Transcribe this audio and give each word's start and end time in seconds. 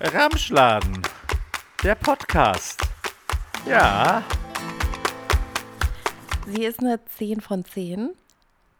Ramschladen, 0.00 1.02
der 1.82 1.94
Podcast. 1.94 2.80
Ja, 3.66 4.22
Sie 6.46 6.64
ist 6.64 6.80
eine 6.80 7.04
10 7.04 7.40
von 7.42 7.64
10, 7.64 8.10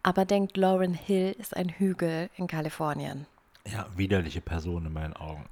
aber 0.01 0.25
denkt, 0.25 0.57
Lauren 0.57 0.93
Hill 0.95 1.35
ist 1.37 1.55
ein 1.55 1.69
Hügel 1.69 2.29
in 2.35 2.47
Kalifornien. 2.47 3.27
ja, 3.67 3.85
widerliche 3.95 4.41
Person 4.41 4.85
in 4.87 4.93
meinen 4.93 5.13
Augen. 5.13 5.45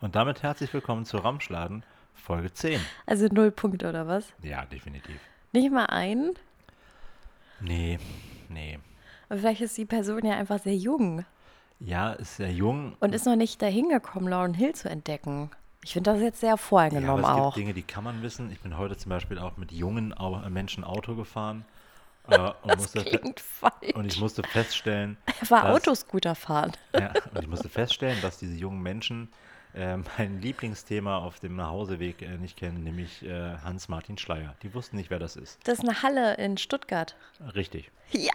Und 0.00 0.14
damit 0.16 0.42
herzlich 0.42 0.72
willkommen 0.74 1.06
zu 1.06 1.16
Ramschladen, 1.18 1.84
Folge 2.14 2.52
10. 2.52 2.80
Also 3.06 3.28
null 3.28 3.50
Punkte 3.50 3.88
oder 3.88 4.06
was? 4.08 4.26
Ja, 4.42 4.66
definitiv. 4.66 5.18
Nicht 5.52 5.70
mal 5.72 5.86
ein? 5.86 6.32
Nee, 7.60 7.98
nee. 8.48 8.78
Aber 9.28 9.38
vielleicht 9.38 9.62
ist 9.62 9.78
die 9.78 9.86
Person 9.86 10.26
ja 10.26 10.36
einfach 10.36 10.58
sehr 10.58 10.76
jung 10.76 11.24
Ja, 11.84 12.12
ist 12.12 12.36
sehr 12.36 12.52
jung. 12.52 12.96
und 13.00 13.14
ist 13.14 13.26
noch 13.26 13.36
nicht 13.36 13.60
dahin 13.60 13.88
gekommen, 13.88 14.28
Lauren 14.28 14.54
Hill 14.54 14.74
zu 14.74 14.88
entdecken. 14.88 15.50
Ich 15.84 15.94
finde 15.94 16.12
das 16.12 16.20
jetzt 16.20 16.40
sehr 16.40 16.50
Ja, 16.50 16.56
voreingenommen 16.56 17.24
aber 17.24 17.34
es 17.34 17.40
auch. 17.40 17.54
gibt 17.54 17.64
Dinge, 17.64 17.74
die 17.74 17.82
kann 17.82 18.04
man 18.04 18.22
wissen. 18.22 18.50
Ich 18.52 18.60
bin 18.60 18.78
heute 18.78 18.96
zum 18.96 19.10
Beispiel 19.10 19.38
auch 19.38 19.56
mit 19.56 19.72
jungen 19.72 20.16
Au 20.16 20.38
Menschen 20.48 20.84
Auto 20.84 21.14
gefahren. 21.14 21.64
Äh, 22.30 22.38
und, 22.62 22.70
Das 22.70 22.94
musste 22.94 23.20
und 23.96 24.06
ich 24.06 24.20
musste 24.20 24.44
feststellen, 24.44 25.16
Er 25.40 25.50
war 25.50 25.62
dass- 25.64 25.74
Autoscooter 25.74 26.36
fahren. 26.36 26.70
Ja, 26.96 27.12
und 27.34 27.42
ich 27.42 27.48
musste 27.48 27.68
feststellen, 27.68 28.16
dass 28.22 28.38
diese 28.38 28.54
jungen 28.54 28.80
Menschen 28.80 29.28
äh, 29.74 29.96
mein 29.96 30.40
Lieblingsthema 30.40 31.18
auf 31.18 31.40
dem 31.40 31.56
Nachhauseweg 31.56 32.22
äh, 32.22 32.36
nicht 32.38 32.56
kennen, 32.56 32.84
nämlich 32.84 33.24
äh, 33.24 33.56
Hans-Martin 33.64 34.18
Schleier. 34.18 34.54
Die 34.62 34.72
wussten 34.72 34.98
nicht, 34.98 35.10
wer 35.10 35.18
das 35.18 35.34
ist. 35.34 35.58
Das 35.64 35.80
ist 35.80 35.84
eine 35.88 36.00
Halle 36.04 36.34
in 36.34 36.58
Stuttgart. 36.58 37.16
Richtig. 37.56 37.90
Ja. 38.12 38.30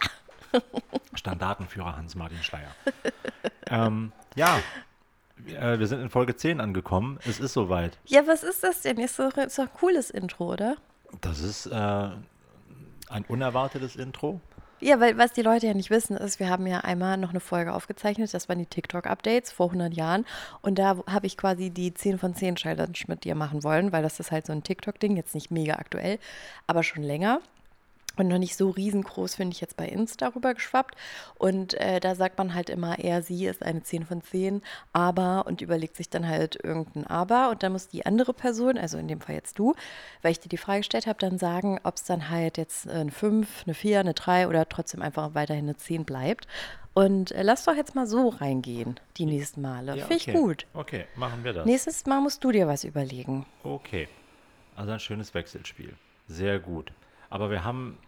Standartenführer 1.14 1.96
Hans-Martin 1.96 2.42
Schleier. 2.42 2.74
ähm, 3.68 4.12
ja, 4.34 4.58
äh, 5.46 5.78
wir 5.78 5.86
sind 5.86 6.00
in 6.00 6.10
Folge 6.10 6.36
10 6.36 6.60
angekommen. 6.60 7.18
Es 7.26 7.40
ist 7.40 7.52
soweit. 7.52 7.98
Ja, 8.06 8.26
was 8.26 8.42
ist 8.42 8.62
das 8.62 8.82
denn? 8.82 8.98
Ist 8.98 9.18
doch, 9.18 9.36
ist 9.36 9.58
doch 9.58 9.64
ein 9.64 9.72
cooles 9.78 10.10
Intro, 10.10 10.52
oder? 10.52 10.76
Das 11.20 11.40
ist 11.40 11.66
äh, 11.66 11.70
ein 11.74 13.24
unerwartetes 13.28 13.96
Intro. 13.96 14.40
Ja, 14.80 15.00
weil 15.00 15.18
was 15.18 15.32
die 15.32 15.42
Leute 15.42 15.66
ja 15.66 15.74
nicht 15.74 15.90
wissen, 15.90 16.16
ist, 16.16 16.38
wir 16.38 16.48
haben 16.48 16.64
ja 16.66 16.80
einmal 16.80 17.16
noch 17.16 17.30
eine 17.30 17.40
Folge 17.40 17.74
aufgezeichnet, 17.74 18.32
das 18.32 18.48
waren 18.48 18.60
die 18.60 18.66
TikTok-Updates 18.66 19.50
vor 19.50 19.66
100 19.66 19.92
Jahren. 19.92 20.24
Und 20.62 20.78
da 20.78 20.98
habe 21.08 21.26
ich 21.26 21.36
quasi 21.36 21.70
die 21.70 21.92
10 21.92 22.18
von 22.18 22.36
10 22.36 22.54
Challenge 22.56 22.98
mit 23.08 23.24
dir 23.24 23.34
machen 23.34 23.64
wollen, 23.64 23.90
weil 23.90 24.04
das 24.04 24.20
ist 24.20 24.30
halt 24.30 24.46
so 24.46 24.52
ein 24.52 24.62
TikTok-Ding, 24.62 25.16
jetzt 25.16 25.34
nicht 25.34 25.50
mega 25.50 25.74
aktuell, 25.74 26.20
aber 26.68 26.84
schon 26.84 27.02
länger. 27.02 27.40
Und 28.18 28.28
noch 28.28 28.38
nicht 28.38 28.56
so 28.56 28.70
riesengroß, 28.70 29.36
finde 29.36 29.54
ich 29.54 29.60
jetzt 29.60 29.76
bei 29.76 29.86
Insta 29.86 30.28
rüber 30.28 30.54
geschwappt. 30.54 30.96
Und 31.36 31.74
äh, 31.74 32.00
da 32.00 32.14
sagt 32.14 32.38
man 32.38 32.54
halt 32.54 32.68
immer, 32.68 32.98
er, 32.98 33.22
sie 33.22 33.46
ist 33.46 33.62
eine 33.62 33.82
10 33.82 34.04
von 34.04 34.22
10, 34.22 34.62
aber 34.92 35.46
und 35.46 35.62
überlegt 35.62 35.96
sich 35.96 36.10
dann 36.10 36.26
halt 36.26 36.58
irgendein 36.62 37.06
Aber. 37.06 37.50
Und 37.50 37.62
dann 37.62 37.72
muss 37.72 37.88
die 37.88 38.04
andere 38.06 38.34
Person, 38.34 38.76
also 38.76 38.98
in 38.98 39.08
dem 39.08 39.20
Fall 39.20 39.36
jetzt 39.36 39.58
du, 39.58 39.74
weil 40.22 40.32
ich 40.32 40.40
dir 40.40 40.48
die 40.48 40.56
Frage 40.56 40.80
gestellt 40.80 41.06
habe, 41.06 41.18
dann 41.18 41.38
sagen, 41.38 41.78
ob 41.84 41.96
es 41.96 42.04
dann 42.04 42.28
halt 42.28 42.58
jetzt 42.58 42.88
eine 42.88 43.10
5, 43.10 43.64
eine 43.66 43.74
4, 43.74 44.00
eine 44.00 44.14
3 44.14 44.48
oder 44.48 44.68
trotzdem 44.68 45.02
einfach 45.02 45.34
weiterhin 45.34 45.64
eine 45.64 45.76
10 45.76 46.04
bleibt. 46.04 46.46
Und 46.94 47.30
äh, 47.30 47.42
lass 47.42 47.64
doch 47.64 47.76
jetzt 47.76 47.94
mal 47.94 48.08
so 48.08 48.28
reingehen, 48.28 48.98
die 49.18 49.26
nächsten 49.26 49.60
Male. 49.62 49.96
Ja, 49.96 50.06
Finde 50.06 50.16
ich 50.16 50.28
okay. 50.28 50.36
gut. 50.36 50.66
Okay, 50.74 51.04
machen 51.14 51.44
wir 51.44 51.52
das. 51.52 51.64
Nächstes 51.64 52.06
Mal 52.06 52.20
musst 52.20 52.42
du 52.42 52.50
dir 52.50 52.66
was 52.66 52.82
überlegen. 52.82 53.46
Okay. 53.62 54.08
Also 54.74 54.92
ein 54.92 55.00
schönes 55.00 55.32
Wechselspiel. 55.34 55.94
Sehr 56.26 56.58
gut. 56.58 56.92
Aber 57.30 57.50
wir 57.50 57.62
haben. 57.64 57.98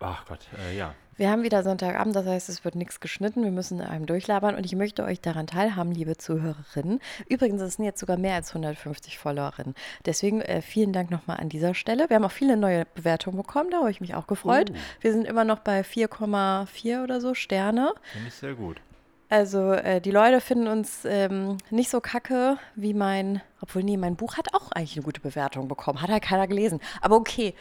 Ach 0.00 0.24
Gott, 0.26 0.40
äh, 0.58 0.76
ja. 0.76 0.94
Wir 1.16 1.30
haben 1.30 1.42
wieder 1.42 1.62
Sonntagabend, 1.62 2.16
das 2.16 2.24
heißt, 2.24 2.48
es 2.48 2.64
wird 2.64 2.74
nichts 2.76 2.98
geschnitten. 2.98 3.44
Wir 3.44 3.50
müssen 3.50 3.80
in 3.80 3.86
einem 3.86 4.06
durchlabern 4.06 4.54
und 4.54 4.64
ich 4.64 4.74
möchte 4.74 5.04
euch 5.04 5.20
daran 5.20 5.46
teilhaben, 5.46 5.92
liebe 5.92 6.16
Zuhörerinnen. 6.16 6.98
Übrigens, 7.28 7.60
es 7.60 7.74
sind 7.74 7.84
jetzt 7.84 8.00
sogar 8.00 8.16
mehr 8.16 8.36
als 8.36 8.48
150 8.48 9.18
Followerinnen. 9.18 9.74
Deswegen 10.06 10.40
äh, 10.40 10.62
vielen 10.62 10.94
Dank 10.94 11.10
nochmal 11.10 11.36
an 11.36 11.50
dieser 11.50 11.74
Stelle. 11.74 12.08
Wir 12.08 12.16
haben 12.16 12.24
auch 12.24 12.30
viele 12.30 12.56
neue 12.56 12.86
Bewertungen 12.94 13.36
bekommen, 13.36 13.68
da 13.70 13.80
habe 13.80 13.90
ich 13.90 14.00
mich 14.00 14.14
auch 14.14 14.26
gefreut. 14.26 14.70
Uh. 14.70 14.74
Wir 15.02 15.12
sind 15.12 15.26
immer 15.26 15.44
noch 15.44 15.58
bei 15.58 15.82
4,4 15.82 17.04
oder 17.04 17.20
so 17.20 17.34
Sterne. 17.34 17.92
Finde 18.12 18.28
ich 18.28 18.34
sehr 18.34 18.54
gut. 18.54 18.80
Also 19.28 19.72
äh, 19.72 20.00
die 20.00 20.10
Leute 20.10 20.40
finden 20.40 20.68
uns 20.68 21.04
ähm, 21.04 21.58
nicht 21.70 21.90
so 21.90 22.00
kacke 22.00 22.56
wie 22.74 22.94
mein, 22.94 23.42
obwohl 23.60 23.82
nee, 23.82 23.96
mein 23.96 24.16
Buch 24.16 24.36
hat 24.36 24.54
auch 24.54 24.72
eigentlich 24.72 24.96
eine 24.96 25.04
gute 25.04 25.20
Bewertung 25.20 25.68
bekommen. 25.68 26.00
Hat 26.00 26.10
halt 26.10 26.22
keiner 26.22 26.46
gelesen. 26.46 26.80
Aber 27.00 27.16
okay. 27.16 27.54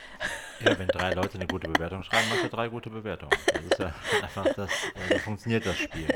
Ja, 0.63 0.77
wenn 0.77 0.87
drei 0.87 1.13
Leute 1.15 1.35
eine 1.35 1.47
gute 1.47 1.69
Bewertung 1.69 2.03
schreiben, 2.03 2.29
macht 2.29 2.43
er 2.43 2.49
drei 2.49 2.69
gute 2.69 2.89
Bewertungen. 2.89 3.31
Das 3.47 3.63
ist 3.63 3.79
ja 3.79 3.93
einfach 4.21 4.45
das, 4.55 4.69
äh, 4.69 5.13
so 5.13 5.19
funktioniert 5.19 5.65
das 5.65 5.77
Spiel. 5.77 6.07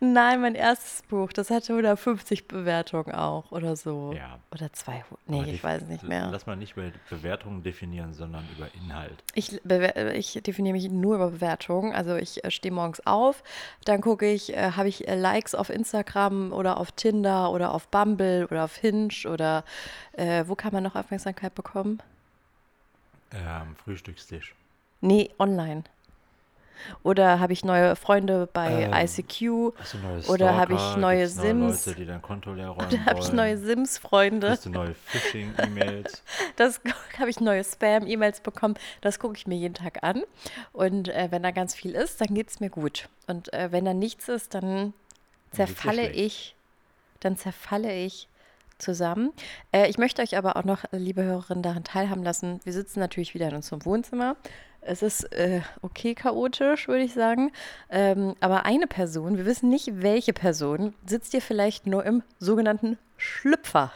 Nein, 0.00 0.40
mein 0.40 0.54
erstes 0.54 1.02
Buch, 1.02 1.32
das 1.32 1.50
hatte 1.50 1.72
150 1.72 2.48
Bewertungen 2.48 3.14
auch 3.14 3.52
oder 3.52 3.76
so. 3.76 4.12
Ja. 4.16 4.38
Oder 4.50 4.72
200. 4.72 5.04
Nee, 5.26 5.52
ich 5.52 5.62
weiß 5.62 5.86
nicht 5.86 6.02
mehr. 6.02 6.28
Lass 6.30 6.46
mal 6.46 6.56
nicht 6.56 6.76
über 6.76 6.90
Bewertungen 7.08 7.62
definieren, 7.62 8.12
sondern 8.12 8.44
über 8.56 8.68
Inhalt. 8.74 9.22
Ich, 9.34 9.60
ich 9.64 10.42
definiere 10.42 10.74
mich 10.74 10.90
nur 10.90 11.16
über 11.16 11.30
Bewertungen. 11.30 11.94
Also 11.94 12.16
ich 12.16 12.44
äh, 12.44 12.50
stehe 12.50 12.72
morgens 12.72 13.06
auf, 13.06 13.42
dann 13.84 14.00
gucke 14.00 14.30
ich, 14.30 14.54
äh, 14.54 14.72
habe 14.72 14.88
ich 14.88 15.08
äh, 15.08 15.14
Likes 15.14 15.54
auf 15.54 15.70
Instagram 15.70 16.52
oder 16.52 16.78
auf 16.78 16.92
Tinder 16.92 17.50
oder 17.50 17.72
auf 17.72 17.88
Bumble 17.88 18.46
oder 18.50 18.64
auf 18.64 18.76
Hinge 18.76 19.10
oder 19.26 19.64
äh, 20.12 20.44
wo 20.46 20.54
kann 20.54 20.72
man 20.72 20.82
noch 20.82 20.94
Aufmerksamkeit 20.96 21.54
bekommen? 21.54 22.00
Ähm, 23.32 23.76
Frühstückstisch. 23.84 24.54
Nee, 25.00 25.30
online. 25.38 25.84
Oder 27.04 27.38
habe 27.38 27.52
ich 27.52 27.64
neue 27.64 27.94
Freunde 27.96 28.48
bei 28.52 28.82
Ähm, 28.84 28.92
ICQ? 28.92 29.72
Hast 29.78 29.94
du 29.94 29.98
neue 29.98 30.20
Oder 30.26 30.56
habe 30.56 30.74
ich 30.74 30.80
Stalker? 30.80 31.00
neue 31.00 31.28
Sims? 31.28 31.86
Leute, 31.86 31.98
die 32.00 32.06
dein 32.06 32.22
Konto 32.22 32.52
leer 32.52 32.70
räumen 32.70 32.88
Oder 32.88 33.04
habe 33.06 33.20
ich 33.20 33.32
neue 33.32 33.56
Sims-Freunde? 33.58 34.48
Kriegst 34.48 34.66
du 34.66 34.70
neue 34.70 34.94
Phishing-E-Mails? 34.94 36.22
Das 36.56 36.80
habe 37.18 37.30
ich 37.30 37.40
neue 37.40 37.62
Spam-E-Mails 37.64 38.40
bekommen. 38.40 38.74
Das 39.00 39.18
gucke 39.18 39.36
ich 39.36 39.46
mir 39.46 39.54
jeden 39.56 39.74
Tag 39.74 40.02
an. 40.02 40.22
Und 40.72 41.08
äh, 41.08 41.28
wenn 41.30 41.42
da 41.42 41.50
ganz 41.52 41.74
viel 41.74 41.92
ist, 41.92 42.20
dann 42.20 42.34
geht 42.34 42.48
es 42.50 42.60
mir 42.60 42.70
gut. 42.70 43.08
Und 43.26 43.52
äh, 43.52 43.70
wenn 43.70 43.84
da 43.84 43.94
nichts 43.94 44.28
ist, 44.28 44.54
dann 44.54 44.92
zerfalle 45.52 46.10
ich, 46.10 46.54
dann 47.20 47.36
zerfalle 47.36 47.94
ich 47.94 48.26
zusammen. 48.78 49.32
Äh, 49.72 49.88
ich 49.88 49.98
möchte 49.98 50.22
euch 50.22 50.36
aber 50.36 50.56
auch 50.56 50.64
noch, 50.64 50.84
liebe 50.92 51.22
Hörerinnen, 51.22 51.62
daran 51.62 51.84
teilhaben 51.84 52.22
lassen. 52.22 52.60
Wir 52.64 52.72
sitzen 52.72 53.00
natürlich 53.00 53.34
wieder 53.34 53.48
in 53.48 53.56
unserem 53.56 53.84
Wohnzimmer. 53.84 54.36
Es 54.80 55.02
ist 55.02 55.32
äh, 55.32 55.60
okay 55.80 56.14
chaotisch, 56.14 56.88
würde 56.88 57.04
ich 57.04 57.14
sagen. 57.14 57.52
Ähm, 57.88 58.34
aber 58.40 58.66
eine 58.66 58.86
Person, 58.88 59.36
wir 59.36 59.46
wissen 59.46 59.68
nicht, 59.68 60.02
welche 60.02 60.32
Person, 60.32 60.94
sitzt 61.06 61.30
hier 61.30 61.42
vielleicht 61.42 61.86
nur 61.86 62.04
im 62.04 62.22
sogenannten 62.38 62.98
Schlüpfer. 63.16 63.92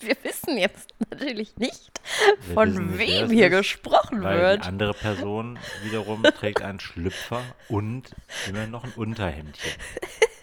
Wir 0.00 0.16
wissen 0.22 0.56
jetzt 0.56 0.94
natürlich 1.10 1.56
nicht, 1.56 2.00
Wir 2.46 2.54
von 2.54 2.72
nicht, 2.72 2.98
wem 2.98 3.30
hier 3.30 3.48
ist, 3.48 3.56
gesprochen 3.58 4.22
Weil 4.22 4.38
wird. 4.38 4.64
die 4.64 4.68
andere 4.68 4.94
Person 4.94 5.58
wiederum 5.82 6.22
trägt 6.22 6.62
einen 6.62 6.78
Schlüpfer 6.80 7.42
und 7.68 8.14
immer 8.48 8.66
noch 8.68 8.84
ein 8.84 8.92
Unterhemdchen. 8.92 9.72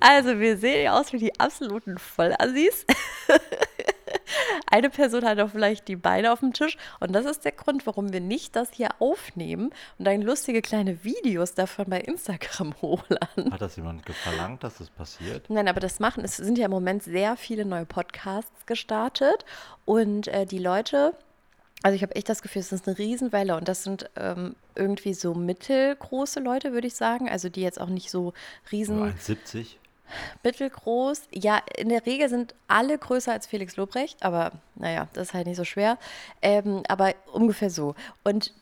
Also, 0.00 0.30
Also, 0.30 0.40
wir 0.40 0.56
sehen 0.56 0.84
ja 0.84 0.98
aus 0.98 1.12
wie 1.12 1.18
die 1.18 1.38
absoluten 1.40 1.98
Vollassis. 1.98 2.86
Eine 4.66 4.90
Person 4.90 5.24
hat 5.24 5.40
auch 5.40 5.50
vielleicht 5.50 5.88
die 5.88 5.96
Beine 5.96 6.32
auf 6.32 6.40
dem 6.40 6.52
Tisch. 6.52 6.76
Und 7.00 7.12
das 7.12 7.26
ist 7.26 7.44
der 7.44 7.52
Grund, 7.52 7.86
warum 7.86 8.12
wir 8.12 8.20
nicht 8.20 8.54
das 8.54 8.70
hier 8.72 8.90
aufnehmen 9.00 9.70
und 9.98 10.04
dann 10.04 10.22
lustige 10.22 10.62
kleine 10.62 11.02
Videos 11.04 11.54
davon 11.54 11.86
bei 11.88 12.00
Instagram 12.00 12.74
hochladen. 12.82 13.52
hat 13.52 13.60
das 13.60 13.76
jemand 13.76 14.08
verlangt, 14.08 14.62
dass 14.62 14.78
das 14.78 14.90
passiert? 14.90 15.48
Nein, 15.50 15.68
aber 15.68 15.80
das 15.80 15.98
machen, 16.00 16.24
es 16.24 16.36
sind 16.36 16.58
ja 16.58 16.66
im 16.66 16.70
Moment 16.70 17.02
sehr 17.02 17.36
viele 17.36 17.64
neue 17.64 17.86
Podcasts 17.86 18.66
gestartet. 18.66 19.44
Und 19.84 20.28
äh, 20.28 20.46
die 20.46 20.58
Leute, 20.58 21.14
also 21.82 21.96
ich 21.96 22.02
habe 22.02 22.14
echt 22.14 22.28
das 22.28 22.42
Gefühl, 22.42 22.60
es 22.60 22.72
ist 22.72 22.86
eine 22.86 22.98
Riesenwelle 22.98 23.56
und 23.56 23.68
das 23.68 23.84
sind 23.84 24.10
ähm, 24.16 24.54
irgendwie 24.74 25.14
so 25.14 25.34
mittelgroße 25.34 26.40
Leute, 26.40 26.72
würde 26.72 26.86
ich 26.86 26.94
sagen. 26.94 27.28
Also 27.28 27.48
die 27.48 27.62
jetzt 27.62 27.80
auch 27.80 27.88
nicht 27.88 28.10
so 28.10 28.32
riesen 28.70 28.96
Nur 28.96 29.06
1,70? 29.08 29.76
mittelgroß. 30.42 31.22
Ja, 31.32 31.62
in 31.76 31.88
der 31.88 32.04
Regel 32.04 32.28
sind 32.28 32.54
alle 32.68 32.98
größer 32.98 33.32
als 33.32 33.46
Felix 33.46 33.76
Lobrecht, 33.76 34.22
aber 34.22 34.52
naja, 34.74 35.08
das 35.12 35.28
ist 35.28 35.34
halt 35.34 35.46
nicht 35.46 35.56
so 35.56 35.64
schwer. 35.64 35.98
Ähm, 36.42 36.82
aber 36.88 37.14
ungefähr 37.32 37.70
so. 37.70 37.94
Und 38.24 38.52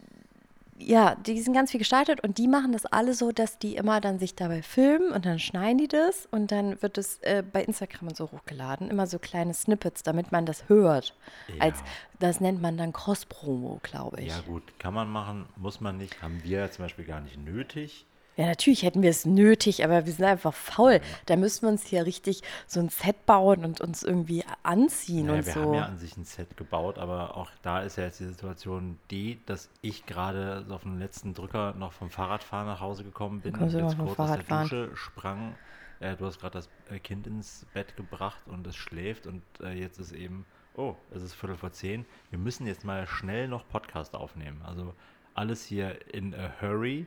ja, 0.78 1.14
die 1.16 1.40
sind 1.40 1.54
ganz 1.54 1.70
viel 1.70 1.78
gestaltet 1.78 2.22
und 2.22 2.38
die 2.38 2.48
machen 2.48 2.72
das 2.72 2.86
alle 2.86 3.14
so, 3.14 3.32
dass 3.32 3.58
die 3.58 3.76
immer 3.76 4.00
dann 4.00 4.18
sich 4.18 4.34
dabei 4.34 4.62
filmen 4.62 5.10
und 5.12 5.26
dann 5.26 5.38
schneiden 5.38 5.78
die 5.78 5.88
das 5.88 6.26
und 6.30 6.52
dann 6.52 6.80
wird 6.82 6.98
es 6.98 7.18
äh, 7.18 7.42
bei 7.42 7.64
Instagram 7.64 8.08
und 8.08 8.16
so 8.16 8.30
hochgeladen. 8.30 8.90
Immer 8.90 9.06
so 9.06 9.18
kleine 9.18 9.54
Snippets, 9.54 10.02
damit 10.02 10.30
man 10.30 10.46
das 10.46 10.68
hört. 10.68 11.16
Ja. 11.48 11.62
Als, 11.64 11.78
das 12.18 12.40
nennt 12.40 12.62
man 12.62 12.76
dann 12.76 12.92
Cross-Promo, 12.92 13.80
glaube 13.82 14.20
ich. 14.20 14.28
Ja 14.28 14.40
gut, 14.46 14.62
kann 14.78 14.94
man 14.94 15.08
machen, 15.10 15.46
muss 15.56 15.80
man 15.80 15.96
nicht, 15.96 16.22
haben 16.22 16.42
wir 16.44 16.70
zum 16.70 16.84
Beispiel 16.84 17.04
gar 17.04 17.20
nicht 17.20 17.38
nötig. 17.38 18.06
Ja, 18.38 18.46
natürlich 18.46 18.84
hätten 18.84 19.02
wir 19.02 19.10
es 19.10 19.26
nötig, 19.26 19.84
aber 19.84 20.06
wir 20.06 20.12
sind 20.12 20.24
einfach 20.24 20.54
faul. 20.54 21.00
Da 21.26 21.34
müssten 21.34 21.66
wir 21.66 21.70
uns 21.70 21.84
hier 21.84 22.06
richtig 22.06 22.42
so 22.68 22.78
ein 22.78 22.88
Set 22.88 23.26
bauen 23.26 23.64
und 23.64 23.80
uns 23.80 24.04
irgendwie 24.04 24.44
anziehen 24.62 25.26
Naja, 25.26 25.38
und 25.40 25.46
wir 25.46 25.52
so. 25.52 25.60
haben 25.60 25.74
ja 25.74 25.84
an 25.86 25.98
sich 25.98 26.16
ein 26.16 26.24
Set 26.24 26.56
gebaut, 26.56 26.98
aber 26.98 27.36
auch 27.36 27.50
da 27.62 27.80
ist 27.80 27.96
ja 27.96 28.04
jetzt 28.04 28.20
die 28.20 28.26
Situation 28.26 28.96
die, 29.10 29.40
dass 29.46 29.68
ich 29.82 30.06
gerade 30.06 30.64
so 30.68 30.76
auf 30.76 30.84
den 30.84 31.00
letzten 31.00 31.34
Drücker 31.34 31.74
noch 31.74 31.90
vom 31.90 32.10
Fahrradfahren 32.10 32.68
nach 32.68 32.80
Hause 32.80 33.02
gekommen 33.02 33.40
bin 33.40 33.56
und 33.56 33.72
jetzt 33.72 33.98
kurz 33.98 34.18
aus 34.18 34.38
der? 34.38 34.62
Dusche 34.62 34.90
sprang 34.94 35.56
äh, 36.00 36.14
du 36.14 36.26
hast 36.26 36.40
gerade 36.40 36.52
das 36.52 36.68
äh, 36.90 37.00
Kind 37.00 37.26
ins 37.26 37.66
Bett 37.74 37.96
gebracht 37.96 38.40
und 38.46 38.66
es 38.68 38.76
schläft 38.76 39.26
und 39.26 39.42
äh, 39.60 39.72
jetzt 39.72 39.98
ist 39.98 40.12
eben, 40.12 40.46
oh, 40.76 40.94
es 41.10 41.22
ist 41.22 41.34
Viertel 41.34 41.56
vor 41.56 41.72
zehn. 41.72 42.06
Wir 42.30 42.38
müssen 42.38 42.66
jetzt 42.68 42.84
mal 42.84 43.06
schnell 43.08 43.48
noch 43.48 43.66
Podcast 43.68 44.14
aufnehmen. 44.14 44.62
Also 44.64 44.94
alles 45.34 45.64
hier 45.64 45.98
in 46.14 46.34
a 46.34 46.52
hurry, 46.60 47.06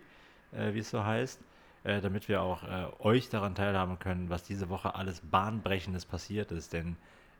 äh, 0.51 0.73
wie 0.73 0.79
es 0.79 0.89
so 0.89 1.05
heißt, 1.05 1.39
äh, 1.83 2.01
damit 2.01 2.27
wir 2.27 2.41
auch 2.41 2.63
äh, 2.63 2.87
euch 2.99 3.29
daran 3.29 3.55
teilhaben 3.55 3.99
können, 3.99 4.29
was 4.29 4.43
diese 4.43 4.69
Woche 4.69 4.95
alles 4.95 5.21
Bahnbrechendes 5.21 6.05
passiert 6.05 6.51
ist. 6.51 6.73
Denn 6.73 6.95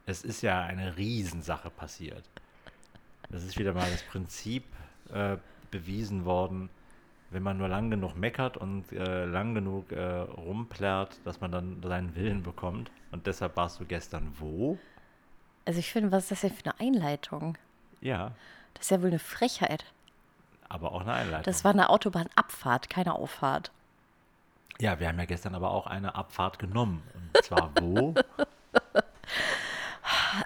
es 0.06 0.24
ist 0.24 0.42
ja 0.42 0.62
eine 0.62 0.98
Riesensache 0.98 1.70
passiert. 1.70 2.24
Das 3.30 3.44
ist 3.44 3.58
wieder 3.58 3.74
mal 3.74 3.90
das 3.92 4.04
Prinzip 4.04 4.64
äh, 5.14 5.38
bewiesen 5.70 6.26
worden, 6.26 6.70
wenn 7.30 7.44
man 7.44 7.58
nur 7.58 7.68
lang 7.70 7.90
genug 7.90 8.18
meckert 8.18 8.58
und 8.58 8.92
äh, 8.92 9.26
lang 9.26 9.54
genug 9.54 9.86
rumplärt, 9.92 11.20
dass 11.24 11.40
man 11.40 11.52
dann 11.52 11.82
seinen 11.82 12.14
Willen 12.16 12.44
bekommt. 12.44 12.92
Und 13.12 13.26
deshalb 13.28 13.56
warst 13.56 13.80
du 13.80 13.86
gestern 13.86 14.34
wo? 14.38 14.78
Also 15.64 15.80
ich 15.80 15.92
finde, 15.92 16.12
was 16.12 16.24
ist 16.24 16.32
das 16.32 16.42
denn 16.42 16.52
für 16.52 16.66
eine 16.66 16.80
Einleitung? 16.80 17.58
Ja, 18.02 18.32
Das 18.74 18.86
ist 18.86 18.92
ja 18.92 19.02
wohl 19.02 19.10
eine 19.10 19.20
Frechheit. 19.20 19.86
Aber 20.72 20.92
auch 20.94 21.02
eine 21.02 21.14
Einleitung. 21.14 21.44
Das 21.44 21.64
war 21.64 21.72
eine 21.72 21.90
Autobahnabfahrt, 21.90 22.90
keine 22.90 23.16
Auffahrt. 23.16 23.72
ja, 24.80 25.00
wir 25.00 25.08
haben 25.08 25.20
ja 25.20 25.26
gestern 25.26 25.56
aber 25.56 25.72
auch 25.72 25.88
eine 25.88 26.16
Abfahrt 26.16 26.60
genommen. 26.60 27.04
Und 27.14 27.44
zwar 27.44 27.72
wo? 27.80 28.16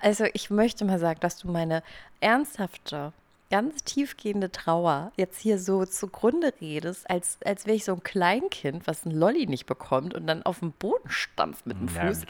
Also 0.01 0.25
ich 0.33 0.49
möchte 0.49 0.83
mal 0.85 0.99
sagen, 0.99 1.19
dass 1.21 1.37
du 1.37 1.49
meine 1.49 1.81
ernsthafte, 2.19 3.13
ganz 3.55 3.85
tiefgehende 3.85 4.51
Trauer 4.51 5.13
jetzt 5.15 5.39
hier 5.39 5.59
so 5.59 5.85
zugrunde 5.85 6.51
redest, 6.59 7.09
als, 7.09 7.37
als 7.45 7.65
wäre 7.65 7.77
ich 7.77 7.85
so 7.85 7.93
ein 7.93 8.03
Kleinkind, 8.03 8.85
was 8.85 9.05
ein 9.05 9.11
Lolli 9.11 9.47
nicht 9.47 9.65
bekommt 9.65 10.13
und 10.13 10.27
dann 10.27 10.43
auf 10.43 10.59
dem 10.59 10.73
Boden 10.73 11.09
stampft 11.09 11.65
mit 11.65 11.79
dem 11.79 11.87
Ja, 11.87 12.07
Fuß. 12.07 12.25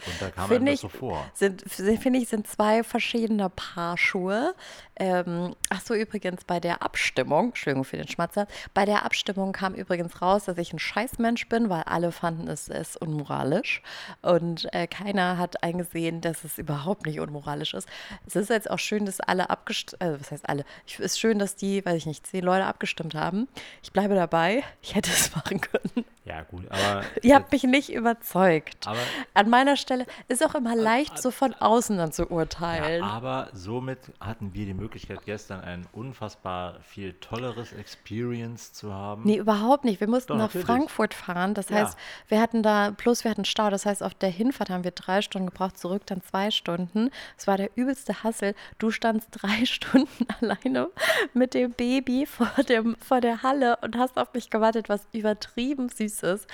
Finde 0.46 0.70
ich, 0.70 0.82
so 0.82 1.18
sind, 1.34 1.64
finde 1.66 2.20
ich, 2.20 2.28
sind 2.28 2.46
zwei 2.46 2.84
verschiedene 2.84 3.50
Paar 3.50 3.98
Schuhe. 3.98 4.54
Ähm, 4.94 5.56
ach 5.68 5.80
so, 5.80 5.94
übrigens 5.94 6.44
bei 6.44 6.60
der 6.60 6.82
Abstimmung, 6.82 7.46
Entschuldigung 7.48 7.84
für 7.84 7.96
den 7.96 8.06
Schmatzer, 8.06 8.46
bei 8.72 8.84
der 8.84 9.04
Abstimmung 9.04 9.50
kam 9.50 9.74
übrigens 9.74 10.22
raus, 10.22 10.44
dass 10.44 10.56
ich 10.58 10.72
ein 10.72 10.78
Scheißmensch 10.78 11.48
bin, 11.48 11.68
weil 11.68 11.82
alle 11.82 12.12
fanden 12.12 12.46
es, 12.46 12.68
es 12.68 12.96
unmoralisch 12.96 13.82
und 14.22 14.72
äh, 14.72 14.86
keiner 14.86 15.38
hat 15.38 15.64
eingesehen, 15.64 16.20
dass 16.20 16.44
es 16.44 16.56
überhaupt 16.56 17.04
nicht 17.04 17.18
unmoralisch 17.18 17.74
ist. 17.74 17.88
Es 18.26 18.36
ist 18.36 18.48
jetzt 18.48 18.70
auch 18.70 18.78
schön, 18.78 19.06
dass 19.06 19.18
alle 19.18 19.50
abgestimmt, 19.50 20.00
also 20.00 20.20
was 20.20 20.30
heißt 20.30 20.48
alle? 20.48 20.64
Ich, 20.86 21.00
ist 21.16 21.20
schön, 21.20 21.38
dass 21.38 21.56
die, 21.56 21.84
weiß 21.84 21.94
ich 21.96 22.06
nicht, 22.06 22.26
zehn 22.26 22.44
Leute 22.44 22.66
abgestimmt 22.66 23.14
haben. 23.14 23.48
Ich 23.82 23.92
bleibe 23.92 24.14
dabei. 24.14 24.62
Ich 24.82 24.94
hätte 24.94 25.10
es 25.10 25.34
machen 25.36 25.60
können. 25.60 26.04
Ja, 26.24 26.42
gut, 26.42 26.64
aber. 26.70 27.04
Ihr 27.22 27.34
habt 27.36 27.52
mich 27.52 27.62
nicht 27.62 27.92
überzeugt. 27.92 28.86
aber 28.86 28.98
An 29.34 29.48
meiner 29.48 29.76
Stelle 29.76 30.06
ist 30.28 30.44
auch 30.44 30.54
immer 30.56 30.74
leicht, 30.74 31.18
so 31.22 31.30
von 31.30 31.54
außen 31.54 31.96
dann 31.96 32.10
zu 32.12 32.26
urteilen. 32.30 33.02
Ja, 33.02 33.08
aber 33.08 33.48
somit 33.52 33.98
hatten 34.20 34.52
wir 34.52 34.66
die 34.66 34.74
Möglichkeit, 34.74 35.20
gestern 35.24 35.60
ein 35.60 35.86
unfassbar 35.92 36.80
viel 36.80 37.12
tolleres 37.20 37.72
Experience 37.72 38.72
zu 38.72 38.92
haben. 38.92 39.22
Nee, 39.24 39.36
überhaupt 39.36 39.84
nicht. 39.84 40.00
Wir 40.00 40.08
mussten 40.08 40.28
Doch, 40.32 40.36
nach 40.36 40.44
natürlich. 40.48 40.66
Frankfurt 40.66 41.14
fahren. 41.14 41.54
Das 41.54 41.68
Ja. 41.68 41.76
heißt, 41.76 41.96
wir 42.28 42.40
hatten 42.40 42.62
da, 42.64 42.90
plus 42.96 43.22
wir 43.22 43.30
hatten 43.30 43.44
Stau. 43.44 43.70
Das 43.70 43.86
heißt, 43.86 44.02
auf 44.02 44.14
der 44.14 44.30
Hinfahrt 44.30 44.68
haben 44.70 44.82
wir 44.84 44.90
drei 44.90 45.22
Stunden 45.22 45.46
gebraucht, 45.50 45.78
zurück 45.78 46.02
dann 46.06 46.22
zwei 46.22 46.50
Stunden. 46.50 47.10
Es 47.38 47.46
war 47.46 47.56
der 47.56 47.70
übelste 47.76 48.24
Hassel. 48.24 48.54
Du 48.78 48.90
standst 48.90 49.28
drei 49.30 49.64
Stunden 49.64 50.26
alleine 50.40 50.88
mit 51.34 51.54
dem 51.54 51.72
Baby 51.72 52.26
vor, 52.26 52.50
dem, 52.68 52.96
vor 52.96 53.20
der 53.20 53.42
Halle 53.42 53.76
und 53.82 53.96
hast 53.96 54.16
auf 54.18 54.32
mich 54.34 54.50
gewartet, 54.50 54.88
was 54.88 55.06
übertrieben 55.12 55.88
süß 55.88 56.22
ist. 56.24 56.46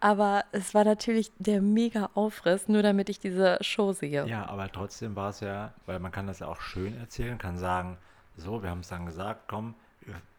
Aber 0.00 0.44
es 0.52 0.74
war 0.74 0.84
natürlich 0.84 1.32
der 1.38 1.62
mega 1.62 2.10
Aufriss, 2.14 2.68
nur 2.68 2.82
damit 2.82 3.08
ich 3.08 3.18
diese 3.18 3.58
Show 3.60 3.92
sehe. 3.92 4.26
Ja, 4.26 4.46
aber 4.48 4.70
trotzdem 4.70 5.16
war 5.16 5.30
es 5.30 5.40
ja, 5.40 5.72
weil 5.86 5.98
man 5.98 6.12
kann 6.12 6.26
das 6.26 6.40
ja 6.40 6.46
auch 6.46 6.60
schön 6.60 6.98
erzählen, 6.98 7.38
kann 7.38 7.58
sagen, 7.58 7.98
so, 8.36 8.62
wir 8.62 8.70
haben 8.70 8.80
es 8.80 8.88
dann 8.88 9.06
gesagt, 9.06 9.44
komm, 9.48 9.74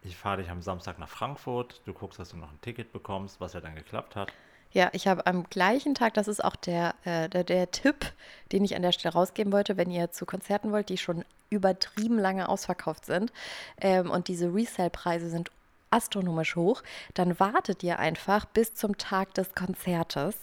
ich 0.04 0.16
fahre 0.16 0.38
dich 0.38 0.50
am 0.50 0.62
Samstag 0.62 1.00
nach 1.00 1.10
Frankfurt, 1.10 1.82
du 1.86 1.94
guckst, 1.94 2.20
dass 2.20 2.30
du 2.30 2.38
noch 2.38 2.52
ein 2.52 2.62
Ticket 2.62 2.94
bekommst, 2.94 3.42
was 3.42 3.54
ja 3.54 3.62
dann 3.62 3.76
geklappt 3.76 4.16
hat. 4.16 4.32
Ja, 4.74 4.90
ich 4.94 5.08
habe 5.08 5.26
am 5.26 5.46
gleichen 5.50 5.96
Tag, 5.96 6.14
das 6.14 6.28
ist 6.28 6.44
auch 6.44 6.56
der, 6.56 6.94
äh, 7.06 7.30
der, 7.30 7.44
der 7.44 7.72
Tipp, 7.72 8.12
den 8.52 8.64
ich 8.64 8.76
an 8.76 8.82
der 8.82 8.92
Stelle 8.92 9.14
rausgeben 9.14 9.54
wollte, 9.54 9.78
wenn 9.78 9.90
ihr 9.90 10.12
zu 10.12 10.26
Konzerten 10.26 10.72
wollt, 10.72 10.90
die 10.90 10.98
schon 10.98 11.24
übertrieben 11.50 12.20
lange 12.20 12.50
ausverkauft 12.50 13.06
sind 13.06 13.32
ähm, 13.80 14.12
und 14.12 14.28
diese 14.28 14.54
Resale-Preise 14.54 15.30
sind 15.30 15.52
astronomisch 15.90 16.56
hoch, 16.56 16.84
dann 17.14 17.40
wartet 17.40 17.84
ihr 17.84 18.00
einfach 18.00 18.46
bis 18.46 18.74
zum 18.74 18.98
Tag 18.98 19.34
des 19.34 19.56
Konzertes. 19.56 20.36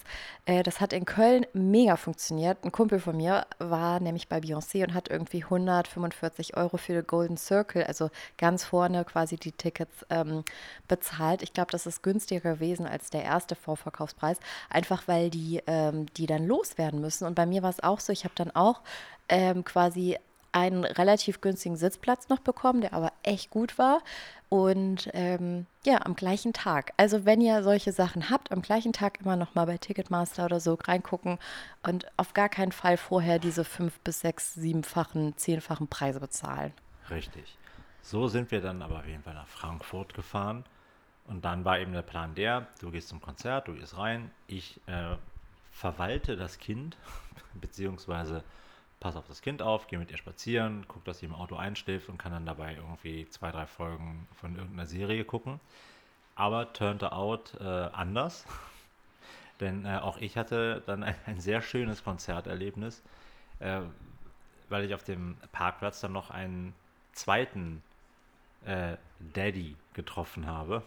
Äh, 0.47 0.63
das 0.63 0.81
hat 0.81 0.93
in 0.93 1.05
Köln 1.05 1.47
mega 1.53 1.97
funktioniert. 1.97 2.65
Ein 2.65 2.73
Kumpel 2.73 2.99
von 2.99 3.17
mir 3.17 3.47
war 3.59 4.01
nämlich 4.01 4.29
bei 4.29 4.39
Beyoncé 4.39 4.85
und 4.85 4.95
hat 4.95 5.09
irgendwie 5.09 5.45
145 5.45 6.57
Euro 6.57 6.77
für 6.77 6.95
den 6.95 7.07
Golden 7.07 7.37
Circle, 7.37 7.85
also 7.85 8.11
ganz 8.39 8.65
vorne 8.65 9.05
quasi 9.05 9.37
die 9.37 9.53
Tickets 9.53 10.05
ähm, 10.11 10.45
bezahlt. 10.89 11.43
Ich 11.43 11.53
glaube, 11.53 11.71
das 11.73 11.87
ist 11.87 12.03
günstiger 12.03 12.55
gewesen 12.55 12.87
als 12.87 13.11
der 13.11 13.25
erste 13.25 13.55
Vorverkaufspreis, 13.55 14.39
einfach 14.71 15.07
weil 15.07 15.31
die, 15.31 15.63
ähm, 15.67 16.07
die 16.17 16.27
dann 16.27 16.47
loswerden 16.47 17.01
müssen. 17.01 17.27
Und 17.27 17.35
bei 17.35 17.47
mir 17.47 17.63
war 17.63 17.71
es 17.71 17.83
auch 17.83 18.01
so, 18.01 18.13
ich 18.13 18.25
habe 18.25 18.35
dann 18.37 18.51
auch 18.51 18.81
ähm, 19.29 19.65
quasi 19.65 20.19
einen 20.55 20.85
relativ 20.85 21.41
günstigen 21.41 21.77
Sitzplatz 21.77 22.29
noch 22.29 22.39
bekommen, 22.39 22.81
der 22.81 22.93
aber 22.93 23.13
echt 23.23 23.51
gut 23.51 23.77
war. 23.77 24.03
Und 24.49 25.11
ähm, 25.13 25.67
ja, 25.85 26.07
am 26.07 26.15
gleichen 26.15 26.53
Tag. 26.53 26.93
Also 26.97 27.25
wenn 27.25 27.41
ihr 27.41 27.65
solche 27.65 27.91
Sachen 27.91 28.31
habt, 28.31 28.53
am 28.53 28.63
gleichen 28.63 28.93
Tag 28.93 29.21
immer 29.21 29.35
noch 29.35 29.57
mal 29.57 29.65
bei 29.67 29.79
Ticketmaster 29.79 30.45
oder 30.45 30.61
so 30.61 30.75
reingucken 30.75 31.39
und 31.83 32.07
auf 32.17 32.35
gar 32.35 32.49
keinen 32.49 32.71
Fall 32.71 32.97
vorher 32.97 33.41
diese 33.41 33.65
fünf 33.65 33.99
bis 34.01 34.21
sechs, 34.21 34.55
siebenfachen, 34.55 35.37
zehnfachen 35.37 35.89
Preise 35.89 36.21
bezahlen. 36.21 36.73
Richtig. 37.11 37.59
So 38.03 38.29
sind 38.29 38.53
wir 38.53 38.61
dann 38.61 38.81
aber 38.81 38.99
auf 39.01 39.07
jeden 39.07 39.25
Fall 39.25 39.35
nach 39.35 39.49
Frankfurt 39.49 40.15
gefahren. 40.15 40.65
Und 41.27 41.45
dann 41.45 41.65
war 41.65 41.81
eben 41.81 41.93
der 41.93 42.03
Plan 42.03 42.35
der, 42.35 42.69
du 42.81 42.91
gehst 42.91 43.09
zum 43.09 43.21
Konzert, 43.21 43.67
du 43.67 43.75
gehst 43.75 43.97
rein, 43.97 44.31
ich 44.47 44.81
äh, 44.87 45.17
verwalte 45.73 46.37
das 46.37 46.59
Kind, 46.59 46.97
beziehungsweise 47.55 48.45
pass 49.05 49.17
auf 49.17 49.29
das 49.29 49.43
Kind 49.43 49.61
auf, 49.61 49.87
gehe 49.87 49.99
mit 49.99 50.11
ihr 50.11 50.17
spazieren, 50.17 50.87
guck, 50.89 51.05
dass 51.05 51.19
sie 51.19 51.27
im 51.27 51.35
Auto 51.35 51.57
einschläft 51.57 52.09
und 52.09 52.17
kann 52.17 52.33
dann 52.33 52.47
dabei 52.47 52.75
irgendwie 52.75 53.29
zwei, 53.29 53.51
drei 53.53 53.67
Folgen 53.67 54.27
von 54.41 54.57
irgendeiner 54.57 54.87
Serie 54.87 55.27
gucken. 55.27 55.61
Aber 56.37 56.73
turned 56.73 57.05
out 57.05 57.53
äh, 57.61 57.65
anders. 57.65 58.47
Denn 59.61 59.85
äh, 59.85 59.99
auch 59.99 60.17
ich 60.17 60.39
hatte 60.39 60.83
dann 60.87 61.03
ein, 61.03 61.15
ein 61.27 61.39
sehr 61.39 61.61
schönes 61.61 62.03
Konzerterlebnis, 62.03 63.03
äh, 63.59 63.83
weil 64.71 64.85
ich 64.85 64.95
auf 64.95 65.05
dem 65.05 65.37
Parkplatz 65.53 66.01
dann 66.01 66.13
noch 66.13 66.31
einen 66.31 66.75
zweiten 67.13 67.83
äh, 68.65 68.97
Daddy 69.35 69.77
getroffen 69.93 70.47
habe, 70.47 70.83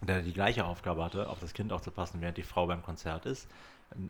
der 0.00 0.22
die 0.22 0.32
gleiche 0.32 0.64
Aufgabe 0.64 1.04
hatte, 1.04 1.28
auf 1.28 1.38
das 1.38 1.52
Kind 1.52 1.70
aufzupassen, 1.70 2.22
während 2.22 2.38
die 2.38 2.42
Frau 2.42 2.66
beim 2.66 2.82
Konzert 2.82 3.26
ist. 3.26 3.46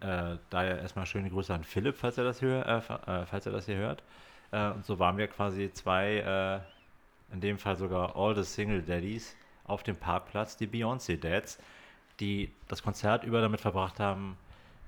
Äh, 0.00 0.38
daher 0.50 0.80
erstmal 0.80 1.06
schöne 1.06 1.30
Grüße 1.30 1.54
an 1.54 1.64
Philipp, 1.64 1.96
falls 1.96 2.18
er 2.18 2.24
das 2.24 2.40
hier, 2.40 2.66
äh, 2.66 2.78
äh, 2.78 3.26
falls 3.26 3.46
er 3.46 3.52
das 3.52 3.66
hier 3.66 3.76
hört. 3.76 4.02
Äh, 4.50 4.70
und 4.70 4.84
so 4.84 4.98
waren 4.98 5.16
wir 5.16 5.28
quasi 5.28 5.72
zwei, 5.72 6.62
äh, 7.30 7.34
in 7.34 7.40
dem 7.40 7.58
Fall 7.58 7.76
sogar 7.76 8.16
all 8.16 8.34
the 8.34 8.42
Single 8.42 8.82
Daddies 8.82 9.36
auf 9.64 9.82
dem 9.82 9.96
Parkplatz, 9.96 10.56
die 10.56 10.66
Beyoncé 10.66 11.18
Dads, 11.18 11.58
die 12.20 12.50
das 12.68 12.82
Konzert 12.82 13.24
über 13.24 13.40
damit 13.40 13.60
verbracht 13.60 14.00
haben, 14.00 14.36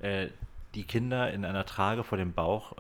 äh, 0.00 0.28
die 0.74 0.84
Kinder 0.84 1.32
in 1.32 1.44
einer 1.44 1.66
Trage 1.66 2.04
vor 2.04 2.16
dem 2.16 2.32
Bauch 2.32 2.76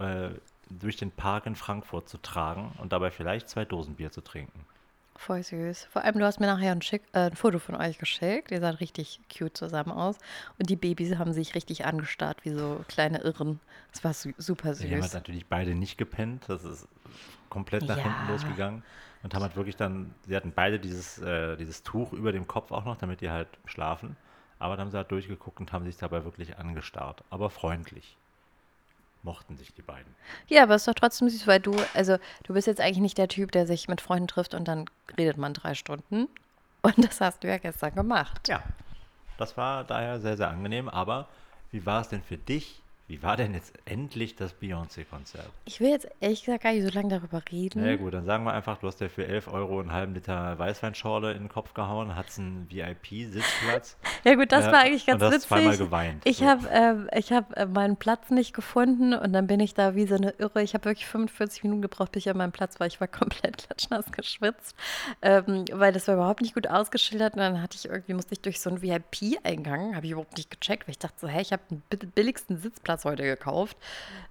durch 0.70 0.96
den 0.96 1.10
Park 1.10 1.46
in 1.46 1.56
Frankfurt 1.56 2.08
zu 2.08 2.18
tragen 2.18 2.70
und 2.78 2.92
dabei 2.92 3.10
vielleicht 3.10 3.48
zwei 3.48 3.64
Dosen 3.64 3.96
Bier 3.96 4.12
zu 4.12 4.20
trinken. 4.20 4.64
Voll 5.20 5.42
süß. 5.42 5.84
Vor 5.92 6.02
allem, 6.02 6.18
du 6.18 6.24
hast 6.24 6.40
mir 6.40 6.46
nachher 6.46 6.72
ein, 6.72 6.80
schick, 6.80 7.02
äh, 7.12 7.26
ein 7.26 7.36
Foto 7.36 7.58
von 7.58 7.74
euch 7.74 7.98
geschickt. 7.98 8.50
Ihr 8.50 8.60
saht 8.60 8.80
richtig 8.80 9.20
cute 9.30 9.54
zusammen 9.54 9.90
aus. 9.92 10.16
Und 10.58 10.70
die 10.70 10.76
Babys 10.76 11.16
haben 11.18 11.34
sich 11.34 11.54
richtig 11.54 11.84
angestarrt, 11.84 12.42
wie 12.46 12.48
so 12.54 12.82
kleine 12.88 13.18
Irren. 13.20 13.60
Es 13.92 14.02
war 14.02 14.14
su 14.14 14.30
super 14.38 14.72
Sie 14.72 14.84
haben 14.86 14.94
halt 14.94 15.04
süß. 15.10 15.12
natürlich 15.12 15.46
beide 15.46 15.74
nicht 15.74 15.98
gepennt. 15.98 16.44
Das 16.48 16.64
ist 16.64 16.88
komplett 17.50 17.82
nach 17.86 17.98
Ja. 17.98 18.04
hinten 18.04 18.32
losgegangen. 18.32 18.82
Und 19.22 19.34
haben 19.34 19.42
halt 19.42 19.56
wirklich 19.56 19.76
dann, 19.76 20.14
sie 20.26 20.34
hatten 20.34 20.52
beide 20.54 20.80
dieses, 20.80 21.18
äh, 21.18 21.58
dieses 21.58 21.82
Tuch 21.82 22.14
über 22.14 22.32
dem 22.32 22.46
Kopf 22.46 22.72
auch 22.72 22.86
noch, 22.86 22.96
damit 22.96 23.20
die 23.20 23.28
halt 23.28 23.48
schlafen. 23.66 24.16
Aber 24.58 24.76
dann 24.76 24.86
haben 24.86 24.90
sie 24.90 24.96
halt 24.96 25.10
durchgeguckt 25.10 25.60
und 25.60 25.70
haben 25.74 25.84
sich 25.84 25.98
dabei 25.98 26.24
wirklich 26.24 26.56
angestarrt. 26.56 27.24
Aber 27.28 27.50
freundlich. 27.50 28.16
Mochten 29.22 29.56
sich 29.56 29.74
die 29.74 29.82
beiden. 29.82 30.14
Ja, 30.48 30.62
aber 30.62 30.74
es 30.74 30.82
ist 30.82 30.88
doch 30.88 30.94
trotzdem 30.94 31.28
süß, 31.28 31.46
weil 31.46 31.60
du, 31.60 31.76
also 31.94 32.16
du 32.44 32.54
bist 32.54 32.66
jetzt 32.66 32.80
eigentlich 32.80 32.98
nicht 32.98 33.18
der 33.18 33.28
Typ, 33.28 33.52
der 33.52 33.66
sich 33.66 33.88
mit 33.88 34.00
Freunden 34.00 34.28
trifft 34.28 34.54
und 34.54 34.66
dann 34.66 34.86
redet 35.18 35.36
man 35.36 35.52
drei 35.52 35.74
Stunden. 35.74 36.28
Und 36.82 37.04
das 37.04 37.20
hast 37.20 37.44
du 37.44 37.48
ja 37.48 37.58
gestern 37.58 37.94
gemacht. 37.94 38.48
Ja, 38.48 38.62
das 39.36 39.56
war 39.56 39.84
daher 39.84 40.20
sehr, 40.20 40.36
sehr 40.38 40.48
angenehm. 40.48 40.88
Aber 40.88 41.28
wie 41.70 41.84
war 41.84 42.00
es 42.00 42.08
denn 42.08 42.22
für 42.22 42.38
dich, 42.38 42.82
Wie 43.10 43.24
war 43.24 43.36
denn 43.36 43.54
jetzt 43.54 43.72
endlich 43.86 44.36
das 44.36 44.54
Beyoncé-Konzert? 44.54 45.44
Ich 45.64 45.80
will 45.80 45.88
jetzt 45.90 46.06
ehrlich 46.20 46.44
gesagt 46.44 46.62
gar 46.62 46.72
nicht 46.72 46.84
so 46.84 46.90
lange 46.96 47.08
darüber 47.08 47.42
reden. 47.50 47.80
Na 47.82 47.90
ja, 47.90 47.96
gut, 47.96 48.14
dann 48.14 48.24
sagen 48.24 48.44
wir 48.44 48.52
einfach, 48.52 48.78
du 48.78 48.86
hast 48.86 49.00
dir 49.00 49.10
für 49.10 49.26
11 49.26 49.48
Euro 49.48 49.80
einen 49.80 49.90
halben 49.90 50.14
Liter 50.14 50.56
Weißweinschorle 50.56 51.32
in 51.32 51.40
den 51.40 51.48
Kopf 51.48 51.74
gehauen, 51.74 52.14
hattest 52.14 52.38
einen 52.38 52.70
VIP-Sitzplatz. 52.70 53.96
Ja 54.22 54.34
gut, 54.34 54.52
das 54.52 54.66
Ja, 54.66 54.72
war 54.72 54.80
eigentlich 54.80 55.06
ganz 55.06 55.22
und 55.22 55.26
hast 55.28 55.34
witzig. 55.36 55.48
zweimal 55.48 55.76
geweint, 55.78 56.26
Ich 56.26 56.36
so. 56.38 56.44
habe 56.46 56.68
ähm, 56.70 57.08
ich 57.16 57.32
hab, 57.32 57.56
äh, 57.56 57.64
meinen 57.64 57.96
Platz 57.96 58.28
nicht 58.30 58.52
gefunden 58.52 59.14
und 59.14 59.32
dann 59.32 59.46
bin 59.46 59.60
ich 59.60 59.72
da 59.72 59.94
wie 59.94 60.06
so 60.06 60.14
eine 60.14 60.32
Irre. 60.32 60.62
Ich 60.62 60.74
habe 60.74 60.84
wirklich 60.84 61.06
45 61.06 61.62
Minuten 61.64 61.80
gebraucht, 61.80 62.12
bis 62.12 62.26
ich 62.26 62.30
an 62.30 62.36
meinem 62.36 62.52
Platz 62.52 62.78
war. 62.78 62.86
Ich 62.86 63.00
war 63.00 63.08
komplett 63.08 63.56
klatschnass 63.66 64.12
geschwitzt, 64.12 64.76
ähm, 65.22 65.64
weil 65.72 65.92
das 65.94 66.06
war 66.06 66.16
überhaupt 66.16 66.42
nicht 66.42 66.52
gut 66.54 66.66
ausgeschildert. 66.68 67.32
Und 67.32 67.40
dann 67.40 67.62
hatte 67.62 67.76
ich 67.78 67.86
irgendwie, 67.86 68.12
musste 68.12 68.34
ich 68.34 68.42
durch 68.42 68.60
so 68.60 68.68
einen 68.68 68.82
VIP-Eingang, 68.82 69.96
habe 69.96 70.04
ich 70.04 70.12
überhaupt 70.12 70.36
nicht 70.36 70.50
gecheckt, 70.50 70.86
weil 70.86 70.92
ich 70.92 70.98
dachte 70.98 71.16
so, 71.18 71.26
hey, 71.26 71.40
ich 71.40 71.52
habe 71.52 71.62
den 71.70 71.80
bi- 71.88 71.96
billigsten 72.06 72.58
Sitzplatz 72.58 72.99
heute 73.04 73.22
gekauft. 73.24 73.76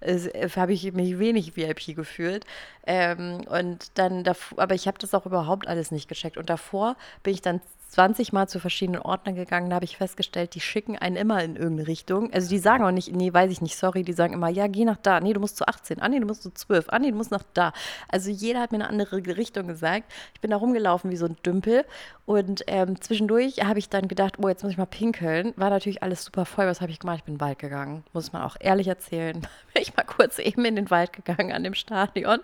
Äh, 0.02 0.50
habe 0.50 0.74
ich 0.74 0.92
mich 0.94 1.20
wenig 1.20 1.56
VIP 1.56 1.96
gefühlt. 1.96 2.46
Ähm, 2.86 3.42
und 3.48 3.98
dann, 3.98 4.24
davor, 4.24 4.60
aber 4.60 4.76
ich 4.76 4.88
habe 4.88 4.98
das 4.98 5.14
auch 5.14 5.26
überhaupt 5.26 5.68
alles 5.68 5.92
nicht 5.92 6.08
gecheckt. 6.08 6.38
Und 6.38 6.50
davor 6.50 6.96
bin 7.24 7.34
ich 7.34 7.42
dann 7.42 7.62
20 7.90 8.34
Mal 8.34 8.48
zu 8.48 8.60
verschiedenen 8.60 9.02
Ordnern 9.02 9.36
gegangen, 9.36 9.70
da 9.70 9.76
habe 9.76 9.86
ich 9.86 9.98
festgestellt, 9.98 10.54
die 10.54 10.60
schicken 10.60 10.98
einen 10.98 11.16
immer 11.16 11.44
in 11.44 11.56
irgendeine 11.56 11.88
Richtung. 11.88 12.32
Also 12.32 12.48
die 12.48 12.60
sagen 12.60 12.84
auch 12.84 12.92
nicht, 12.92 13.12
nee, 13.12 13.34
weiß 13.34 13.52
ich 13.52 13.62
nicht, 13.62 13.76
sorry, 13.76 14.04
die 14.04 14.14
sagen 14.14 14.34
immer, 14.34 14.50
ja, 14.50 14.68
geh 14.68 14.86
nach 14.86 14.98
da, 14.98 15.20
nee, 15.20 15.34
du 15.34 15.40
musst 15.40 15.58
zu 15.58 15.68
18, 15.68 16.00
ah, 16.00 16.08
nee, 16.08 16.20
du 16.20 16.28
musst 16.28 16.44
zu 16.44 16.52
12, 16.52 16.86
ah, 16.90 17.00
nee, 17.00 17.10
du 17.10 17.18
musst 17.18 17.32
nach 17.32 17.44
da. 17.56 17.74
Also 18.08 18.30
jeder 18.30 18.60
hat 18.62 18.72
mir 18.72 18.78
eine 18.78 18.90
andere 18.90 19.18
Richtung 19.18 19.68
gesagt. 19.68 20.12
Ich 20.36 20.42
bin 20.42 20.52
da 20.52 20.58
rumgelaufen 20.58 21.10
wie 21.10 21.18
so 21.18 21.26
ein 21.26 21.36
Dümpel 21.44 21.84
und 22.26 22.64
ähm, 22.68 23.02
zwischendurch 23.02 23.66
habe 23.66 23.80
ich 23.80 23.90
dann 23.90 24.08
gedacht, 24.08 24.36
oh, 24.40 24.48
jetzt 24.48 24.62
muss 24.62 24.72
ich 24.72 24.78
mal 24.78 24.86
pinkeln. 24.86 25.54
War 25.56 25.72
natürlich 25.72 26.04
alles 26.04 26.24
super 26.24 26.46
voll, 26.46 26.68
was 26.68 26.82
habe 26.82 26.92
ich 26.92 27.00
gemacht? 27.00 27.18
Ich 27.18 27.24
bin 27.24 27.34
in 27.34 27.38
den 27.38 27.42
Wald 27.42 27.58
gegangen, 27.58 28.04
muss 28.14 28.32
man 28.34 28.44
auch 28.44 28.56
ehrlich 28.60 28.88
erzählen. 28.88 29.42
Bin 29.74 29.84
ich 29.84 29.96
mal 29.96 30.04
kurz 30.04 30.40
eben 30.40 30.66
in 30.66 30.76
den 30.76 30.90
Wald 30.90 31.14
gegangen 31.14 31.52
an 31.52 31.64
dem 31.64 31.76
Stadion. 31.76 32.40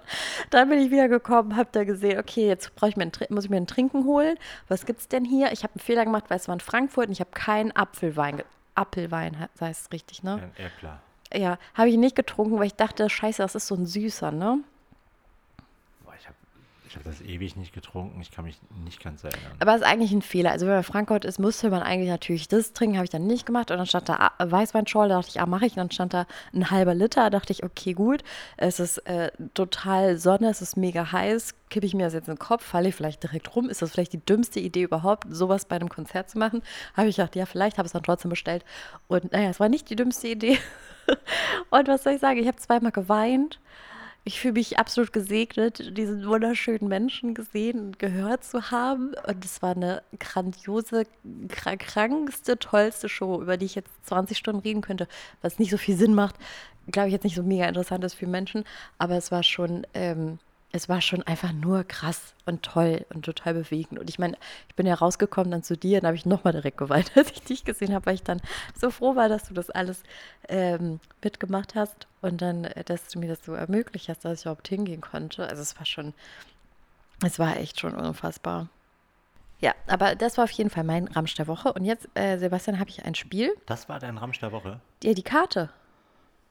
Dann 0.52 0.70
bin 0.70 0.80
ich 0.80 0.92
wieder 0.92 1.10
gekommen, 1.10 1.56
habe 1.56 1.70
da 1.72 1.84
gesehen, 1.84 2.20
okay, 2.20 2.48
jetzt 2.48 2.72
ich 2.86 2.96
mir 2.98 3.12
muss 3.30 3.46
ich 3.46 3.50
mir 3.50 3.58
ein 3.58 3.68
Trinken 3.68 4.06
holen. 4.06 4.38
Was 4.68 4.86
gibt's 4.86 5.08
denn 5.08 5.26
hier? 5.26 5.35
Ich 5.52 5.64
habe 5.64 5.74
einen 5.74 5.80
Fehler 5.82 6.06
gemacht, 6.06 6.26
weil 6.30 6.38
es 6.38 6.48
war 6.48 6.54
in 6.54 6.60
Frankfurt 6.60 7.08
und 7.08 7.12
ich 7.14 7.20
habe 7.20 7.32
keinen 7.32 7.72
Apfelwein. 7.76 8.42
Apfelwein 8.76 9.38
he- 9.38 9.66
heißt 9.66 9.82
es 9.86 9.92
richtig, 9.92 10.24
ne? 10.24 10.52
Ja 10.58 10.70
klar. 10.80 11.00
Ja, 11.34 11.58
habe 11.74 11.90
ich 11.90 11.98
nicht 11.98 12.16
getrunken, 12.16 12.58
weil 12.60 12.68
ich 12.68 12.76
dachte, 12.76 13.10
scheiße, 13.10 13.42
das 13.42 13.56
ist 13.56 13.68
so 13.68 13.76
ein 13.76 13.86
süßer, 13.86 14.32
ne? 14.32 14.60
Ich 16.96 17.00
habe 17.00 17.10
ich 17.10 17.18
hab 17.18 17.26
das 17.26 17.30
ewig 17.30 17.56
nicht 17.58 17.74
getrunken, 17.74 18.22
ich 18.22 18.32
kann 18.32 18.46
mich 18.46 18.58
nicht 18.84 19.04
ganz 19.04 19.24
erinnern. 19.24 19.52
Aber 19.60 19.76
es 19.76 19.82
ist 19.82 19.88
eigentlich 19.88 20.12
ein 20.12 20.22
Fehler. 20.22 20.52
Also 20.52 20.66
wenn 20.66 20.76
man 20.76 20.84
Frankfurt 20.84 21.26
ist, 21.26 21.40
müsste 21.40 21.70
man 21.70 21.82
eigentlich 21.82 22.10
natürlich 22.10 22.48
das 22.48 22.74
trinken, 22.74 22.96
habe 22.96 23.04
ich 23.04 23.10
dann 23.10 23.28
nicht 23.28 23.46
gemacht. 23.46 23.70
Und 23.72 23.78
dann 23.78 23.86
stand 23.86 24.08
da 24.08 24.32
ah, 24.38 24.52
Weißweinschorle, 24.52 25.10
da 25.10 25.16
dachte 25.18 25.32
ich, 25.32 25.42
ah, 25.42 25.46
mache 25.46 25.66
ich. 25.66 25.74
Und 25.74 25.78
dann 25.78 25.92
stand 25.92 26.14
da 26.14 26.26
ein 26.54 26.72
halber 26.72 26.94
Liter, 26.94 27.24
da 27.24 27.30
dachte 27.32 27.52
ich, 27.52 27.64
okay, 27.64 27.94
gut. 27.94 28.24
Es 28.56 28.80
ist 28.80 29.00
äh, 29.00 29.32
total 29.54 30.18
Sonne, 30.18 30.50
es 30.50 30.62
ist 30.62 30.78
mega 30.78 31.12
heiß. 31.12 31.56
Kippe 31.70 31.86
ich 31.86 31.94
mir 31.94 32.04
das 32.04 32.14
jetzt 32.14 32.28
in 32.28 32.36
den 32.36 32.40
Kopf, 32.40 32.64
falle 32.64 32.90
ich 32.90 32.96
vielleicht 32.96 33.24
direkt 33.24 33.56
rum? 33.56 33.70
Ist 33.70 33.82
das 33.82 33.92
vielleicht 33.92 34.14
die 34.14 34.26
dümmste 34.26 34.60
Idee 34.60 34.84
überhaupt, 34.84 35.26
sowas 35.30 35.66
bei 35.66 35.76
einem 35.76 35.90
Konzert 35.90 36.30
zu 36.30 36.38
machen? 36.38 36.62
Habe 36.96 37.10
ich 37.10 37.18
gedacht, 37.18 37.36
ja, 37.36 37.46
vielleicht, 37.46 37.78
habe 37.78 37.88
es 37.88 37.92
dann 37.92 38.04
trotzdem 38.04 38.30
bestellt. 38.30 38.64
Und 39.08 39.34
naja, 39.34 39.50
es 39.50 39.60
war 39.60 39.68
nicht 39.68 39.90
die 39.90 39.96
dümmste 39.96 40.30
Idee. 40.30 40.58
Und 41.70 41.88
was 41.88 42.04
soll 42.04 42.14
ich 42.14 42.22
sagen? 42.22 42.40
Ich 42.40 42.48
habe 42.48 42.58
zweimal 42.58 42.92
geweint. 42.92 43.60
Ich 44.28 44.40
fühle 44.40 44.54
mich 44.54 44.80
absolut 44.80 45.14
gesegnet, 45.14 45.96
diesen 45.96 46.26
wunderschönen 46.26 46.88
Menschen 46.88 47.36
gesehen 47.36 47.80
und 47.80 48.00
gehört 48.00 48.44
zu 48.44 48.72
haben. 48.72 49.14
Und 49.28 49.46
es 49.46 49.62
war 49.62 49.76
eine 49.76 50.02
grandiose, 50.20 51.04
kra- 51.48 51.78
krankste, 51.78 52.58
tollste 52.58 53.08
Show, 53.08 53.40
über 53.40 53.58
die 53.58 53.68
ich 53.68 53.76
jetzt 53.76 53.92
20 54.08 54.38
Stunden 54.40 54.62
reden 54.62 54.82
könnte, 54.82 55.08
was 55.44 55.60
nicht 55.60 55.70
so 55.70 55.78
viel 55.78 55.96
Sinn 55.96 56.16
macht. 56.16 56.38
Glaube 56.92 57.08
ich 57.10 57.14
jetzt 57.14 57.24
nicht 57.24 57.36
so 57.36 57.44
mega 57.44 57.68
interessant 57.68 58.04
ist 58.04 58.16
für 58.16 58.26
Menschen, 58.28 58.64
aber 58.98 59.16
es 59.16 59.32
war 59.32 59.44
schon, 59.44 59.86
ähm, 59.94 60.40
es 60.76 60.90
war 60.90 61.00
schon 61.00 61.24
einfach 61.24 61.54
nur 61.54 61.86
krass 61.86 62.34
und 62.46 62.62
toll 62.62 63.06
und 63.14 63.24
total 63.24 63.54
bewegend. 63.54 63.98
Und 63.98 64.10
ich 64.10 64.20
meine, 64.20 64.38
ich 64.68 64.76
bin 64.76 64.86
ja 64.86 64.96
rausgekommen 64.96 65.50
dann 65.50 65.64
zu 65.64 65.78
dir 65.78 66.02
und 66.02 66.06
habe 66.06 66.18
ich 66.18 66.26
nochmal 66.26 66.52
direkt 66.52 66.78
geweint, 66.78 67.14
als 67.16 67.32
ich 67.32 67.42
dich 67.44 67.64
gesehen 67.64 67.94
habe, 67.94 68.08
weil 68.08 68.16
ich 68.16 68.24
dann 68.24 68.42
so 68.78 68.92
froh 68.92 69.16
war, 69.16 69.30
dass 69.30 69.48
du 69.48 69.54
das 69.54 69.70
alles 69.70 70.04
ähm, 70.50 71.00
mitgemacht 71.24 71.76
hast 71.76 72.08
und 72.22 72.42
dann, 72.42 72.66
äh, 72.66 72.84
dass 72.84 73.08
du 73.08 73.20
mir 73.20 73.30
das 73.30 73.46
so 73.46 73.54
ermöglicht 73.54 74.10
hast, 74.10 74.26
dass 74.26 74.40
ich 74.40 74.46
überhaupt 74.46 74.68
hingehen 74.68 75.00
konnte. 75.00 75.48
Also 75.48 75.62
es 75.62 75.78
war 75.78 75.86
schon, 75.86 76.14
es 77.24 77.40
war 77.40 77.56
echt 77.56 77.80
schon 77.80 77.96
unfassbar. 77.96 78.68
Ja, 79.62 79.74
aber 79.88 80.16
das 80.16 80.38
war 80.38 80.44
auf 80.44 80.52
jeden 80.52 80.70
Fall 80.70 80.84
mein 80.84 81.08
Ramsch 81.08 81.36
der 81.36 81.48
Woche. 81.48 81.72
Und 81.72 81.86
jetzt, 81.86 82.10
äh, 82.16 82.38
Sebastian, 82.38 82.82
habe 82.82 82.90
ich 82.90 83.06
ein 83.06 83.16
Spiel. 83.16 83.56
Das 83.66 83.88
war 83.88 84.02
dein 84.02 84.18
Ramsch 84.18 84.40
der 84.40 84.52
Woche? 84.52 84.82
Ja, 85.02 85.14
die 85.14 85.24
Karte. 85.24 85.70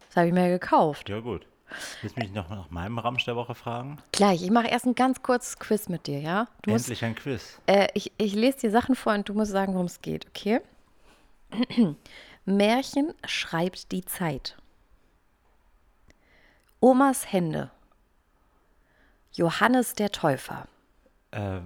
Das 0.09 0.16
habe 0.16 0.28
ich 0.28 0.33
mir 0.33 0.49
gekauft. 0.49 1.11
Ja, 1.11 1.21
gut. 1.21 1.47
Willst 2.02 2.16
du 2.16 2.21
mich 2.21 2.33
noch 2.33 2.49
nach 2.50 2.71
meinem 2.71 2.99
Ramsch 2.99 3.25
der 3.25 3.37
Woche 3.37 3.54
fragen? 3.54 3.99
Gleich, 4.12 4.43
ich 4.43 4.50
mache 4.50 4.69
erst 4.69 4.87
ein 4.87 4.95
ganz 4.95 5.23
kurzes 5.23 5.59
Quiz 5.59 5.88
mit 5.88 6.07
dir, 6.07 6.21
ja? 6.21 6.49
Du 6.62 6.71
musst, 6.71 6.85
Endlich 6.87 7.04
ein 7.04 7.14
Quiz. 7.14 7.59
äh, 7.66 7.88
ich, 7.95 8.12
ich 8.19 8.35
lese 8.35 8.59
dir 8.59 8.71
Sachen 8.71 8.95
vor 8.95 9.12
und 9.14 9.28
du 9.28 9.35
musst 9.35 9.52
sagen, 9.52 9.75
worum 9.75 9.87
es 9.87 10.00
geht, 10.00 10.26
okay? 10.28 10.61
Märchen 12.45 13.14
schreibt 13.26 13.93
die 13.93 14.04
Zeit. 14.04 14.57
Omas 16.81 17.33
Hände. 17.33 17.71
Johannes 19.33 19.95
der 19.95 20.11
Täufer. 20.12 20.66
Äh, 21.31 21.61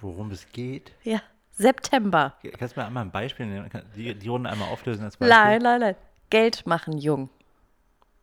worum 0.00 0.30
es 0.30 0.46
geht? 0.52 0.92
Ja, 1.02 1.20
September. 1.50 2.34
Kannst 2.58 2.76
du 2.76 2.80
mir 2.80 2.86
einmal 2.86 3.04
ein 3.04 3.10
Beispiel 3.10 3.46
nehmen? 3.46 3.70
Die, 3.96 4.14
die 4.14 4.28
Runde 4.28 4.48
einmal 4.50 4.68
auflösen 4.68 5.04
als 5.04 5.16
Beispiel? 5.16 5.36
Nein, 5.36 5.62
nein, 5.62 5.80
nein. 5.80 5.96
Geld 6.30 6.66
machen 6.66 6.96
jung. 6.98 7.28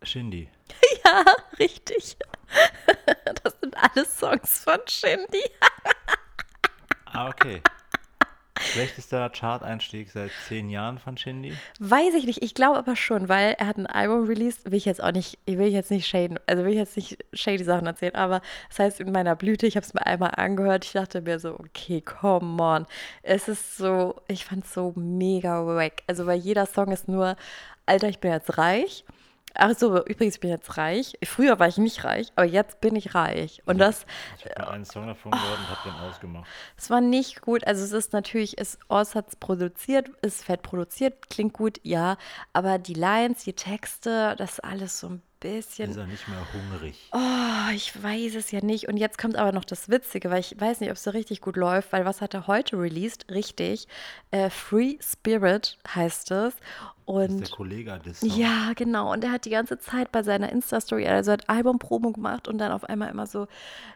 Shindy. 0.03 0.50
Ja, 1.05 1.25
richtig. 1.60 2.17
Das 3.43 3.55
sind 3.62 3.75
alles 3.77 4.20
Songs 4.20 4.63
von 4.63 4.79
Shindy. 4.88 5.43
Ah, 7.05 7.29
okay. 7.29 7.62
Schlechtester 8.60 9.29
Chart-Einstieg 9.29 10.12
seit 10.12 10.31
zehn 10.48 10.70
Jahren 10.70 11.00
von 11.00 11.17
Shindy? 11.17 11.58
Weiß 11.79 12.13
ich 12.13 12.25
nicht. 12.25 12.43
Ich 12.43 12.53
glaube 12.53 12.77
aber 12.77 12.96
schon, 12.96 13.29
weil 13.29 13.55
er 13.58 13.67
hat 13.67 13.77
ein 13.77 13.88
Album 13.88 14.27
released. 14.27 14.65
Will 14.65 14.77
ich 14.77 14.86
jetzt 14.86 15.01
auch 15.01 15.12
nicht, 15.12 15.39
ich 15.46 15.58
will 15.58 15.67
jetzt 15.67 15.91
nicht 15.91 16.08
shaden, 16.08 16.39
also 16.46 16.63
will 16.63 16.72
ich 16.72 16.77
jetzt 16.77 16.96
nicht 16.96 17.17
shady 17.34 17.63
Sachen 17.63 17.88
erzählen, 17.88 18.15
aber 18.15 18.41
das 18.70 18.79
heißt 18.79 19.00
in 19.00 19.12
meiner 19.12 19.36
Blüte, 19.36 19.65
ich 19.65 19.75
habe 19.75 19.86
es 19.86 19.93
mir 19.93 20.05
einmal 20.05 20.31
angehört. 20.36 20.86
Ich 20.86 20.91
dachte 20.91 21.22
mir 21.22 21.39
so, 21.39 21.60
okay, 21.60 22.01
come 22.01 22.62
on. 22.62 22.86
Es 23.24 23.48
ist 23.48 23.77
so, 23.77 24.22
ich 24.27 24.46
fand 24.46 24.65
es 24.65 24.74
so 24.74 24.93
mega 24.96 25.65
wack. 25.65 26.03
Also 26.08 26.25
weil 26.25 26.39
jeder 26.39 26.65
Song 26.65 26.91
ist 26.91 27.08
nur, 27.08 27.36
Alter, 27.86 28.10
ich 28.10 28.20
bin 28.20 28.31
jetzt 28.31 28.58
reich. 28.58 29.03
Ach 29.53 29.72
so, 29.77 30.03
übrigens, 30.05 30.36
ich 30.36 30.39
bin 30.39 30.50
jetzt 30.50 30.77
reich. 30.77 31.17
Früher 31.24 31.60
war 31.60 31.67
ich 31.67 31.77
nicht 31.77 32.03
reich, 32.03 32.31
aber 32.36 32.46
jetzt 32.46 32.79
bin 32.81 32.96
ich 32.96 33.13
reich. 33.15 33.62
Und 33.65 33.79
das, 33.79 34.05
Ich 34.38 34.46
habe 34.46 34.72
einen 34.72 34.86
Song 34.86 35.08
davon 35.08 35.31
gehört 35.31 35.60
und 35.60 35.70
habe 35.70 35.89
den 35.89 36.00
ausgemacht. 36.10 36.50
es 36.77 36.89
war 36.89 37.01
nicht 37.01 37.41
gut. 37.41 37.65
Also 37.67 37.84
es 37.84 37.91
ist 37.91 38.13
natürlich, 38.13 38.58
ist 38.58 38.79
Ors 38.88 39.15
hat 39.15 39.27
es 39.29 39.36
produziert, 39.36 40.10
ist 40.22 40.43
fett 40.46 40.62
produziert, 40.62 41.29
klingt 41.29 41.53
gut, 41.53 41.79
ja. 41.84 42.17
Aber 42.53 42.79
die 42.79 42.93
Lines, 42.93 43.43
die 43.43 43.53
Texte, 43.53 44.36
das 44.38 44.53
ist 44.53 44.60
alles 44.63 45.00
so 45.00 45.10
ein 45.10 45.22
bisschen. 45.41 45.91
Ist 45.91 45.98
er 45.98 46.07
nicht 46.07 46.27
mehr 46.29 46.48
hungrig? 46.53 47.10
Oh, 47.12 47.74
ich 47.75 48.01
weiß 48.01 48.36
es 48.36 48.51
ja 48.51 48.62
nicht. 48.63 48.88
Und 48.88 48.95
jetzt 48.95 49.17
kommt 49.17 49.36
aber 49.36 49.51
noch 49.51 49.65
das 49.65 49.89
Witzige, 49.89 50.31
weil 50.31 50.39
ich 50.39 50.60
weiß 50.60 50.79
nicht, 50.79 50.89
ob 50.89 50.95
es 50.95 51.03
so 51.03 51.12
richtig 51.12 51.41
gut 51.41 51.57
läuft, 51.57 51.91
weil 51.91 52.05
was 52.05 52.21
hat 52.21 52.33
er 52.33 52.48
heute 52.48 52.77
released? 52.77 53.29
Richtig. 53.29 53.88
Äh, 54.31 54.50
Free 54.50 54.98
Spirit 55.01 55.77
heißt 55.93 56.31
es. 56.31 56.53
Das 56.53 56.53
ist 56.53 56.62
Und 57.05 57.39
der 57.41 57.50
Kollege 57.50 58.00
des 58.00 58.21
ja, 58.21 58.71
genau. 58.75 59.12
Und 59.12 59.25
er 59.25 59.31
hat 59.31 59.43
die 59.43 59.50
ganze 59.50 59.77
Zeit 59.79 60.12
bei 60.13 60.24
seiner 60.24 60.50
Insta-Story, 60.50 61.05
also 61.07 61.33
hat 61.33 61.50
Albumpromo 61.50 62.12
gemacht 62.12 62.48
und 62.48 62.57
dann 62.60 62.71
auf 62.71 62.86
einmal 62.86 63.10
immer 63.10 63.27
so, 63.27 63.48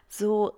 so 0.08 0.52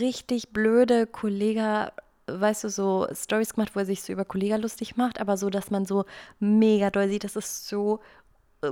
richtig 0.00 0.52
blöde 0.52 1.06
Kollega, 1.06 1.92
weißt 2.26 2.64
du, 2.64 2.68
so 2.70 3.06
Stories 3.12 3.54
gemacht, 3.54 3.76
wo 3.76 3.80
er 3.80 3.86
sich 3.86 4.02
so 4.02 4.12
über 4.12 4.24
Kollega 4.24 4.56
lustig 4.56 4.96
macht, 4.96 5.20
aber 5.20 5.36
so, 5.36 5.50
dass 5.50 5.70
man 5.70 5.84
so 5.84 6.04
mega 6.40 6.90
doll 6.90 7.08
sieht, 7.08 7.24
das 7.24 7.36
ist 7.36 7.68
so 7.68 8.00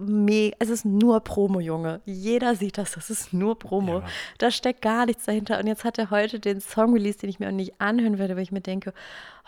mega, 0.01 0.57
es 0.59 0.71
ist 0.71 0.85
nur 0.85 1.21
Promo, 1.21 1.61
Junge. 1.61 2.01
Jeder 2.05 2.55
sieht 2.55 2.79
das, 2.79 2.93
das 2.93 3.11
ist 3.11 3.33
nur 3.33 3.59
Promo. 3.59 4.01
Ja. 4.01 4.05
Da 4.39 4.51
steckt 4.51 4.83
gar 4.83 5.07
nichts 5.07 5.25
dahinter. 5.25 5.59
Und 5.59 5.67
jetzt 5.67 5.85
hat 5.85 5.99
er 5.99 6.11
heute 6.11 6.41
den 6.41 6.61
Song 6.61 6.93
released, 6.93 7.23
den 7.23 7.31
ich 7.31 7.39
mir 7.39 7.49
auch 7.49 7.53
nicht 7.53 7.81
anhören 7.81 8.19
werde, 8.19 8.37
weil 8.37 8.43
ich 8.43 8.53
mir 8.53 8.61
denke, 8.61 8.93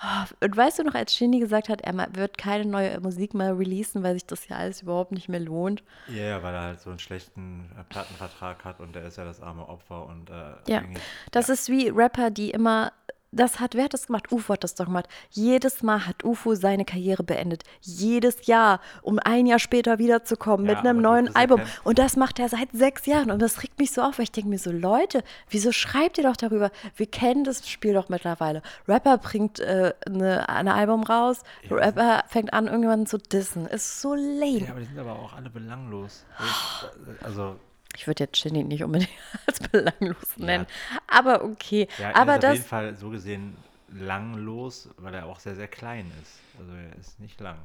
oh, 0.02 0.44
und 0.44 0.56
weißt 0.56 0.78
du 0.78 0.84
noch, 0.84 0.94
als 0.94 1.14
Shindy 1.14 1.38
gesagt 1.38 1.68
hat, 1.68 1.80
er 1.80 1.94
wird 2.14 2.38
keine 2.38 2.66
neue 2.66 3.00
Musik 3.00 3.34
mehr 3.34 3.58
releasen, 3.58 4.02
weil 4.02 4.14
sich 4.14 4.26
das 4.26 4.48
ja 4.48 4.56
alles 4.56 4.82
überhaupt 4.82 5.12
nicht 5.12 5.28
mehr 5.28 5.40
lohnt. 5.40 5.82
Ja, 6.08 6.24
ja, 6.24 6.42
weil 6.42 6.54
er 6.54 6.62
halt 6.62 6.80
so 6.80 6.90
einen 6.90 6.98
schlechten 6.98 7.70
äh, 7.78 7.84
Plattenvertrag 7.84 8.64
hat 8.64 8.80
und 8.80 8.94
der 8.94 9.04
ist 9.04 9.16
ja 9.16 9.24
das 9.24 9.40
arme 9.40 9.68
Opfer 9.68 10.06
und 10.06 10.30
äh, 10.30 10.72
Ja, 10.72 10.82
das 11.30 11.48
ist 11.48 11.68
wie 11.68 11.88
Rapper, 11.88 12.30
die 12.30 12.50
immer 12.50 12.92
das 13.34 13.60
hat, 13.60 13.74
wer 13.74 13.84
hat 13.84 13.94
das 13.94 14.06
gemacht? 14.06 14.30
UFO 14.32 14.52
hat 14.54 14.64
das 14.64 14.74
doch 14.74 14.86
gemacht. 14.86 15.06
Jedes 15.30 15.82
Mal 15.82 16.06
hat 16.06 16.24
UFO 16.24 16.54
seine 16.54 16.84
Karriere 16.84 17.22
beendet. 17.22 17.62
Jedes 17.80 18.46
Jahr, 18.46 18.80
um 19.02 19.18
ein 19.18 19.46
Jahr 19.46 19.58
später 19.58 19.98
wiederzukommen 19.98 20.66
Ja, 20.66 20.72
mit 20.76 20.84
einem 20.86 21.00
neuen 21.02 21.26
ja 21.26 21.32
Album. 21.34 21.58
kein- 21.60 21.68
Und 21.84 21.98
das 21.98 22.16
macht 22.16 22.38
er 22.38 22.48
seit 22.48 22.70
sechs 22.72 23.06
Jahren. 23.06 23.30
Und 23.30 23.40
das 23.42 23.62
regt 23.62 23.78
mich 23.78 23.92
so 23.92 24.02
auf, 24.02 24.18
weil 24.18 24.24
ich 24.24 24.32
denke 24.32 24.50
mir 24.50 24.58
so, 24.58 24.70
Leute, 24.72 25.22
wieso 25.50 25.72
schreibt 25.72 26.18
ihr 26.18 26.24
doch 26.24 26.36
darüber? 26.36 26.70
Wir 26.96 27.06
kennen 27.06 27.44
das 27.44 27.68
Spiel 27.68 27.94
doch 27.94 28.08
mittlerweile. 28.08 28.62
Rapper 28.88 29.18
bringt 29.18 29.60
äh, 29.60 29.92
eine, 30.06 30.48
ein 30.48 30.68
Album 30.68 31.02
raus, 31.02 31.40
Rapper 31.70 32.24
fängt 32.28 32.52
an, 32.52 32.66
irgendwann 32.66 33.06
zu 33.06 33.18
dissen. 33.18 33.66
Ist 33.66 34.00
so 34.00 34.14
lame. 34.14 34.58
Ja, 34.58 34.70
aber 34.70 34.80
die 34.80 34.86
sind 34.86 34.98
aber 34.98 35.12
auch 35.18 35.32
alle 35.34 35.50
belanglos. 35.50 36.24
Ich- 36.40 37.24
Also, 37.24 37.56
Ich 37.96 38.06
würde 38.06 38.24
jetzt 38.24 38.42
Ginny 38.42 38.64
nicht 38.64 38.82
unbedingt 38.82 39.10
als 39.46 39.60
belanglos 39.60 40.36
nennen. 40.36 40.66
Aber 41.06 41.44
okay. 41.44 41.88
ja, 41.98 42.10
er 42.10 42.16
aber 42.16 42.36
ist 42.36 42.44
auf 42.44 42.50
jeden 42.50 42.62
das, 42.62 42.68
Fall 42.68 42.94
so 42.96 43.10
gesehen 43.10 43.56
langlos, 43.94 44.88
weil 44.96 45.14
er 45.14 45.26
auch 45.26 45.38
sehr, 45.40 45.54
sehr 45.54 45.68
klein 45.68 46.10
ist. 46.22 46.40
Also, 46.58 46.72
er 46.72 46.96
ist 46.98 47.20
nicht 47.20 47.40
lang. 47.40 47.58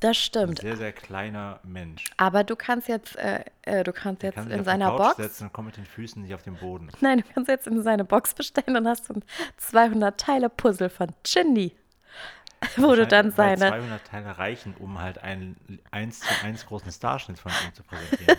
das 0.00 0.10
Ein 0.10 0.14
stimmt. 0.14 0.58
sehr, 0.60 0.76
sehr 0.76 0.92
kleiner 0.92 1.60
Mensch. 1.64 2.04
Aber 2.16 2.44
du 2.44 2.56
kannst 2.56 2.88
jetzt, 2.88 3.16
äh, 3.16 3.44
äh, 3.62 3.82
du 3.82 3.92
kannst 3.92 4.22
jetzt 4.22 4.36
kann 4.36 4.50
in 4.50 4.64
seiner 4.64 4.92
Box. 4.96 5.16
setzen 5.16 5.44
und 5.44 5.52
kommt 5.52 5.66
mit 5.66 5.76
den 5.76 5.86
Füßen 5.86 6.22
nicht 6.22 6.34
auf 6.34 6.42
den 6.42 6.56
Boden. 6.56 6.90
Nein, 7.00 7.18
du 7.18 7.24
kannst 7.34 7.48
jetzt 7.48 7.66
in 7.66 7.82
seine 7.82 8.04
Box 8.04 8.34
bestellen, 8.34 8.74
dann 8.74 8.86
hast 8.86 9.08
du 9.08 9.14
ein 9.14 9.24
200 9.56 10.18
Teile 10.18 10.48
Puzzle 10.48 10.90
von 10.90 11.08
Ginny. 11.24 11.72
Wo 12.76 12.94
du 12.94 13.06
dann 13.06 13.32
seine 13.32 13.68
200 13.68 14.04
Teile 14.06 14.38
reichen, 14.38 14.74
um 14.78 14.98
halt 14.98 15.18
einen 15.18 15.56
1 15.90 16.20
zu 16.20 16.28
1 16.42 16.66
großen 16.66 16.90
Starschnitt 16.90 17.38
von 17.38 17.52
ihm 17.52 17.74
zu 17.74 17.82
präsentieren. 17.82 18.38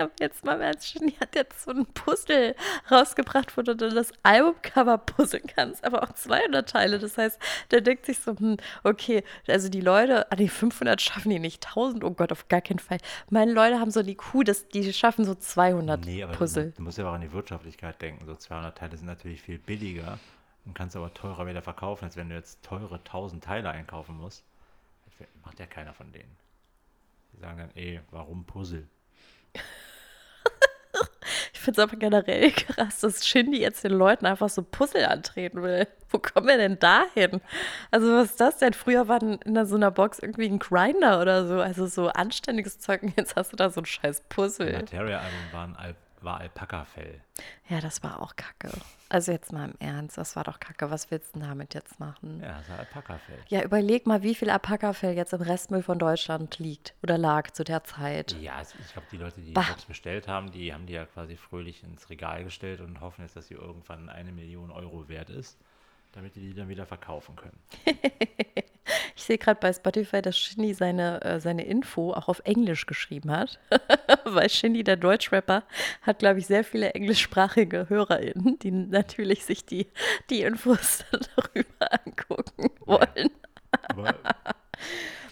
Ja, 0.00 0.08
jetzt 0.18 0.46
mal 0.46 0.58
Ernst, 0.62 0.94
Ginny 0.94 1.12
hat 1.20 1.34
jetzt 1.34 1.62
so 1.62 1.72
ein 1.72 1.84
Puzzle 1.84 2.56
rausgebracht, 2.90 3.54
wo 3.58 3.60
du 3.60 3.76
dann 3.76 3.94
das 3.94 4.12
Albumcover 4.22 4.96
puzzeln 4.96 5.42
kannst, 5.46 5.84
aber 5.84 6.02
auch 6.02 6.12
200 6.14 6.66
Teile. 6.66 6.98
Das 6.98 7.18
heißt, 7.18 7.38
der 7.70 7.82
denkt 7.82 8.06
sich 8.06 8.18
so, 8.18 8.34
hm, 8.34 8.56
okay, 8.82 9.22
also 9.46 9.68
die 9.68 9.82
Leute, 9.82 10.32
ah, 10.32 10.36
die 10.36 10.48
500 10.48 11.02
schaffen 11.02 11.28
die 11.28 11.38
nicht, 11.38 11.66
1000, 11.66 12.02
oh 12.02 12.12
Gott, 12.12 12.32
auf 12.32 12.48
gar 12.48 12.62
keinen 12.62 12.78
Fall. 12.78 12.96
Meine 13.28 13.52
Leute 13.52 13.78
haben 13.78 13.90
so 13.90 14.02
die 14.02 14.14
Kuh, 14.14 14.42
das, 14.42 14.68
die 14.68 14.90
schaffen 14.94 15.26
so 15.26 15.34
200 15.34 16.02
Nee, 16.06 16.22
aber 16.22 16.32
du, 16.32 16.38
Puzzle. 16.38 16.72
du 16.74 16.82
musst 16.82 16.96
ja 16.96 17.06
auch 17.06 17.12
an 17.12 17.20
die 17.20 17.32
Wirtschaftlichkeit 17.32 18.00
denken. 18.00 18.24
So 18.24 18.34
200 18.34 18.78
Teile 18.78 18.96
sind 18.96 19.06
natürlich 19.06 19.42
viel 19.42 19.58
billiger 19.58 20.18
und 20.64 20.72
kannst 20.72 20.96
aber 20.96 21.12
teurer 21.12 21.46
wieder 21.46 21.60
verkaufen, 21.60 22.06
als 22.06 22.16
wenn 22.16 22.30
du 22.30 22.36
jetzt 22.36 22.62
teure 22.62 22.94
1000 22.94 23.44
Teile 23.44 23.68
einkaufen 23.68 24.16
musst. 24.16 24.44
Das 25.04 25.28
macht 25.44 25.58
ja 25.58 25.66
keiner 25.66 25.92
von 25.92 26.10
denen. 26.10 26.34
Die 27.34 27.40
sagen 27.40 27.58
dann, 27.58 27.70
ey, 27.74 28.00
warum 28.10 28.44
Puzzle? 28.44 28.88
Ich 31.60 31.64
finde 31.64 31.82
es 31.82 31.88
aber 31.88 31.98
generell 31.98 32.50
krass, 32.52 33.00
dass 33.00 33.28
Shindy 33.28 33.60
jetzt 33.60 33.84
den 33.84 33.92
Leuten 33.92 34.24
einfach 34.24 34.48
so 34.48 34.62
Puzzle 34.62 35.04
antreten 35.04 35.62
will. 35.62 35.86
Wo 36.08 36.18
kommen 36.18 36.46
wir 36.46 36.56
denn 36.56 36.78
da 36.78 37.04
hin? 37.12 37.42
Also, 37.90 38.10
was 38.14 38.30
ist 38.30 38.40
das 38.40 38.56
denn? 38.56 38.72
Früher 38.72 39.08
war 39.08 39.20
in 39.22 39.66
so 39.66 39.76
einer 39.76 39.90
Box 39.90 40.20
irgendwie 40.20 40.46
ein 40.46 40.58
Grinder 40.58 41.20
oder 41.20 41.46
so. 41.46 41.60
Also, 41.60 41.86
so 41.86 42.08
anständiges 42.08 42.78
Zeug. 42.78 43.02
Und 43.02 43.12
jetzt 43.18 43.36
hast 43.36 43.52
du 43.52 43.56
da 43.56 43.68
so 43.68 43.82
ein 43.82 43.84
scheiß 43.84 44.22
Puzzle. 44.30 44.72
Materia-Album 44.72 45.52
war, 45.52 45.94
war 46.24 46.40
Alpaka-Fell. 46.40 47.20
Ja, 47.68 47.80
das 47.80 48.02
war 48.02 48.22
auch 48.22 48.36
kacke. 48.36 48.70
Also, 49.08 49.32
jetzt 49.32 49.52
mal 49.52 49.70
im 49.70 49.74
Ernst, 49.80 50.18
das 50.18 50.36
war 50.36 50.44
doch 50.44 50.60
kacke. 50.60 50.90
Was 50.90 51.10
willst 51.10 51.34
du 51.34 51.40
denn 51.40 51.48
damit 51.48 51.74
jetzt 51.74 51.98
machen? 51.98 52.40
Ja, 52.40 52.58
das 52.58 52.68
war 52.68 52.78
Alpaka-Fell. 52.80 53.38
Ja, 53.48 53.62
überleg 53.62 54.06
mal, 54.06 54.22
wie 54.22 54.34
viel 54.34 54.50
Alpaka-Fell 54.50 55.14
jetzt 55.14 55.32
im 55.32 55.42
Restmüll 55.42 55.82
von 55.82 55.98
Deutschland 55.98 56.58
liegt 56.58 56.94
oder 57.02 57.18
lag 57.18 57.50
zu 57.50 57.64
der 57.64 57.84
Zeit. 57.84 58.36
Ja, 58.40 58.56
also 58.56 58.76
ich 58.80 58.92
glaube, 58.92 59.08
die 59.10 59.16
Leute, 59.16 59.40
die 59.40 59.46
die 59.48 59.52
Bah. 59.52 59.66
Box 59.68 59.84
bestellt 59.84 60.28
haben, 60.28 60.50
die 60.52 60.72
haben 60.72 60.86
die 60.86 60.92
ja 60.94 61.06
quasi 61.06 61.36
fröhlich 61.36 61.82
ins 61.82 62.10
Regal 62.10 62.44
gestellt 62.44 62.80
und 62.80 63.00
hoffen 63.00 63.22
jetzt, 63.22 63.36
dass 63.36 63.48
sie 63.48 63.54
irgendwann 63.54 64.08
eine 64.08 64.32
Million 64.32 64.70
Euro 64.70 65.08
wert 65.08 65.30
ist, 65.30 65.58
damit 66.12 66.36
die 66.36 66.40
die 66.40 66.54
dann 66.54 66.68
wieder 66.68 66.86
verkaufen 66.86 67.36
können. 67.36 67.58
Sehe 69.30 69.38
gerade 69.38 69.60
bei 69.60 69.72
Spotify, 69.72 70.22
dass 70.22 70.36
Shindy 70.36 70.74
seine, 70.74 71.22
äh, 71.22 71.38
seine 71.38 71.64
Info 71.64 72.12
auch 72.12 72.26
auf 72.26 72.42
Englisch 72.42 72.86
geschrieben 72.86 73.30
hat. 73.30 73.60
Weil 74.24 74.50
Shindy, 74.50 74.82
der 74.82 74.96
Deutschrapper, 74.96 75.62
hat, 76.02 76.18
glaube 76.18 76.40
ich, 76.40 76.48
sehr 76.48 76.64
viele 76.64 76.94
englischsprachige 76.94 77.88
HörerInnen, 77.88 78.58
die 78.58 78.72
natürlich 78.72 79.44
sich 79.44 79.64
die, 79.64 79.86
die 80.30 80.42
Infos 80.42 81.04
darüber 81.36 81.92
angucken 82.04 82.70
wollen. 82.80 83.30
Aber 83.88 84.16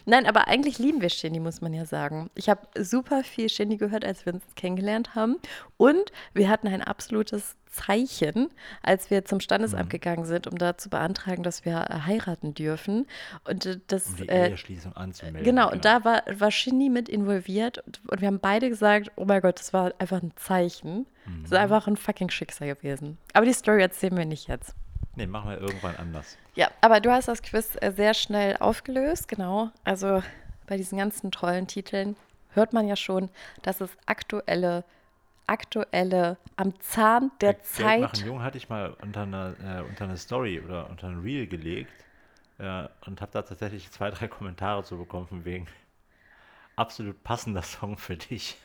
Nein, 0.08 0.24
aber 0.24 0.48
eigentlich 0.48 0.78
lieben 0.78 1.02
wir 1.02 1.10
Shindy, 1.10 1.38
muss 1.38 1.60
man 1.60 1.74
ja 1.74 1.84
sagen. 1.84 2.30
Ich 2.34 2.48
habe 2.48 2.62
super 2.78 3.22
viel 3.22 3.50
Shindy 3.50 3.76
gehört, 3.76 4.06
als 4.06 4.24
wir 4.24 4.32
uns 4.32 4.42
kennengelernt 4.56 5.14
haben. 5.14 5.36
Und 5.76 6.12
wir 6.32 6.48
hatten 6.48 6.66
ein 6.66 6.80
absolutes 6.80 7.56
Zeichen, 7.66 8.48
als 8.82 9.10
wir 9.10 9.26
zum 9.26 9.38
Standesamt 9.38 9.90
gegangen 9.90 10.24
sind, 10.24 10.46
um 10.46 10.56
da 10.56 10.78
zu 10.78 10.88
beantragen, 10.88 11.42
dass 11.42 11.66
wir 11.66 11.90
äh, 11.90 12.06
heiraten 12.06 12.54
dürfen. 12.54 13.06
Und 13.44 13.66
äh, 13.66 13.80
das, 13.86 14.06
um 14.06 14.16
die 14.16 14.28
äh, 14.30 14.48
Eheschließung 14.48 14.96
anzumelden. 14.96 15.44
Genau, 15.44 15.70
und 15.70 15.84
da 15.84 16.02
war, 16.06 16.22
war 16.38 16.50
Shindy 16.50 16.88
mit 16.88 17.10
involviert 17.10 17.76
und, 17.86 18.00
und 18.08 18.22
wir 18.22 18.28
haben 18.28 18.40
beide 18.40 18.70
gesagt, 18.70 19.12
oh 19.16 19.26
mein 19.26 19.42
Gott, 19.42 19.58
das 19.58 19.74
war 19.74 19.92
einfach 19.98 20.22
ein 20.22 20.32
Zeichen. 20.36 21.04
Das 21.42 21.52
ist 21.52 21.58
einfach 21.58 21.86
ein 21.86 21.98
fucking 21.98 22.30
Schicksal 22.30 22.74
gewesen. 22.74 23.18
Aber 23.34 23.44
die 23.44 23.52
Story 23.52 23.82
erzählen 23.82 24.16
wir 24.16 24.24
nicht 24.24 24.48
jetzt. 24.48 24.74
Nee, 25.16 25.26
machen 25.26 25.50
wir 25.50 25.60
irgendwann 25.60 25.96
anders. 25.96 26.36
Ja, 26.54 26.70
aber 26.80 27.00
du 27.00 27.10
hast 27.10 27.28
das 27.28 27.42
Quiz 27.42 27.76
äh, 27.80 27.92
sehr 27.92 28.14
schnell 28.14 28.56
aufgelöst, 28.58 29.28
genau. 29.28 29.70
Also 29.84 30.22
bei 30.66 30.76
diesen 30.76 30.98
ganzen 30.98 31.30
tollen 31.30 31.66
Titeln 31.66 32.16
hört 32.50 32.72
man 32.72 32.86
ja 32.86 32.96
schon, 32.96 33.30
dass 33.62 33.80
es 33.80 33.90
aktuelle, 34.06 34.84
aktuelle, 35.46 36.36
am 36.56 36.78
Zahn 36.80 37.30
der 37.40 37.54
Geld 37.54 37.66
Zeit. 37.66 38.00
machen 38.00 38.26
jung 38.26 38.42
hatte 38.42 38.58
ich 38.58 38.68
mal 38.68 38.94
unter 39.02 39.22
eine, 39.22 39.56
äh, 39.62 39.88
unter 39.88 40.04
eine 40.04 40.16
Story 40.16 40.60
oder 40.60 40.88
unter 40.90 41.08
ein 41.08 41.20
Reel 41.20 41.46
gelegt 41.46 41.92
äh, 42.58 42.84
und 43.06 43.20
habe 43.20 43.32
da 43.32 43.42
tatsächlich 43.42 43.90
zwei, 43.90 44.10
drei 44.10 44.28
Kommentare 44.28 44.84
zu 44.84 44.98
bekommen 44.98 45.26
von 45.26 45.44
wegen 45.44 45.66
absolut 46.76 47.22
passender 47.24 47.62
Song 47.62 47.96
für 47.98 48.16
dich. 48.16 48.56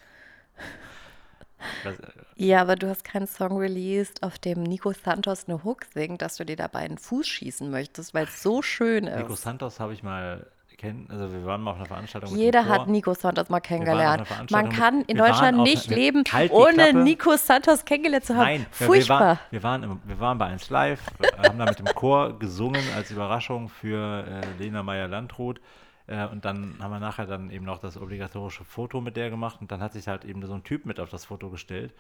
Äh, 1.86 1.92
Ja, 2.36 2.62
aber 2.62 2.76
du 2.76 2.90
hast 2.90 3.04
keinen 3.04 3.28
Song 3.28 3.58
released, 3.58 4.24
auf 4.24 4.40
dem 4.40 4.64
Nico 4.64 4.92
Santos 4.94 5.46
eine 5.48 5.64
Hook 5.64 5.86
singt, 5.94 6.22
dass 6.22 6.38
du 6.38 6.46
dir 6.46 6.56
dabei 6.56 6.80
einen 6.80 6.98
Fuß 6.98 7.28
schießen 7.28 7.70
möchtest, 7.70 8.14
weil 8.14 8.26
es 8.26 8.42
so 8.42 8.62
schön 8.62 9.06
ist. 9.08 9.18
Nico 9.18 9.36
Santos 9.36 9.80
habe 9.80 9.94
ich 9.94 10.04
mal 10.04 10.46
kennen, 10.78 11.08
also 11.10 11.32
wir 11.32 11.46
waren 11.46 11.62
mal 11.62 11.72
auf 11.72 11.78
einer 11.78 11.86
Veranstaltung 11.86 12.36
Jeder 12.36 12.66
hat 12.68 12.88
Nico 12.90 13.14
Santos 13.14 13.48
mal 13.48 13.62
kennengelernt. 13.62 14.24
Man 14.52 14.70
kann 14.70 15.02
in 15.04 15.16
Deutschland 15.18 15.60
nicht 15.60 15.88
mit- 15.90 15.98
leben, 15.98 16.24
Halt 16.30 16.52
ohne 16.52 16.74
Klappe. 16.74 16.98
Nico 17.04 17.38
Santos 17.38 17.86
kennengelernt 17.86 18.26
zu 18.26 18.34
haben. 18.36 18.44
Nein, 18.44 18.66
wir- 18.78 18.88
Furchtbar. 18.88 19.40
Wir 19.52 19.64
waren, 19.64 19.82
wir, 19.84 19.92
waren 19.92 20.00
im, 20.02 20.02
wir 20.10 20.20
waren 20.20 20.38
bei 20.38 20.48
1 20.48 20.70
Live, 20.70 21.00
haben 21.38 21.58
da 21.60 21.66
mit 21.66 21.80
dem 21.80 21.86
Chor 21.86 22.38
gesungen 22.38 22.82
als 22.98 23.12
Überraschung 23.12 23.70
für 23.70 24.26
äh, 24.28 24.62
Lena 24.62 24.84
Meyer-Landrut. 24.84 25.62
Äh, 26.08 26.28
und 26.28 26.46
dann 26.46 26.78
haben 26.80 26.92
wir 26.92 27.00
nachher 27.00 27.26
dann 27.26 27.50
eben 27.50 27.66
noch 27.66 27.80
das 27.80 27.98
obligatorische 27.98 28.64
Foto 28.66 29.02
mit 29.02 29.16
der 29.16 29.30
gemacht. 29.30 29.62
Und 29.62 29.72
dann 29.72 29.82
hat 29.82 29.94
sich 29.94 30.08
halt 30.08 30.26
eben 30.26 30.46
so 30.46 30.54
ein 30.54 30.64
Typ 30.64 30.86
mit 30.86 31.00
auf 31.00 31.10
das 31.10 31.26
Foto 31.26 31.50
gestellt, 31.50 31.94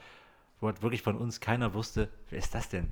wo 0.60 0.68
halt 0.68 0.82
wirklich 0.82 1.02
von 1.02 1.18
uns 1.18 1.40
keiner 1.40 1.74
wusste, 1.74 2.10
wer 2.30 2.40
ist 2.40 2.54
das 2.54 2.70
denn? 2.70 2.92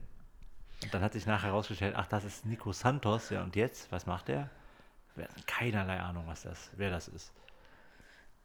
Und 0.84 0.93
dann 0.93 1.02
hat 1.02 1.13
sich 1.13 1.26
nachher 1.26 1.47
herausgestellt, 1.50 1.93
ach, 1.97 2.08
das 2.08 2.24
ist 2.24 2.45
Nico 2.45 2.71
Santos. 2.71 3.30
Ja, 3.30 3.43
und 3.43 3.56
jetzt, 3.56 3.91
was 3.91 4.06
macht 4.06 4.30
der? 4.30 4.50
Wir 5.15 5.26
hatten 5.26 5.43
keinerlei 5.45 6.00
Ahnung, 6.00 6.24
was 6.28 6.43
das, 6.43 6.71
wer 6.78 6.89
das 6.89 7.08
ist. 7.08 7.34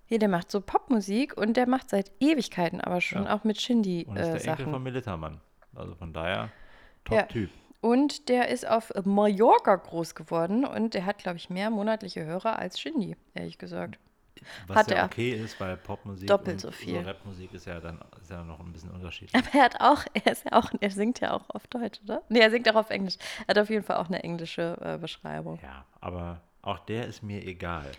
Hier, 0.09 0.18
der 0.18 0.29
macht 0.29 0.50
so 0.50 0.61
Popmusik 0.61 1.37
und 1.37 1.57
der 1.57 1.68
macht 1.68 1.90
seit 1.90 2.12
Ewigkeiten 2.20 2.81
aber 2.81 3.00
schon 3.00 3.24
Ja. 3.24 3.35
auch 3.35 3.44
mit 3.44 3.61
Shindy 3.61 4.05
Und 4.07 4.16
ist 4.16 4.29
äh, 4.29 4.33
der 4.33 4.44
Enkel 4.48 4.64
von 4.64 4.72
Sachen. 4.74 4.83
Militermann. 4.83 5.40
Also 5.74 5.94
von 5.94 6.12
daher, 6.12 6.50
Ja. 7.11 7.22
Top-Typ. 7.22 7.50
Und 7.87 8.29
der 8.29 8.49
ist 8.49 8.66
auf 8.66 8.92
Mallorca 9.05 9.77
groß 9.77 10.16
geworden 10.16 10.64
und 10.64 10.94
der 10.94 11.07
hat, 11.07 11.18
glaube 11.18 11.37
ich, 11.37 11.51
mehr 11.51 11.70
monatliche 11.70 12.25
Hörer 12.25 12.59
als 12.59 12.81
Shindy, 12.81 13.16
ehrlich 13.33 13.59
gesagt. 13.59 14.01
Was 14.66 14.77
Hat 14.77 14.90
ja 14.90 14.96
er. 14.96 15.05
okay 15.05 15.31
ist, 15.31 15.61
weil 15.61 15.77
Popmusik 15.77 16.27
Doppelt 16.27 16.55
und 16.55 16.61
so 16.61 16.70
viel. 16.72 16.99
Rapmusik 16.99 17.55
ist 17.55 17.64
ja 17.66 17.79
dann 17.79 18.01
ist 18.20 18.29
ja 18.29 18.42
noch 18.42 18.59
ein 18.59 18.72
bisschen 18.72 18.90
unterschiedlich. 18.90 19.40
Aber 19.40 19.57
er 19.57 19.64
hat 19.64 19.81
auch, 19.81 20.05
er 20.14 20.33
ist 20.33 20.44
ja 20.44 20.53
auch, 20.59 20.72
er 20.81 20.90
singt 20.90 21.20
ja 21.20 21.33
auch 21.33 21.49
auf 21.51 21.68
Deutsch, 21.68 22.01
oder? 22.03 22.22
Nee, 22.29 22.40
er 22.40 22.51
singt 22.51 22.68
auch 22.68 22.75
auf 22.75 22.90
Englisch. 22.90 23.18
Er 23.46 23.55
hat 23.55 23.59
auf 23.59 23.70
jeden 23.70 23.85
Fall 23.85 23.99
auch 23.99 24.09
eine 24.09 24.20
englische 24.25 24.77
äh, 24.81 24.99
Beschreibung. 24.99 25.61
Ja, 25.62 25.85
aber 26.01 26.40
auch 26.62 26.81
der 26.81 27.07
ist 27.07 27.22
mir 27.22 27.46
egal. 27.46 27.92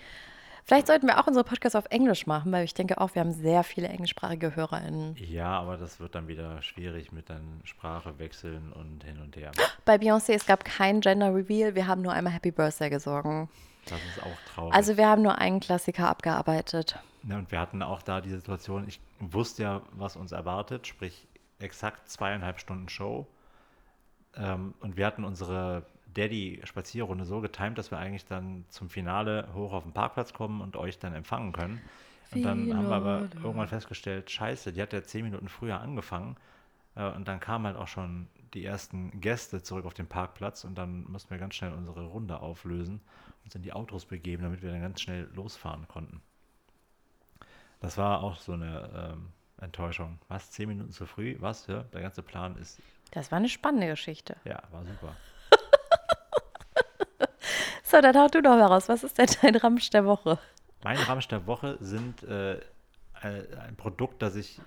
Vielleicht 0.67 0.87
sollten 0.87 1.07
wir 1.07 1.17
auch 1.17 1.27
unsere 1.27 1.45
Podcasts 1.45 1.77
auf 1.77 1.85
Englisch 1.91 2.27
machen, 2.27 2.51
weil 2.51 2.65
ich 2.65 2.73
denke 2.73 2.99
auch, 2.99 3.15
wir 3.15 3.21
haben 3.21 3.31
sehr 3.31 3.63
viele 3.63 3.87
englischsprachige 3.87 4.53
HörerInnen. 4.53 5.15
Ja, 5.15 5.57
aber 5.57 5.77
das 5.77 6.01
wird 6.01 6.13
dann 6.13 6.27
wieder 6.27 6.61
schwierig 6.61 7.13
mit 7.13 7.29
dann 7.29 7.61
Sprache 7.63 8.19
wechseln 8.19 8.73
und 8.73 9.01
hin 9.05 9.17
und 9.21 9.37
her. 9.37 9.53
Bei 9.85 9.95
Beyoncé, 9.95 10.33
es 10.33 10.45
gab 10.45 10.65
kein 10.65 10.99
Gender 10.99 11.33
Reveal, 11.33 11.73
wir 11.73 11.87
haben 11.87 12.01
nur 12.01 12.11
einmal 12.11 12.33
Happy 12.33 12.51
Birthday 12.51 12.89
gesungen. 12.89 13.47
Das 13.85 13.97
ist 13.99 14.21
auch 14.21 14.53
traurig. 14.53 14.75
Also 14.75 14.97
wir 14.97 15.07
haben 15.07 15.21
nur 15.21 15.37
einen 15.37 15.61
Klassiker 15.61 16.09
abgearbeitet. 16.09 16.99
Ja, 17.23 17.37
und 17.37 17.49
wir 17.49 17.61
hatten 17.61 17.81
auch 17.81 18.01
da 18.01 18.19
die 18.19 18.31
Situation, 18.31 18.85
ich 18.89 18.99
wusste 19.21 19.63
ja, 19.63 19.81
was 19.93 20.17
uns 20.17 20.33
erwartet, 20.33 20.85
sprich 20.85 21.29
exakt 21.59 22.09
zweieinhalb 22.09 22.59
Stunden 22.59 22.89
Show. 22.89 23.25
Ähm, 24.35 24.73
und 24.81 24.97
wir 24.97 25.05
hatten 25.05 25.23
unsere 25.23 25.83
Daddy-Spazierrunde 26.17 27.25
so 27.25 27.41
getimt, 27.41 27.77
dass 27.77 27.91
wir 27.91 27.99
eigentlich 27.99 28.25
dann 28.25 28.65
zum 28.69 28.89
Finale 28.89 29.47
hoch 29.53 29.73
auf 29.73 29.83
den 29.83 29.93
Parkplatz 29.93 30.33
kommen 30.33 30.61
und 30.61 30.75
euch 30.75 30.99
dann 30.99 31.13
empfangen 31.13 31.53
können. 31.53 31.81
Und 32.31 32.43
dann 32.43 32.75
haben 32.75 32.89
wir 32.89 32.95
aber 32.95 33.29
irgendwann 33.41 33.67
festgestellt, 33.67 34.29
scheiße, 34.29 34.73
die 34.73 34.81
hat 34.81 34.91
ja 34.91 35.01
zehn 35.03 35.23
Minuten 35.23 35.47
früher 35.47 35.79
angefangen. 35.79 36.35
Äh, 36.95 37.09
und 37.11 37.27
dann 37.27 37.39
kam 37.39 37.65
halt 37.65 37.77
auch 37.77 37.87
schon 37.87 38.27
die 38.53 38.65
ersten 38.65 39.21
Gäste 39.21 39.61
zurück 39.61 39.85
auf 39.85 39.93
den 39.93 40.07
Parkplatz 40.07 40.63
und 40.63 40.75
dann 40.77 41.09
mussten 41.09 41.29
wir 41.29 41.37
ganz 41.37 41.55
schnell 41.55 41.73
unsere 41.73 42.05
Runde 42.05 42.39
auflösen 42.39 43.01
und 43.43 43.55
in 43.55 43.61
die 43.61 43.73
Autos 43.73 44.05
begeben, 44.05 44.43
damit 44.43 44.61
wir 44.61 44.71
dann 44.71 44.81
ganz 44.81 45.01
schnell 45.01 45.29
losfahren 45.35 45.87
konnten. 45.87 46.21
Das 47.79 47.97
war 47.97 48.23
auch 48.23 48.37
so 48.37 48.53
eine 48.53 49.13
ähm, 49.13 49.27
Enttäuschung. 49.61 50.17
Was? 50.27 50.51
Zehn 50.51 50.69
Minuten 50.69 50.91
zu 50.91 51.05
früh? 51.05 51.35
Was? 51.39 51.67
Ja, 51.67 51.83
der 51.83 52.01
ganze 52.01 52.23
Plan 52.23 52.57
ist. 52.57 52.81
Das 53.11 53.31
war 53.31 53.37
eine 53.37 53.49
spannende 53.49 53.87
Geschichte. 53.87 54.35
Ja, 54.43 54.63
war 54.71 54.83
super. 54.83 55.15
So, 57.89 58.01
dann 58.01 58.17
hau 58.17 58.27
du 58.27 58.41
noch 58.41 58.57
mal 58.57 58.65
raus. 58.65 58.89
Was 58.89 59.05
ist 59.05 59.17
denn 59.17 59.29
dein 59.41 59.55
Ramsch 59.55 59.89
der 59.91 60.03
Woche? 60.03 60.37
Mein 60.83 60.97
Ramsch 60.97 61.29
der 61.29 61.47
Woche 61.47 61.77
sind 61.79 62.21
äh, 62.23 62.59
ein 63.21 63.77
Produkt, 63.77 64.21
das 64.21 64.35
ich 64.35 64.59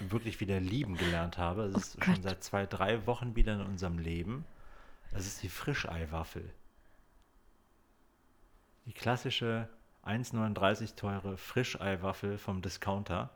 wirklich 0.00 0.40
wieder 0.40 0.58
lieben 0.58 0.96
gelernt 0.96 1.36
habe. 1.36 1.64
Es 1.64 1.76
ist 1.76 2.02
schon 2.02 2.22
seit 2.22 2.42
zwei, 2.42 2.64
drei 2.64 3.06
Wochen 3.06 3.36
wieder 3.36 3.52
in 3.52 3.60
unserem 3.60 3.98
Leben. 3.98 4.46
Das 5.12 5.26
ist 5.26 5.42
die 5.42 5.50
Frischeiwaffel. 5.50 6.48
Die 8.86 8.94
klassische 8.94 9.68
1,39 10.06 10.96
teure 10.96 11.36
Frischeiwaffel 11.36 12.38
vom 12.38 12.62
Discounter. 12.62 13.28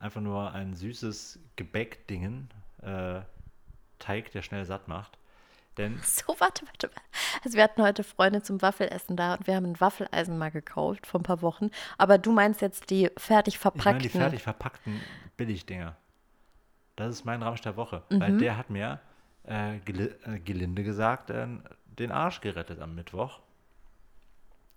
Einfach 0.00 0.20
nur 0.20 0.52
ein 0.52 0.74
süßes 0.74 1.38
Gebäckdingen. 1.56 2.50
Äh, 2.82 3.22
Teig, 3.98 4.32
der 4.32 4.42
schnell 4.42 4.66
satt 4.66 4.86
macht. 4.86 5.16
Denn 5.78 5.98
So, 6.02 6.26
warte, 6.38 6.66
warte, 6.66 6.88
warte. 6.88 7.00
Also 7.44 7.56
wir 7.56 7.62
hatten 7.64 7.82
heute 7.82 8.02
Freunde 8.04 8.42
zum 8.42 8.60
Waffelessen 8.60 9.16
da 9.16 9.34
und 9.34 9.46
wir 9.46 9.54
haben 9.56 9.64
ein 9.66 9.80
Waffeleisen 9.80 10.36
mal 10.36 10.50
gekauft 10.50 11.06
vor 11.06 11.20
ein 11.20 11.22
paar 11.22 11.40
Wochen. 11.40 11.70
Aber 11.96 12.18
du 12.18 12.32
meinst 12.32 12.60
jetzt 12.60 12.90
die 12.90 13.10
fertig 13.16 13.54
ich 13.54 13.64
meine 13.64 13.72
verpackten. 13.72 13.98
die 14.02 14.08
fertig 14.08 14.42
verpackten 14.42 15.00
Billigdinger. 15.36 15.96
Das 16.96 17.10
ist 17.14 17.24
mein 17.24 17.42
Ramsch 17.42 17.60
der 17.62 17.76
Woche. 17.76 18.02
Mhm. 18.10 18.20
Weil 18.20 18.38
der 18.38 18.56
hat 18.56 18.70
mir, 18.70 19.00
äh, 19.44 19.78
geli 19.84 20.10
äh, 20.24 20.40
gelinde 20.40 20.82
gesagt, 20.82 21.30
äh, 21.30 21.46
den 21.98 22.10
Arsch 22.12 22.40
gerettet 22.40 22.80
am 22.80 22.94
Mittwoch. 22.94 23.40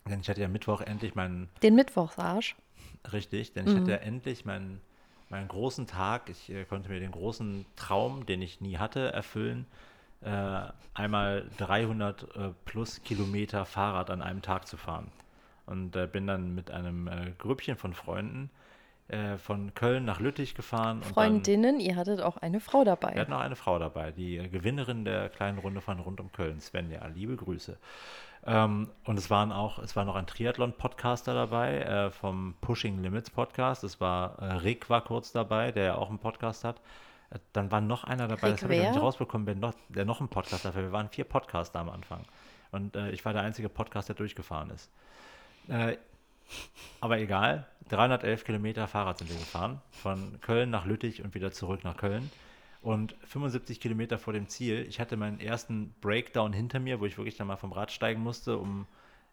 Denn 0.08 0.22
ich 0.22 0.30
hatte 0.30 0.42
ja 0.42 0.48
Mittwoch 0.48 0.82
endlich 0.82 1.16
meinen 1.16 1.50
Den 1.62 1.76
Mittwochsarsch. 1.76 2.56
Richtig, 3.12 3.50
Mhm. 3.50 3.54
denn 3.56 3.68
ich 3.68 3.76
hatte 3.76 3.92
ja 3.92 3.98
endlich 3.98 4.46
meinen, 4.46 4.82
meinen 5.30 5.48
großen 5.48 5.88
Tag. 5.88 6.30
Ich 6.30 6.50
äh, 6.52 6.66
konnte 6.66 6.90
mir 6.90 7.00
den 7.00 7.12
großen 7.12 7.66
Traum, 7.76 8.26
den 8.26 8.42
ich 8.42 8.62
nie 8.62 8.78
hatte, 8.78 9.12
erfüllen. 9.12 9.66
Äh, 10.22 10.62
einmal 10.94 11.50
300 11.58 12.24
äh, 12.24 12.50
plus 12.66 13.02
Kilometer 13.04 13.66
Fahrrad 13.66 14.10
an 14.10 14.22
einem 14.22 14.42
Tag 14.42 14.68
zu 14.68 14.78
fahren. 14.78 15.12
Und 15.66 15.96
äh, 15.96 16.08
bin 16.08 16.28
dann 16.28 16.54
mit 16.54 16.72
einem 16.72 17.08
äh, 17.08 17.32
Grüppchen 17.38 17.76
von 17.78 17.94
Freunden 17.94 18.50
äh, 19.12 19.38
von 19.38 19.74
Köln 19.74 20.06
nach 20.06 20.20
Lüttich 20.20 20.56
gefahren. 20.56 20.98
Und 20.98 21.06
dann, 21.06 21.14
Freundinnen, 21.14 21.80
ihr 21.80 21.96
hattet 21.98 22.22
auch 22.22 22.38
eine 22.38 22.60
Frau 22.60 22.84
dabei. 22.84 23.14
wir 23.14 23.22
hatten 23.22 23.34
auch 23.34 23.42
eine 23.42 23.58
Frau 23.58 23.78
dabei, 23.78 24.12
die 24.12 24.38
äh, 24.38 24.48
Gewinnerin 24.48 25.04
der 25.04 25.30
kleinen 25.30 25.58
Runde 25.58 25.82
von 25.82 26.00
Rund 26.00 26.22
um 26.22 26.32
Köln, 26.32 26.62
Svenja. 26.62 27.06
Liebe 27.08 27.36
Grüße. 27.36 27.78
Ähm, 28.46 28.90
und 29.04 29.20
es 29.20 29.30
waren 29.30 29.52
auch, 29.52 29.80
es 29.80 29.96
war 29.96 30.06
noch 30.06 30.16
ein 30.16 30.28
Triathlon-Podcaster 30.28 31.34
dabei 31.34 31.80
äh, 31.80 32.12
vom 32.12 32.56
Pushing 32.62 33.02
Limits 33.02 33.30
Podcast. 33.30 33.84
Es 33.84 34.00
war 34.00 34.40
äh, 34.40 34.46
Rick 34.54 34.90
war 34.90 35.04
kurz 35.04 35.32
dabei, 35.32 35.72
der 35.72 35.84
ja 35.84 35.96
auch 35.96 36.10
einen 36.10 36.20
Podcast 36.20 36.64
hat. 36.64 36.80
Dann 37.54 37.72
war 37.72 37.82
noch 37.82 38.04
einer 38.04 38.28
dabei, 38.28 38.48
Rick 38.48 38.56
das 38.56 38.64
habe 38.64 38.76
ich 38.76 38.84
noch 38.84 38.92
nicht 38.92 39.02
rausbekommen, 39.02 39.48
wer 39.48 39.56
noch, 39.56 39.74
der 39.90 40.06
noch 40.06 40.20
einen 40.20 40.30
Podcast 40.30 40.66
hat. 40.66 40.76
Wir 40.76 40.92
waren 40.92 41.10
vier 41.10 41.24
Podcaster 41.24 41.80
am 41.80 41.90
Anfang. 41.90 42.24
Und 42.72 42.96
äh, 42.96 43.12
ich 43.12 43.24
war 43.24 43.34
der 43.34 43.44
einzige 43.44 43.70
Podcast, 43.70 44.10
der 44.10 44.16
durchgefahren 44.16 44.70
ist. 44.70 44.90
Äh, 45.68 45.98
aber 47.00 47.20
egal, 47.20 47.68
311 47.90 48.44
Kilometer 48.44 48.88
Fahrrad 48.88 49.18
sind 49.18 49.30
wir 49.30 49.38
gefahren. 49.38 49.82
Von 49.92 50.40
Köln 50.42 50.70
nach 50.70 50.86
Lüttich 50.86 51.24
und 51.24 51.34
wieder 51.34 51.52
zurück 51.52 51.84
nach 51.84 51.98
Köln. 51.98 52.30
Und 52.82 53.16
75 53.26 53.80
Kilometer 53.80 54.18
vor 54.18 54.34
dem 54.34 54.48
Ziel, 54.50 54.86
ich 54.88 55.00
hatte 55.00 55.16
meinen 55.16 55.40
ersten 55.40 55.94
Breakdown 56.02 56.52
hinter 56.52 56.80
mir, 56.80 57.00
wo 57.00 57.06
ich 57.06 57.18
wirklich 57.18 57.38
dann 57.38 57.48
mal 57.48 57.58
vom 57.58 57.72
Rad 57.72 57.92
steigen 57.92 58.22
musste, 58.22 58.58
um 58.58 58.88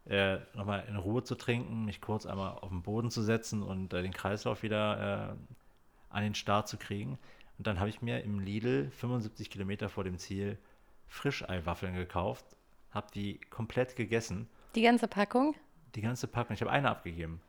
äh, 0.07 0.39
nochmal 0.55 0.85
in 0.89 0.97
Ruhe 0.97 1.23
zu 1.23 1.35
trinken, 1.35 1.85
mich 1.85 2.01
kurz 2.01 2.27
einmal 2.27 2.59
auf 2.59 2.69
den 2.69 2.83
Boden 2.83 3.11
zu 3.11 3.23
setzen 3.23 3.63
und 3.63 3.93
äh, 3.93 4.03
den 4.03 4.13
Kreislauf 4.13 4.63
wieder 4.63 5.31
äh, 5.31 6.15
an 6.15 6.23
den 6.23 6.35
Start 6.35 6.69
zu 6.69 6.77
kriegen. 6.77 7.19
Und 7.59 7.67
dann 7.67 7.81
habe 7.81 7.91
ich 7.91 8.01
mir 8.03 8.23
im 8.23 8.39
Lidl 8.41 8.91
75 8.91 9.51
Kilometer 9.51 9.89
vor 9.89 10.05
dem 10.05 10.19
Ziel 10.19 10.59
Frischeiwaffeln 11.09 11.95
gekauft, 11.95 12.45
habe 12.91 13.09
die 13.15 13.39
komplett 13.51 13.97
gegessen 13.97 14.49
Die 14.75 14.83
ganze 14.83 15.09
Packung? 15.09 15.55
die 15.95 16.03
ganze 16.03 16.29
Packung. 16.29 16.55
Ich 16.55 16.61
habe 16.61 16.71
eine 16.71 16.91
abgegeben. 16.91 17.41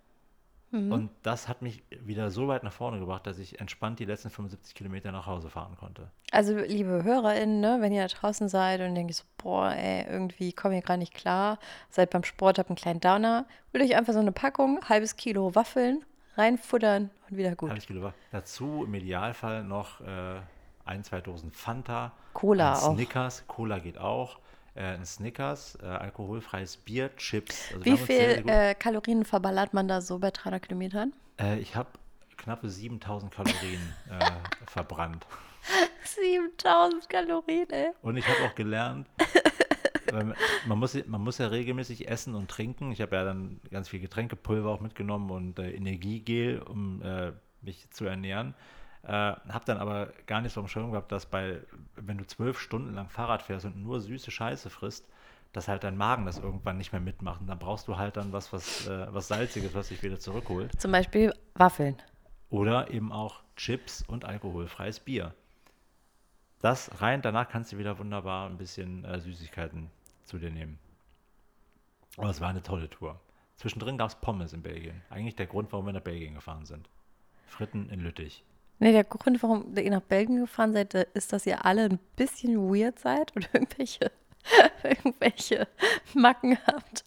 Mhm. 0.72 0.92
Und 0.92 1.10
das 1.24 1.48
hat 1.48 1.62
mich 1.62 1.84
wieder 1.90 2.30
so 2.32 2.48
weit 2.48 2.64
nach 2.64 2.72
vorne 2.72 3.00
gebracht, 3.00 3.26
dass 3.28 3.40
ich 3.40 3.60
entspannt 3.60 4.00
die 4.00 4.06
letzten 4.06 4.30
75 4.30 4.76
Kilometer 4.76 5.12
nach 5.12 5.26
Hause 5.26 5.50
fahren 5.50 5.76
konnte. 5.78 6.10
Also, 6.32 6.56
liebe 6.56 7.04
HörerInnen, 7.04 7.60
ne, 7.60 7.78
wenn 7.82 7.92
ihr 7.92 8.04
da 8.04 8.08
draußen 8.08 8.48
seid 8.50 8.82
und 8.82 8.96
denkt 8.96 9.16
so, 9.16 9.24
boah, 9.38 9.72
ey, 9.74 10.06
irgendwie 10.08 10.54
komme 10.54 10.78
ich 10.78 10.86
gar 10.86 10.98
nicht 10.98 11.14
klar, 11.14 11.60
seid 11.90 12.12
beim 12.12 12.24
Sport, 12.24 12.60
habt 12.60 12.70
einen 12.70 12.78
kleinen 12.78 13.00
Downer, 13.00 13.46
holt 13.74 13.84
euch 13.84 13.96
einfach 13.96 14.14
so 14.14 14.20
eine 14.20 14.32
Packung, 14.32 14.80
halbes 14.88 15.16
Kilo 15.16 15.56
Waffeln, 15.56 16.06
reinfuttern 16.40 17.10
und 17.30 17.38
wieder 17.38 17.56
gut. 17.56 17.70
Habe 17.70 17.80
ich 17.80 17.88
gedacht. 17.88 18.14
Dazu 18.32 18.84
im 18.86 18.94
Idealfall 18.96 19.64
noch 19.64 20.02
äh, 20.02 20.40
ein, 20.86 21.04
zwei 21.04 21.22
Dosen 21.22 21.52
Fanta, 21.52 22.14
Cola 22.34 22.74
auch. 22.74 22.94
Snickers, 22.96 23.44
Cola 23.48 23.80
geht 23.80 23.98
auch, 23.98 24.40
äh, 24.76 24.84
ein 24.84 25.06
Snickers, 25.06 25.78
äh, 25.82 25.86
alkoholfreies 25.86 26.78
Bier, 26.78 27.16
Chips. 27.18 27.74
Also 27.74 27.86
Wie 27.86 27.98
viel 27.98 28.44
äh, 28.48 28.74
Kalorien 28.74 29.26
verballert 29.26 29.74
man 29.74 29.88
da 29.88 30.02
so 30.02 30.20
bei 30.20 30.32
300 30.32 30.64
Kilometern? 30.64 31.14
Äh, 31.40 31.60
ich 31.60 31.76
habe 31.76 31.90
knappe 32.38 32.70
7000 32.70 33.32
Kalorien 33.34 33.94
verbrannt. 34.68 35.26
7000 36.04 37.10
Kalorien, 37.10 37.70
ey. 37.70 37.92
Und 38.02 38.18
ich 38.18 38.28
habe 38.28 38.50
auch 38.50 38.56
gelernt, 38.56 39.08
man, 40.12 40.80
muss, 40.80 40.98
man 41.06 41.22
muss 41.22 41.38
ja 41.38 41.48
regelmäßig 41.48 42.08
essen 42.08 42.36
und 42.36 42.50
trinken. 42.50 42.92
Ich 42.92 43.02
habe 43.02 43.16
ja 43.16 43.24
dann 43.24 43.60
ganz 43.72 43.90
viel 43.90 44.00
Getränkepulver 44.00 44.70
auch 44.70 44.82
mitgenommen 44.82 45.30
und 45.30 45.60
äh, 45.60 45.72
Energiegel, 45.72 46.60
um 46.60 47.02
äh, 47.02 47.32
mich 47.62 47.90
zu 47.92 48.06
ernähren. 48.06 48.54
Äh, 49.04 49.12
habe 49.12 49.66
dann 49.66 49.78
aber 49.78 50.12
gar 50.28 50.42
nicht 50.42 50.54
so 50.54 50.60
am 50.60 50.68
Schirm 50.68 50.92
gehabt, 50.92 51.12
dass 51.12 51.26
bei, 51.26 51.62
wenn 51.96 52.18
du 52.18 52.26
zwölf 52.28 52.60
Stunden 52.60 52.94
lang 52.94 53.10
Fahrrad 53.10 53.42
fährst 53.42 53.66
und 53.66 53.82
nur 53.82 54.02
süße 54.02 54.30
Scheiße 54.30 54.70
frisst, 54.70 55.08
dass 55.54 55.68
halt 55.68 55.84
dein 55.84 55.98
Magen 55.98 56.26
das 56.26 56.38
irgendwann 56.38 56.78
nicht 56.78 56.92
mehr 56.92 57.02
mitmacht. 57.02 57.42
Und 57.42 57.48
dann 57.48 57.60
brauchst 57.60 57.88
du 57.88 57.98
halt 57.98 58.18
dann 58.18 58.34
was, 58.34 58.52
was, 58.54 58.88
äh, 58.88 59.08
was 59.12 59.28
Salziges, 59.30 59.74
was 59.74 59.88
dich 59.88 60.04
wieder 60.04 60.20
zurückholt. 60.20 60.80
Zum 60.80 60.92
Beispiel 60.92 61.34
Waffeln. 61.56 61.98
Oder 62.50 62.92
eben 62.92 63.12
auch 63.12 63.42
Chips 63.56 64.04
und 64.08 64.26
alkoholfreies 64.26 65.00
Bier. 65.00 65.34
Das 66.62 67.02
rein, 67.02 67.22
danach 67.22 67.48
kannst 67.48 67.72
du 67.72 67.78
wieder 67.78 68.00
wunderbar 68.00 68.50
ein 68.50 68.58
bisschen 68.58 69.06
äh, 69.06 69.20
Süßigkeiten 69.20 69.90
zu 70.30 70.38
dir 70.38 70.52
nehmen. 70.52 70.80
Aber 72.18 72.30
es 72.30 72.42
war 72.42 72.50
eine 72.50 72.64
tolle 72.64 72.90
Tour. 72.90 73.20
Zwischendrin 73.56 73.98
gab 73.98 74.10
es 74.10 74.16
Pommes 74.16 74.54
in 74.54 74.62
Belgien. 74.62 75.02
Eigentlich 75.10 75.36
der 75.36 75.48
Grund, 75.48 75.72
warum 75.74 75.86
wir 75.86 75.94
nach 75.94 76.02
Belgien 76.02 76.36
gefahren 76.36 76.66
sind. 76.66 76.90
Fritten 77.48 77.90
in 77.90 78.00
Lüttich. 78.00 78.44
Nee, 78.80 78.94
der 78.94 79.04
Grund, 79.04 79.44
warum 79.44 79.76
ihr 79.76 79.92
nach 79.92 80.02
Belgien 80.02 80.40
gefahren 80.40 80.74
seid, 80.74 80.94
äh, 80.96 81.06
ist, 81.14 81.34
dass 81.34 81.46
ihr 81.46 81.66
alle 81.66 81.84
ein 81.84 82.00
bisschen 82.16 82.70
weird 82.70 83.00
seid 83.00 83.36
und 83.36 83.50
irgendwelche, 83.54 84.12
irgendwelche 84.84 85.68
Macken 86.14 86.58
habt. 86.66 87.04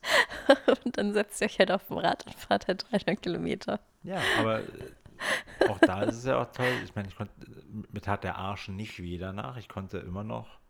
Und 0.84 0.98
dann 0.98 1.14
setzt 1.14 1.40
ihr 1.40 1.46
euch 1.46 1.58
halt 1.58 1.70
auf 1.70 1.86
dem 1.86 1.98
Rad 1.98 2.26
und 2.26 2.34
fahrt 2.34 2.66
halt 2.68 2.84
300 2.90 3.22
Kilometer. 3.22 3.80
Ja, 4.02 4.20
aber 4.38 4.60
äh, 4.60 5.68
auch 5.68 5.78
da 5.78 6.02
ist 6.02 6.16
es 6.16 6.24
ja 6.24 6.40
auch 6.40 6.52
toll. 6.52 6.72
Ich 6.84 6.94
meine, 6.94 7.08
ich 7.08 7.16
konnte, 7.16 7.32
mit 7.90 8.08
hat 8.08 8.24
der 8.24 8.36
Arsch 8.36 8.68
nicht 8.68 9.00
wieder 9.00 9.32
nach. 9.32 9.56
Ich 9.56 9.68
konnte 9.68 9.98
immer 9.98 10.24
noch, 10.24 10.48
äh, 10.48 10.61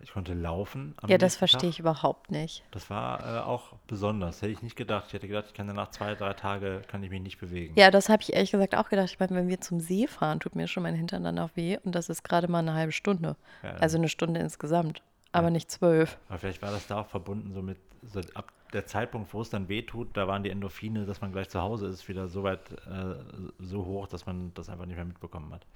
ich 0.00 0.12
konnte 0.12 0.34
laufen. 0.34 0.94
Ja, 1.06 1.16
das 1.16 1.36
verstehe 1.36 1.70
ich 1.70 1.78
überhaupt 1.80 2.30
nicht. 2.30 2.64
Das 2.70 2.90
war 2.90 3.20
äh, 3.20 3.40
auch 3.40 3.72
besonders. 3.86 4.42
Hätte 4.42 4.52
ich 4.52 4.62
nicht 4.62 4.76
gedacht. 4.76 5.04
Ich 5.08 5.14
hätte 5.14 5.26
gedacht, 5.26 5.46
ich 5.48 5.54
kann 5.54 5.66
danach 5.66 5.90
zwei, 5.90 6.14
drei 6.14 6.34
Tage 6.34 6.82
kann 6.86 7.02
ich 7.02 7.10
mich 7.10 7.22
nicht 7.22 7.40
bewegen. 7.40 7.72
Ja, 7.76 7.90
das 7.90 8.08
habe 8.10 8.22
ich 8.22 8.34
ehrlich 8.34 8.50
gesagt 8.50 8.74
auch 8.76 8.90
gedacht. 8.90 9.08
Ich 9.10 9.18
meine, 9.18 9.34
wenn 9.34 9.48
wir 9.48 9.60
zum 9.60 9.80
See 9.80 10.06
fahren, 10.06 10.40
tut 10.40 10.54
mir 10.54 10.68
schon 10.68 10.82
mein 10.82 10.94
Hintern 10.94 11.24
danach 11.24 11.50
weh. 11.54 11.78
Und 11.82 11.94
das 11.94 12.10
ist 12.10 12.24
gerade 12.24 12.48
mal 12.48 12.58
eine 12.58 12.74
halbe 12.74 12.92
Stunde. 12.92 13.36
Ja, 13.62 13.70
Also 13.80 13.96
eine 13.96 14.08
Stunde 14.08 14.40
insgesamt. 14.40 15.02
Aber 15.38 15.50
nicht 15.50 15.70
zwölf. 15.70 16.18
Aber 16.28 16.38
vielleicht 16.38 16.62
war 16.62 16.70
das 16.70 16.86
da 16.86 17.00
auch 17.00 17.06
verbunden, 17.06 17.52
so 17.52 17.62
mit 17.62 17.78
so 18.02 18.20
ab 18.34 18.52
der 18.72 18.86
Zeitpunkt, 18.86 19.32
wo 19.32 19.40
es 19.40 19.50
dann 19.50 19.68
weh 19.68 19.82
tut, 19.82 20.16
da 20.16 20.28
waren 20.28 20.42
die 20.42 20.50
Endorphine, 20.50 21.06
dass 21.06 21.20
man 21.20 21.32
gleich 21.32 21.48
zu 21.48 21.60
Hause 21.60 21.86
ist, 21.86 22.08
wieder 22.08 22.28
so 22.28 22.42
weit 22.42 22.60
äh, 22.86 23.14
so 23.58 23.84
hoch, 23.84 24.06
dass 24.08 24.26
man 24.26 24.52
das 24.54 24.68
einfach 24.68 24.86
nicht 24.86 24.96
mehr 24.96 25.04
mitbekommen 25.04 25.52
hat. 25.54 25.66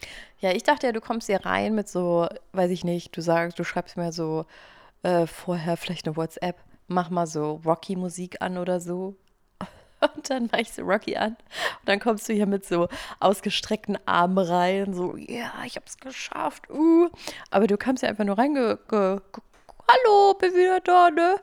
Ja, 0.40 0.52
ich 0.52 0.62
dachte 0.62 0.86
ja, 0.86 0.92
du 0.92 1.00
kommst 1.00 1.26
hier 1.26 1.44
rein 1.44 1.74
mit 1.74 1.88
so, 1.88 2.28
weiß 2.52 2.70
ich 2.70 2.84
nicht, 2.84 3.16
du 3.16 3.20
sagst, 3.20 3.58
du 3.58 3.64
schreibst 3.64 3.96
mir 3.96 4.12
so 4.12 4.46
äh, 5.02 5.26
vorher 5.26 5.76
vielleicht 5.76 6.06
eine 6.06 6.16
WhatsApp, 6.16 6.56
mach 6.86 7.10
mal 7.10 7.26
so 7.26 7.62
Rocky-Musik 7.64 8.42
an 8.42 8.58
oder 8.58 8.80
so. 8.80 9.16
Und 10.16 10.28
dann 10.28 10.48
mache 10.50 10.62
ich 10.62 10.72
so 10.72 10.82
Rocky 10.82 11.16
an. 11.16 11.36
Und 11.80 11.88
dann 11.88 12.00
kommst 12.00 12.28
du 12.28 12.32
hier 12.32 12.46
mit 12.46 12.66
so 12.66 12.88
ausgestreckten 13.20 13.98
Armen 14.06 14.38
rein, 14.38 14.92
so, 14.92 15.16
ja, 15.16 15.52
ich 15.64 15.76
hab's 15.76 15.96
geschafft, 15.96 16.68
uh. 16.70 17.08
Aber 17.50 17.66
du 17.66 17.78
kamst 17.78 18.02
ja 18.02 18.10
einfach 18.10 18.24
nur 18.24 18.36
rein, 18.36 18.54
ge, 18.54 18.76
ge, 18.88 19.16
ge, 19.32 19.42
hallo, 19.92 20.34
bin 20.34 20.52
wieder 20.54 20.80
da, 20.80 21.10
ne? 21.10 21.40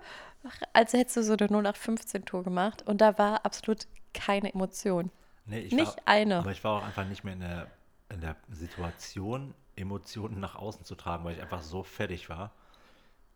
Als 0.73 0.93
hättest 0.93 1.17
du 1.17 1.23
so 1.23 1.33
eine 1.33 1.47
0815-Tour 1.47 2.43
gemacht. 2.43 2.83
Und 2.85 3.01
da 3.01 3.17
war 3.17 3.45
absolut 3.45 3.87
keine 4.13 4.53
Emotion. 4.53 5.11
Nee, 5.45 5.59
ich 5.61 5.73
Nicht 5.73 5.97
war, 5.97 6.03
eine. 6.05 6.37
Aber 6.39 6.51
ich 6.51 6.63
war 6.63 6.79
auch 6.79 6.83
einfach 6.83 7.05
nicht 7.05 7.23
mehr 7.23 7.33
in 7.33 7.39
der, 7.41 7.67
in 8.09 8.21
der 8.21 8.35
Situation, 8.49 9.53
Emotionen 9.75 10.39
nach 10.39 10.55
außen 10.55 10.85
zu 10.85 10.95
tragen, 10.95 11.23
weil 11.25 11.35
ich 11.35 11.41
einfach 11.41 11.61
so 11.61 11.83
fertig 11.83 12.29
war. 12.29 12.51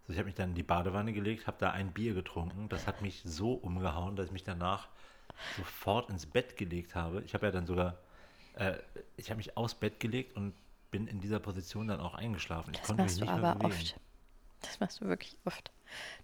Also 0.02 0.14
ich 0.14 0.18
habe 0.18 0.26
mich 0.26 0.36
dann 0.36 0.50
in 0.50 0.56
die 0.56 0.64
Badewanne 0.64 1.14
gelegt, 1.14 1.48
habe 1.48 1.58
da 1.60 1.72
ein 1.72 1.94
Bier 1.94 2.14
getrunken. 2.14 2.70
Das 2.70 2.88
hat 2.88 3.02
mich 3.02 3.22
so 3.26 3.54
umgehauen, 3.54 4.16
dass 4.16 4.28
ich 4.28 4.32
mich 4.32 4.44
danach 4.44 4.90
sofort 5.58 6.10
ins 6.10 6.26
Bett 6.26 6.58
gelegt 6.58 6.96
habe. 6.96 7.22
Ich 7.24 7.34
habe 7.34 7.46
ja 7.46 7.52
dann 7.52 7.66
sogar, 7.66 7.98
äh, 8.56 8.76
ich 9.18 9.30
habe 9.30 9.38
mich 9.38 9.58
aus 9.58 9.76
Bett 9.76 10.00
gelegt 10.00 10.36
und 10.36 10.54
bin 10.92 11.08
in 11.08 11.20
dieser 11.22 11.40
Position 11.40 11.88
dann 11.88 12.00
auch 12.02 12.14
eingeschlafen. 12.16 12.74
Ich 12.74 12.82
Das 12.82 12.96
machst 12.98 13.20
du 13.20 13.26
nicht 13.26 13.36
mehr 13.38 13.54
aber 13.54 13.56
bewegen. 13.56 13.74
oft. 13.74 14.00
Das 14.64 14.80
machst 14.80 15.02
du 15.02 15.06
wirklich 15.06 15.38
oft. 15.46 15.72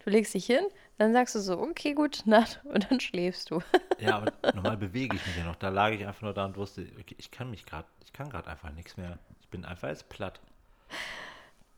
Du 0.04 0.10
legst 0.10 0.34
dich 0.34 0.46
hin, 0.46 0.66
dann 0.98 1.14
sagst 1.14 1.36
du 1.36 1.40
so, 1.40 1.60
okay, 1.60 1.94
gute 1.94 2.28
Nacht 2.30 2.62
und 2.64 2.90
dann 2.90 3.00
schläfst 3.00 3.52
du. 3.52 3.62
Ja, 4.00 4.18
aber 4.18 4.34
normal 4.54 4.78
bewege 4.78 5.16
ich 5.16 5.26
mich 5.28 5.38
ja 5.38 5.44
noch. 5.44 5.56
Da 5.56 5.70
lag 5.70 5.92
ich 5.92 6.06
einfach 6.06 6.24
nur 6.24 6.34
da 6.34 6.46
und 6.46 6.58
wusste, 6.58 6.88
okay, 7.00 7.16
ich 7.18 7.32
kann 7.32 7.52
mich 7.52 7.66
gerade, 7.66 7.88
ich 8.04 8.14
kann 8.14 8.30
gerade 8.30 8.50
einfach 8.50 8.72
nichts 8.72 8.98
mehr. 8.98 9.20
Ich 9.42 9.50
bin 9.50 9.66
einfach 9.66 9.90
jetzt 9.90 10.10
platt. 10.10 10.40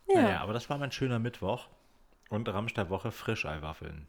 Ja. 0.08 0.21
Naja, 0.21 0.41
aber 0.41 0.54
das 0.54 0.69
war 0.69 0.78
mein 0.78 0.91
schöner 0.91 1.19
Mittwoch. 1.19 1.67
Und 2.30 2.47
Rammstein-Woche 2.47 3.12
Frischeiwaffeln. 3.12 4.08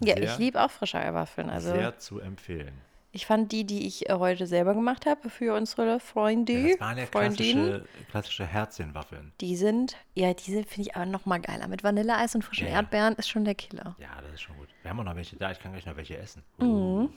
Ja, 0.00 0.16
ich 0.16 0.38
liebe 0.38 0.62
auch 0.62 0.70
frische 0.70 0.98
Eiwaffeln. 0.98 1.50
Also 1.50 1.72
Sehr 1.72 1.98
zu 1.98 2.20
empfehlen. 2.20 2.80
Ich 3.10 3.26
fand 3.26 3.52
die, 3.52 3.64
die 3.64 3.86
ich 3.86 4.08
äh, 4.08 4.14
heute 4.14 4.46
selber 4.46 4.74
gemacht 4.74 5.06
habe 5.06 5.30
für 5.30 5.54
unsere 5.54 5.98
Freunde, 6.00 6.52
Ja, 6.52 6.68
das 6.72 6.80
waren 6.80 6.98
ja 6.98 7.06
klassische, 7.06 7.84
klassische 8.10 8.46
Herzchenwaffeln. 8.46 9.32
die 9.40 9.56
sind, 9.56 9.96
ja, 10.14 10.34
diese 10.34 10.64
finde 10.64 10.90
ich 10.90 10.96
aber 10.96 11.06
noch 11.06 11.24
mal 11.26 11.40
geiler. 11.40 11.68
Mit 11.68 11.82
Vanilleeis 11.82 12.34
und 12.34 12.42
frischen 12.44 12.66
Ja. 12.68 12.74
Erdbeeren 12.74 13.14
ist 13.14 13.28
schon 13.28 13.44
der 13.44 13.54
Killer. 13.54 13.96
Ja, 13.98 14.20
das 14.20 14.34
ist 14.34 14.42
schon 14.42 14.56
gut. 14.56 14.68
Wir 14.82 14.90
haben 14.90 15.00
auch 15.00 15.04
noch 15.04 15.16
welche 15.16 15.36
da. 15.36 15.50
Ich 15.50 15.58
kann 15.58 15.72
gleich 15.72 15.86
noch 15.86 15.96
welche 15.96 16.18
essen. 16.18 16.42
Mhm. 16.58 16.66
Uh. 16.66 17.08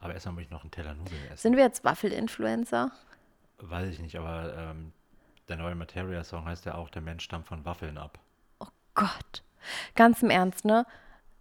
Aber 0.00 0.12
erstmal 0.12 0.34
möchte 0.34 0.48
ich 0.48 0.52
noch 0.52 0.62
einen 0.62 0.70
Teller 0.72 0.94
Nudeln 0.94 1.24
essen. 1.26 1.36
Sind 1.38 1.56
wir 1.56 1.64
jetzt 1.64 1.84
Waffel-Influencer? 1.84 2.90
Weiß 3.58 3.88
ich 3.88 3.98
nicht, 4.00 4.16
aber 4.16 4.54
ähm, 4.56 4.92
der 5.48 5.56
neue 5.56 5.74
Materia-Song 5.74 6.44
heißt 6.44 6.66
ja 6.66 6.74
auch, 6.74 6.90
der 6.90 7.00
Mensch 7.02 7.24
stammt 7.24 7.46
von 7.46 7.64
Waffeln 7.64 7.96
ab. 7.96 8.18
Oh 8.60 8.66
Gott. 8.94 9.42
Ganz 9.94 10.22
im 10.22 10.30
Ernst, 10.30 10.64
ne? 10.64 10.84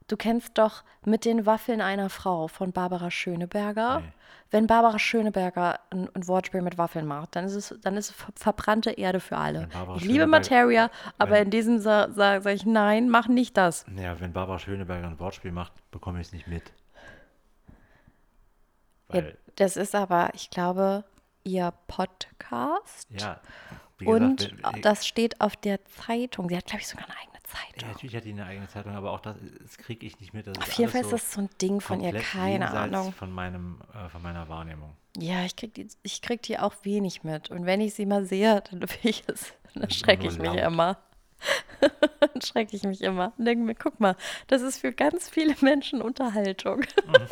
Du 0.07 0.17
kennst 0.17 0.57
doch 0.59 0.83
mit 1.03 1.25
den 1.25 1.45
Waffeln 1.47 1.81
einer 1.81 2.09
Frau 2.09 2.47
von 2.47 2.71
Barbara 2.71 3.09
Schöneberger. 3.09 4.01
Nee. 4.01 4.13
Wenn 4.51 4.67
Barbara 4.67 4.99
Schöneberger 4.99 5.79
ein, 5.89 6.07
ein 6.13 6.27
Wortspiel 6.27 6.61
mit 6.61 6.77
Waffeln 6.77 7.07
macht, 7.07 7.35
dann 7.35 7.45
ist 7.45 7.55
es, 7.55 7.75
dann 7.81 7.97
ist 7.97 8.11
es 8.11 8.15
ver- 8.15 8.31
verbrannte 8.35 8.91
Erde 8.91 9.19
für 9.19 9.35
alle. 9.37 9.67
Ich 9.95 10.03
liebe 10.05 10.27
Materia, 10.27 10.91
aber 11.17 11.31
wenn- 11.31 11.45
in 11.45 11.49
diesem 11.49 11.79
sage 11.79 12.13
sa 12.13 12.39
sag 12.41 12.53
ich, 12.53 12.65
nein, 12.67 13.09
mach 13.09 13.27
nicht 13.27 13.57
das. 13.57 13.85
Ja, 13.97 14.19
wenn 14.19 14.31
Barbara 14.33 14.59
Schöneberger 14.59 15.07
ein 15.07 15.19
Wortspiel 15.19 15.51
macht, 15.51 15.73
bekomme 15.89 16.21
ich 16.21 16.27
es 16.27 16.33
nicht 16.33 16.45
mit. 16.47 16.63
Ja, 19.11 19.23
das 19.55 19.77
ist 19.77 19.95
aber, 19.95 20.29
ich 20.33 20.49
glaube, 20.51 21.03
ihr 21.43 21.73
Podcast. 21.87 23.07
ja, 23.09 23.39
wie 23.97 24.05
Und 24.07 24.37
gesagt, 24.37 24.73
wenn- 24.75 24.81
das 24.83 25.07
steht 25.07 25.41
auf 25.41 25.55
der 25.55 25.83
Zeitung. 25.85 26.49
Sie 26.49 26.57
hat, 26.57 26.65
glaube 26.65 26.81
ich, 26.81 26.87
sogar 26.87 27.05
eine 27.05 27.17
eigene 27.17 27.34
ja, 27.47 27.59
Zeitung. 27.73 27.89
natürlich 27.89 28.15
hat 28.15 28.25
die 28.25 28.31
eine 28.31 28.45
eigene 28.45 28.67
Zeitung, 28.67 28.95
aber 28.95 29.11
auch 29.11 29.19
das, 29.19 29.35
das 29.61 29.77
kriege 29.77 30.05
ich 30.05 30.19
nicht 30.19 30.33
mit. 30.33 30.47
Das 30.47 30.57
Auf 30.57 30.71
jeden 30.73 30.91
Fall 30.91 31.01
ist 31.01 31.11
das 31.13 31.33
so 31.33 31.41
ein 31.41 31.49
Ding 31.61 31.81
von 31.81 31.99
ihr, 32.01 32.13
keine 32.13 32.69
Ahnung. 32.71 33.13
Von, 33.13 33.31
meinem, 33.31 33.81
äh, 33.93 34.09
von 34.09 34.21
meiner 34.21 34.47
Wahrnehmung. 34.49 34.95
Ja, 35.17 35.43
ich 35.45 35.55
krieg, 35.55 35.73
die, 35.73 35.87
ich 36.03 36.21
krieg 36.21 36.41
die 36.41 36.59
auch 36.59 36.73
wenig 36.83 37.23
mit. 37.23 37.49
Und 37.51 37.65
wenn 37.65 37.81
ich 37.81 37.93
sie 37.93 38.05
mal 38.05 38.25
sehe, 38.25 38.61
dann, 38.69 38.79
dann 39.73 39.83
erschrecke 39.83 40.23
nur 40.23 40.31
ich 40.31 40.37
mich 40.39 40.47
laut. 40.47 40.57
immer. 40.59 40.97
dann 42.19 42.41
schrecke 42.41 42.75
ich 42.75 42.83
mich 42.83 43.01
immer 43.01 43.33
und 43.37 43.45
denke 43.45 43.63
mir, 43.63 43.75
guck 43.75 43.99
mal, 43.99 44.15
das 44.47 44.61
ist 44.61 44.79
für 44.79 44.91
ganz 44.93 45.29
viele 45.29 45.55
Menschen 45.61 46.01
Unterhaltung. 46.01 46.79
und 47.07 47.29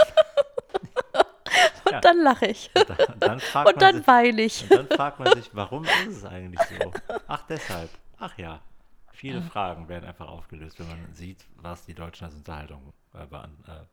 Ja. 1.92 2.02
dann 2.02 2.18
lache 2.24 2.48
ich. 2.48 2.72
Und 2.76 2.90
dann, 2.90 3.20
dann 3.20 3.40
fragt 3.40 3.74
Und 3.74 3.82
dann 3.82 3.98
sich, 3.98 4.08
weine 4.08 4.42
ich. 4.42 4.64
Und 4.64 4.72
dann 4.72 4.88
fragt 4.88 5.20
man 5.20 5.34
sich, 5.36 5.50
warum 5.54 5.84
ist 5.86 6.08
es 6.08 6.26
eigentlich 6.26 6.60
so? 6.62 6.92
Ach, 7.28 7.44
deshalb. 7.48 7.90
Ach 8.20 8.36
ja. 8.38 8.62
Viele 9.24 9.42
Fragen 9.42 9.88
werden 9.88 10.04
einfach 10.04 10.28
aufgelöst, 10.28 10.78
wenn 10.82 10.88
man 10.90 11.14
sieht, 11.14 11.46
was 11.56 11.86
die 11.86 11.94
Deutschen 11.94 12.26
als 12.26 12.36
Unterhaltung 12.36 12.92
äh, 13.14 13.24
äh, 13.24 13.86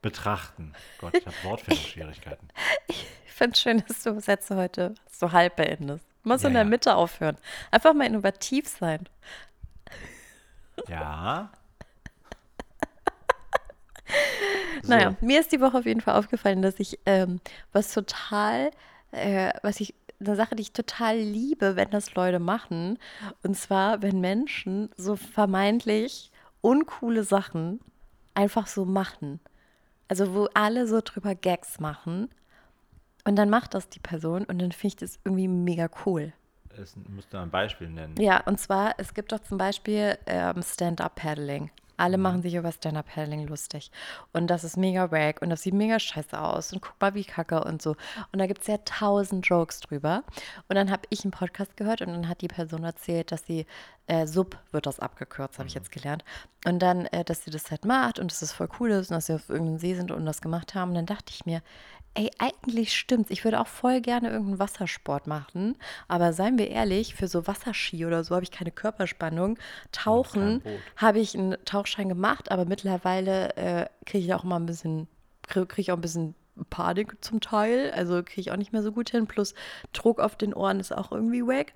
betrachten. 0.00 0.72
Gott, 0.98 1.14
ich 1.14 1.26
habe 1.26 1.36
Wortfindungsschwierigkeiten. 1.42 2.48
Ich 2.88 3.38
finde 3.38 3.52
es 3.52 3.60
schön, 3.60 3.84
dass 3.86 4.02
du 4.02 4.18
Sätze 4.18 4.56
heute 4.56 4.94
so 5.12 5.30
halb 5.32 5.56
beendest. 5.56 6.06
Du 6.22 6.30
musst 6.30 6.42
Ja, 6.42 6.48
in 6.48 6.54
der 6.54 6.62
ja. 6.62 6.68
Mitte 6.70 6.94
aufhören. 6.94 7.36
Einfach 7.70 7.92
mal 7.92 8.06
innovativ 8.06 8.66
sein. 8.66 9.06
Ja. 10.88 11.52
So, 14.82 14.88
Naja, 14.88 15.16
mir 15.20 15.40
ist 15.40 15.52
die 15.52 15.60
Woche 15.60 15.76
auf 15.78 15.84
jeden 15.84 16.00
Fall 16.00 16.14
aufgefallen, 16.18 16.62
dass 16.62 16.80
ich 16.80 16.98
ähm, 17.04 17.40
was 17.72 17.92
total, 17.92 18.70
äh, 19.10 19.52
was 19.62 19.80
ich, 19.80 19.94
eine 20.20 20.36
Sache, 20.36 20.54
die 20.54 20.62
ich 20.62 20.72
total 20.72 21.16
liebe, 21.18 21.76
wenn 21.76 21.90
das 21.90 22.14
Leute 22.14 22.38
machen. 22.38 22.98
Und 23.42 23.56
zwar, 23.56 24.02
wenn 24.02 24.20
Menschen 24.20 24.90
so 24.96 25.16
vermeintlich 25.16 26.30
uncoole 26.60 27.22
Sachen 27.22 27.80
einfach 28.34 28.66
so 28.66 28.84
machen. 28.84 29.40
Also, 30.08 30.34
wo 30.34 30.48
alle 30.54 30.86
so 30.86 31.00
drüber 31.02 31.34
Gags 31.34 31.80
machen. 31.80 32.28
Und 33.24 33.36
dann 33.36 33.50
macht 33.50 33.74
das 33.74 33.88
die 33.88 33.98
Person 33.98 34.44
und 34.44 34.60
dann 34.60 34.70
finde 34.70 34.88
ich 34.88 34.96
das 34.96 35.18
irgendwie 35.24 35.48
mega 35.48 35.88
cool. 36.04 36.32
Es 36.78 36.94
müsste 37.08 37.40
ein 37.40 37.50
Beispiel 37.50 37.88
nennen. 37.88 38.14
Ja, 38.18 38.42
und 38.44 38.60
zwar, 38.60 38.94
es 38.98 39.14
gibt 39.14 39.32
doch 39.32 39.40
zum 39.40 39.58
Beispiel 39.58 40.16
ähm, 40.26 40.62
Stand-Up-Paddling. 40.62 41.70
Alle 41.96 42.18
machen 42.18 42.42
sich 42.42 42.54
über 42.54 42.72
Stand-Up-Paddling 42.72 43.46
lustig. 43.46 43.90
Und 44.32 44.48
das 44.48 44.64
ist 44.64 44.76
mega 44.76 45.10
wack 45.10 45.42
und 45.42 45.50
das 45.50 45.62
sieht 45.62 45.74
mega 45.74 45.98
scheiße 45.98 46.38
aus. 46.38 46.72
Und 46.72 46.82
guck 46.82 47.00
mal, 47.00 47.14
wie 47.14 47.24
kacke 47.24 47.64
und 47.64 47.80
so. 47.82 47.96
Und 48.32 48.38
da 48.38 48.46
gibt 48.46 48.60
es 48.62 48.66
ja 48.66 48.78
tausend 48.78 49.46
Jokes 49.46 49.80
drüber. 49.80 50.22
Und 50.68 50.76
dann 50.76 50.90
habe 50.90 51.02
ich 51.10 51.24
einen 51.24 51.30
Podcast 51.30 51.76
gehört 51.76 52.00
und 52.02 52.08
dann 52.08 52.28
hat 52.28 52.40
die 52.40 52.48
Person 52.48 52.84
erzählt, 52.84 53.32
dass 53.32 53.46
sie, 53.46 53.66
äh, 54.06 54.26
Sub 54.26 54.56
wird 54.72 54.86
das 54.86 55.00
abgekürzt, 55.00 55.58
habe 55.58 55.68
ich 55.68 55.74
jetzt 55.74 55.90
gelernt. 55.90 56.24
Und 56.64 56.80
dann, 56.80 57.06
äh, 57.06 57.24
dass 57.24 57.44
sie 57.44 57.50
das 57.50 57.70
halt 57.70 57.84
macht 57.84 58.18
und 58.18 58.30
dass 58.30 58.42
es 58.42 58.52
voll 58.52 58.68
cool 58.78 58.90
ist 58.90 59.10
und 59.10 59.16
dass 59.16 59.26
sie 59.26 59.34
auf 59.34 59.48
irgendeinem 59.48 59.78
See 59.78 59.94
sind 59.94 60.10
und 60.10 60.26
das 60.26 60.40
gemacht 60.40 60.74
haben. 60.74 60.90
Und 60.90 60.96
dann 60.96 61.06
dachte 61.06 61.32
ich 61.34 61.46
mir, 61.46 61.62
Ey, 62.18 62.30
eigentlich 62.38 62.94
stimmt's. 62.94 63.30
Ich 63.30 63.44
würde 63.44 63.60
auch 63.60 63.66
voll 63.66 64.00
gerne 64.00 64.30
irgendeinen 64.30 64.58
Wassersport 64.58 65.26
machen. 65.26 65.76
Aber 66.08 66.32
seien 66.32 66.56
wir 66.56 66.70
ehrlich, 66.70 67.14
für 67.14 67.28
so 67.28 67.46
Wasserski 67.46 68.06
oder 68.06 68.24
so 68.24 68.34
habe 68.34 68.42
ich 68.42 68.50
keine 68.50 68.70
Körperspannung. 68.70 69.58
Tauchen 69.92 70.60
Boot. 70.60 70.72
habe 70.96 71.18
ich 71.18 71.36
einen 71.36 71.56
Tauchschein 71.66 72.08
gemacht, 72.08 72.50
aber 72.50 72.64
mittlerweile 72.64 73.54
äh, 73.56 73.86
kriege 74.06 74.24
ich 74.24 74.32
auch 74.32 74.44
mal 74.44 74.56
ein 74.56 74.64
bisschen, 74.64 75.08
kriege 75.46 75.66
krieg 75.66 75.82
ich 75.82 75.92
auch 75.92 75.98
ein 75.98 76.00
bisschen 76.00 76.34
Panik 76.70 77.22
zum 77.22 77.42
Teil. 77.42 77.90
Also 77.94 78.22
kriege 78.22 78.40
ich 78.40 78.50
auch 78.50 78.56
nicht 78.56 78.72
mehr 78.72 78.82
so 78.82 78.92
gut 78.92 79.10
hin. 79.10 79.26
Plus 79.26 79.52
Druck 79.92 80.18
auf 80.18 80.36
den 80.36 80.54
Ohren 80.54 80.80
ist 80.80 80.96
auch 80.96 81.12
irgendwie 81.12 81.46
wack. 81.46 81.74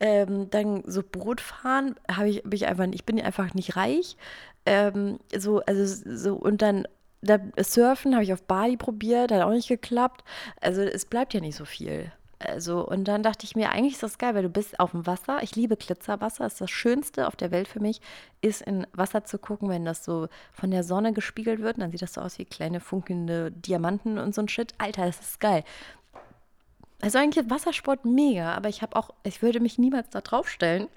Ähm, 0.00 0.50
dann 0.50 0.82
so 0.86 1.02
Bootfahren 1.02 1.94
habe 2.14 2.28
ich, 2.28 2.42
bin 2.42 2.52
ich 2.52 2.66
einfach, 2.66 2.86
ich 2.92 3.06
bin 3.06 3.18
einfach 3.22 3.54
nicht 3.54 3.74
reich. 3.76 4.18
Ähm, 4.66 5.18
so, 5.34 5.60
also 5.60 5.86
so, 6.14 6.34
und 6.34 6.60
dann 6.60 6.86
da, 7.20 7.38
Surfen 7.58 8.14
habe 8.14 8.24
ich 8.24 8.32
auf 8.32 8.42
Bali 8.42 8.76
probiert, 8.76 9.32
hat 9.32 9.42
auch 9.42 9.50
nicht 9.50 9.68
geklappt. 9.68 10.24
Also 10.60 10.82
es 10.82 11.04
bleibt 11.04 11.34
ja 11.34 11.40
nicht 11.40 11.56
so 11.56 11.64
viel. 11.64 12.12
Also, 12.40 12.86
und 12.86 13.04
dann 13.08 13.24
dachte 13.24 13.44
ich 13.44 13.56
mir, 13.56 13.70
eigentlich 13.70 13.94
ist 13.94 14.02
das 14.04 14.18
geil, 14.18 14.34
weil 14.36 14.44
du 14.44 14.48
bist 14.48 14.78
auf 14.78 14.92
dem 14.92 15.06
Wasser. 15.06 15.42
Ich 15.42 15.56
liebe 15.56 15.76
Glitzerwasser. 15.76 16.44
Das 16.44 16.52
ist 16.54 16.60
das 16.60 16.70
Schönste 16.70 17.26
auf 17.26 17.34
der 17.34 17.50
Welt 17.50 17.66
für 17.66 17.80
mich, 17.80 18.00
ist 18.42 18.62
in 18.62 18.86
Wasser 18.92 19.24
zu 19.24 19.38
gucken, 19.38 19.68
wenn 19.68 19.84
das 19.84 20.04
so 20.04 20.28
von 20.52 20.70
der 20.70 20.84
Sonne 20.84 21.12
gespiegelt 21.12 21.60
wird. 21.60 21.80
Dann 21.80 21.90
sieht 21.90 22.02
das 22.02 22.14
so 22.14 22.20
aus 22.20 22.38
wie 22.38 22.44
kleine 22.44 22.78
funkelnde 22.78 23.50
Diamanten 23.50 24.18
und 24.18 24.36
so 24.36 24.42
ein 24.42 24.48
Shit. 24.48 24.72
Alter, 24.78 25.06
das 25.06 25.18
ist 25.18 25.40
geil. 25.40 25.64
Also 27.00 27.18
eigentlich 27.18 27.48
Wassersport 27.50 28.04
mega, 28.04 28.54
aber 28.54 28.68
ich 28.68 28.82
habe 28.82 28.96
auch, 28.96 29.10
ich 29.24 29.42
würde 29.42 29.60
mich 29.60 29.78
niemals 29.78 30.10
da 30.10 30.20
draufstellen, 30.20 30.88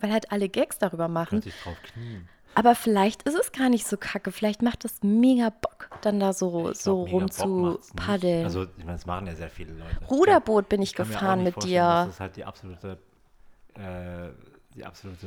weil 0.00 0.12
halt 0.12 0.32
alle 0.32 0.48
Gags 0.48 0.78
darüber 0.78 1.06
machen. 1.06 1.40
Könnte 1.40 1.48
ich 1.50 1.62
drauf 1.62 1.76
knien. 1.82 2.28
Aber 2.54 2.74
vielleicht 2.74 3.22
ist 3.24 3.34
es 3.34 3.52
gar 3.52 3.68
nicht 3.68 3.86
so 3.86 3.96
kacke. 3.96 4.30
Vielleicht 4.32 4.62
macht 4.62 4.84
es 4.84 5.02
mega 5.02 5.50
Bock, 5.50 5.90
dann 6.02 6.20
da 6.20 6.32
so, 6.32 6.70
Ich 6.70 6.78
so 6.80 7.04
glaub, 7.04 7.14
rum 7.22 7.30
zu 7.30 7.80
paddeln. 7.96 8.44
Also, 8.44 8.64
ich 8.64 8.84
meine, 8.84 8.92
das 8.92 9.06
machen 9.06 9.26
ja 9.26 9.34
sehr 9.34 9.50
viele 9.50 9.72
Leute. 9.72 10.04
Ruderboot 10.08 10.68
bin 10.68 10.80
ich 10.82 10.92
auch 10.94 10.98
gefahren 10.98 11.42
mit 11.42 11.62
dir. 11.64 11.80
Das 11.82 12.08
ist 12.14 12.20
halt 12.20 12.36
die 12.36 12.44
absolute, 12.44 12.98
äh, 13.74 14.28
die 14.74 14.84
absolute, 14.84 15.26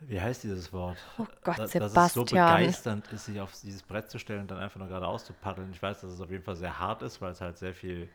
wie 0.00 0.20
heißt 0.20 0.42
dieses 0.44 0.72
Wort? 0.72 0.98
Oh 1.18 1.26
Gott, 1.42 1.58
Da- 1.58 1.62
Dass 1.66 1.74
es 1.74 1.80
so 2.12 2.24
Sebastian. 2.26 2.26
begeisternd 2.26 3.12
ist, 3.12 3.24
sich 3.26 3.40
auf 3.40 3.52
dieses 3.62 3.82
Brett 3.82 4.10
zu 4.10 4.18
stellen 4.18 4.40
und 4.42 4.50
dann 4.50 4.58
einfach 4.58 4.78
nur 4.78 4.88
geradeaus 4.88 5.24
zu 5.24 5.32
paddeln. 5.32 5.70
Ich 5.72 5.80
weiß, 5.82 6.00
dass 6.00 6.10
es 6.10 6.20
auf 6.20 6.30
jeden 6.30 6.44
Fall 6.44 6.56
sehr 6.56 6.78
hart 6.78 7.02
ist, 7.02 7.20
weil 7.20 7.32
es 7.32 7.40
halt 7.40 7.56
sehr 7.58 7.74
viel 7.74 8.08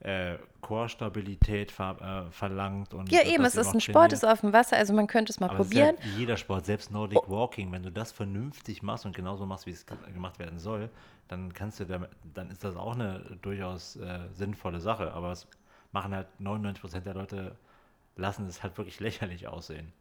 äh, 0.00 0.36
Chorstabilität 0.62 1.70
ver 1.72 2.26
äh, 2.28 2.30
verlangt. 2.32 2.94
Und 2.94 3.10
Ja, 3.12 3.22
eben, 3.22 3.44
es 3.44 3.56
ist 3.56 3.74
ein 3.74 3.80
Sport, 3.80 3.94
trainiert. 3.94 4.12
ist 4.12 4.24
auf 4.24 4.40
dem 4.40 4.52
Wasser, 4.52 4.76
also 4.76 4.92
man 4.94 5.06
könnte 5.06 5.30
es 5.32 5.40
mal 5.40 5.46
Aber 5.50 5.56
ja 5.58 5.62
probieren. 5.64 5.96
Oh. 5.98 6.04
wie 6.04 6.18
jeder 6.20 6.36
Sport, 6.36 6.66
selbst 6.66 6.90
Nordic 6.90 7.28
Walking, 7.28 7.70
wenn 7.72 7.82
du 7.82 7.90
das 7.92 8.12
vernünftig 8.12 8.82
machst 8.82 9.04
und 9.06 9.14
genauso 9.14 9.46
machst, 9.46 9.66
wie 9.66 9.72
es 9.72 9.84
ge- 9.86 9.96
gemacht 10.12 10.38
werden 10.38 10.58
soll, 10.58 10.88
dann 11.28 11.52
kannst 11.52 11.80
du 11.80 11.84
damit, 11.84 12.10
dann 12.34 12.50
ist 12.50 12.64
das 12.64 12.76
auch 12.76 12.94
eine 12.94 13.20
durchaus 13.42 13.96
äh, 13.96 14.20
sinnvolle 14.32 14.80
Sache. 14.80 15.12
Aber 15.12 15.32
es 15.32 15.46
machen 15.92 16.14
halt 16.14 16.28
99% 16.40 17.00
der 17.00 17.14
Leute, 17.14 17.56
lassen 18.16 18.46
es 18.46 18.62
halt 18.62 18.76
wirklich 18.78 19.00
lächerlich 19.00 19.48
aussehen. 19.48 19.92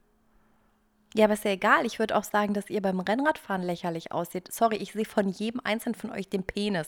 Ja, 1.15 1.25
aber 1.25 1.33
ist 1.33 1.43
ja 1.43 1.51
egal. 1.51 1.87
Ich 1.87 1.97
würde 1.97 2.15
auch 2.15 2.23
sagen, 2.23 2.53
dass 2.53 2.69
ihr 2.69 2.81
beim 2.83 2.99
Rennradfahren 2.99 3.63
lächerlich 3.63 4.11
aussieht. 4.11 4.51
Sorry, 4.53 4.75
ich 4.75 4.91
sehe 4.91 5.05
von 5.05 5.27
jedem 5.27 5.59
einzelnen 5.63 5.95
von 5.95 6.11
euch 6.11 6.29
den 6.29 6.43
Penis. 6.43 6.87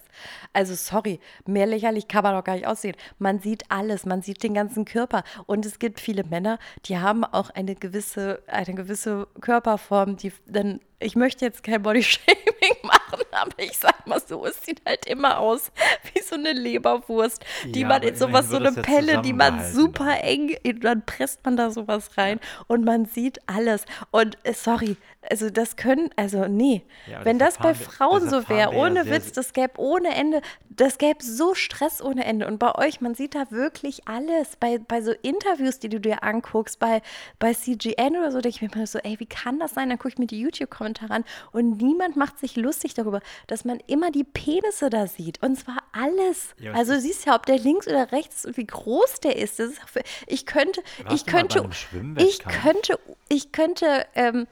Also 0.54 0.76
sorry, 0.76 1.20
mehr 1.48 1.66
lächerlich 1.66 2.08
kann 2.08 2.24
man 2.24 2.36
doch 2.36 2.44
gar 2.44 2.54
nicht 2.54 2.68
aussehen. 2.68 2.96
Man 3.18 3.40
sieht 3.40 3.64
alles, 3.70 4.06
man 4.06 4.22
sieht 4.22 4.44
den 4.44 4.54
ganzen 4.54 4.86
Körper. 4.86 5.24
Und 5.48 5.66
es 5.66 5.80
gibt 5.80 6.00
viele 6.00 6.24
Männer, 6.24 6.60
die 6.86 7.00
haben 7.00 7.24
auch 7.24 7.50
eine 7.50 7.74
gewisse, 7.74 8.44
eine 8.46 8.76
gewisse 8.76 9.28
Körperform, 9.42 10.18
die 10.18 10.32
dann 10.46 10.82
ich 11.02 11.16
möchte 11.16 11.46
jetzt 11.46 11.64
kein 11.64 11.82
Bodyshaming 11.82 12.38
machen, 12.84 13.22
aber 13.32 13.52
ich 13.58 13.78
sag 13.78 14.06
mal 14.08 14.22
so, 14.26 14.46
es 14.46 14.64
sieht 14.64 14.82
halt 14.86 15.06
immer 15.08 15.40
aus 15.40 15.72
wie 16.14 16.22
so 16.22 16.36
eine 16.36 16.54
Leberwurst, 16.54 17.44
die 17.66 17.82
Ja, 17.82 17.88
man 17.88 18.04
in 18.04 18.16
sowas, 18.16 18.48
so 18.50 18.56
eine 18.58 18.66
das 18.66 18.76
ja 18.76 18.82
Pelle, 18.84 19.22
die 19.22 19.34
man 19.34 19.74
super 19.74 20.22
eng, 20.24 20.56
dann 20.82 21.06
presst 21.06 21.44
man 21.46 21.58
da 21.58 21.72
sowas 21.72 22.18
rein 22.18 22.40
und 22.68 22.84
man 22.86 23.06
sieht 23.06 23.40
alles. 23.48 23.86
Und 24.12 24.38
äh, 24.44 24.54
sorry, 24.54 24.98
also 25.30 25.50
das 25.50 25.76
können, 25.76 26.10
also 26.16 26.48
nee, 26.48 26.84
Ja, 27.06 27.24
wenn 27.26 27.38
das 27.40 27.56
deshalb 27.58 27.78
bei 27.78 27.84
Frauen 27.84 28.24
deshalb 28.24 28.44
so 28.44 28.50
wäre, 28.50 28.74
ja 28.74 28.80
ohne 28.80 29.04
sehr, 29.04 29.14
Witz, 29.16 29.26
sehr- 29.26 29.34
das 29.34 29.54
gäbe 29.54 29.74
ohne 29.80 30.16
Ende, 30.16 30.42
das 30.70 30.98
gäbe 30.98 31.24
so 31.24 31.54
Stress 31.54 32.02
ohne 32.02 32.26
Ende. 32.26 32.48
Und 32.48 32.58
bei 32.58 32.74
euch, 32.76 33.02
man 33.02 33.14
sieht 33.14 33.36
da 33.36 33.52
wirklich 33.52 34.08
alles. 34.08 34.56
Bei, 34.60 34.80
bei 34.80 35.02
so 35.02 35.12
Interviews, 35.22 35.80
die 35.80 35.90
du 35.90 36.00
dir 36.00 36.24
anguckst, 36.24 36.80
bei, 36.80 37.02
bei 37.40 37.54
CGN 37.54 38.16
oder 38.18 38.32
so, 38.32 38.40
denke 38.42 38.56
ich 38.56 38.62
mir 38.62 38.74
immer 38.74 38.88
so, 38.88 38.98
ey, 39.00 39.20
wie 39.20 39.26
kann 39.26 39.60
das 39.60 39.74
sein? 39.74 39.90
Dann 39.90 39.98
gucke 40.00 40.10
ich 40.14 40.18
mir 40.18 40.28
die 40.28 40.40
YouTube-Kommentare 40.40 40.91
an 41.10 41.24
und 41.52 41.78
niemand 41.78 42.16
macht 42.16 42.40
sich 42.40 42.56
lustig 42.56 42.94
darüber, 42.94 43.22
dass 43.48 43.66
man 43.66 43.80
immer 43.88 44.12
die 44.12 44.24
Penisse 44.24 44.90
da 44.90 45.08
sieht. 45.08 45.42
Und 45.42 45.58
zwar 45.58 45.78
alles. 45.92 46.54
Ja, 46.58 46.74
also 46.74 46.94
es 46.94 47.02
du 47.02 47.08
siehst 47.08 47.26
ja, 47.26 47.36
ob 47.36 47.46
der 47.46 47.58
links 47.58 47.88
oder 47.88 48.12
rechts 48.12 48.38
ist 48.38 48.46
und 48.46 48.58
wie 48.58 48.66
groß 48.66 49.22
der 49.22 49.36
ist. 49.38 49.60
Ist 49.60 49.82
für, 49.86 50.02
ich 50.28 50.46
könnte, 50.46 50.82
Warst 51.04 51.16
ich 51.16 51.26
könnte, 51.26 51.70
ich 52.18 52.40
könnte, 52.40 53.00
ich 53.30 53.52
könnte, 53.52 54.06
ähm, 54.16 54.48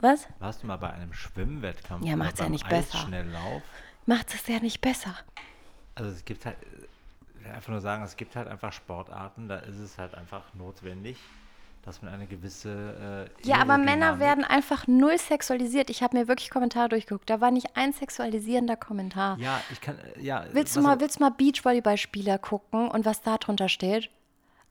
was? 0.00 0.26
Warst 0.38 0.62
du 0.62 0.66
mal 0.66 0.76
bei 0.76 0.92
einem 0.92 1.12
Schwimmwettkampf? 1.12 2.04
Ja, 2.04 2.14
oder 2.14 2.24
macht's 2.24 2.40
ja 2.40 2.48
nicht 2.48 2.68
besser. 2.68 3.08
Macht 4.06 4.34
es 4.34 4.46
ja 4.46 4.60
nicht 4.60 4.80
besser. 4.80 5.16
Also 5.94 6.10
es 6.10 6.24
gibt 6.24 6.44
halt, 6.44 6.56
ich 7.38 7.44
will 7.44 7.52
einfach 7.52 7.70
nur 7.70 7.80
sagen, 7.80 8.02
es 8.02 8.16
gibt 8.16 8.36
halt 8.36 8.48
einfach 8.48 8.72
Sportarten, 8.72 9.48
da 9.48 9.58
ist 9.58 9.78
es 9.78 9.96
halt 9.96 10.14
einfach 10.14 10.42
notwendig, 10.54 11.16
dass 11.84 12.00
man 12.00 12.12
eine 12.12 12.26
gewisse 12.26 13.28
äh, 13.44 13.46
Ja, 13.48 13.56
aber 13.56 13.76
Männer 13.76 14.18
werden 14.18 14.44
einfach 14.44 14.86
null 14.86 15.18
sexualisiert. 15.18 15.90
Ich 15.90 16.02
habe 16.02 16.16
mir 16.16 16.28
wirklich 16.28 16.50
Kommentare 16.50 16.88
durchgeguckt. 16.88 17.28
Da 17.28 17.40
war 17.40 17.50
nicht 17.50 17.76
ein 17.76 17.92
sexualisierender 17.92 18.76
Kommentar. 18.76 19.38
Ja, 19.38 19.60
ich 19.70 19.80
kann, 19.80 19.98
äh, 19.98 20.20
ja. 20.22 20.44
willst, 20.52 20.74
du 20.76 20.80
mal, 20.80 21.00
willst 21.00 21.16
du 21.16 21.24
mal 21.24 21.30
Beachvolleyballspieler 21.30 22.38
gucken 22.38 22.88
und 22.88 23.04
was 23.04 23.20
da 23.22 23.36
drunter 23.36 23.68
steht? 23.68 24.10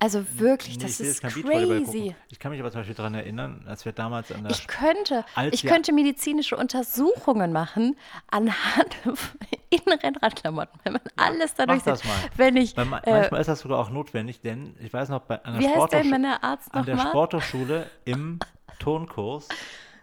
Also 0.03 0.25
wirklich, 0.37 0.75
Nee, 0.77 0.83
das 0.83 0.99
ist 0.99 1.21
crazy. 1.21 2.13
Ich 2.29 2.37
kann 2.37 2.51
mich 2.51 2.59
aber 2.59 2.69
zum 2.71 2.81
Beispiel 2.81 2.93
daran 2.93 3.13
erinnern, 3.13 3.63
als 3.69 3.85
wir 3.85 3.93
damals 3.93 4.33
an 4.33 4.43
der 4.43 4.51
Ich 4.51 4.67
könnte, 4.67 5.23
ich 5.51 5.63
könnte 5.63 5.93
medizinische 5.93 6.57
Untersuchungen 6.57 7.53
machen 7.53 7.95
anhand 8.29 8.97
in 9.69 9.79
Rennradklamotten, 9.87 10.77
wenn 10.83 10.93
man 10.93 11.01
alles 11.15 11.53
dadurch 11.55 11.77
Mach 11.77 11.85
das 11.85 11.99
sieht. 12.01 12.09
mal. 12.09 12.17
Wenn 12.35 12.57
ich, 12.57 12.75
Weil 12.75 12.83
ma- 12.85 12.97
äh, 12.99 13.11
manchmal 13.19 13.39
ist 13.39 13.47
das 13.47 13.61
sogar 13.61 13.79
auch 13.79 13.91
notwendig, 13.91 14.41
denn 14.41 14.75
ich 14.83 14.91
weiß 14.91 15.07
noch, 15.07 15.21
bei 15.21 15.37
heißt 15.37 15.61
der 15.61 15.69
Sporthochschule, 15.69 16.41
an 16.73 16.85
der? 16.85 16.97
Sporthochschule 16.97 17.89
im 18.03 18.39
Turnkurs 18.79 19.47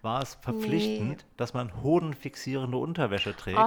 war 0.01 0.23
es 0.23 0.35
verpflichtend, 0.37 1.19
Nee. 1.19 1.35
dass 1.37 1.53
man 1.53 1.83
hodenfixierende 1.83 2.79
Unterwäsche 2.79 3.37
trägt, 3.37 3.59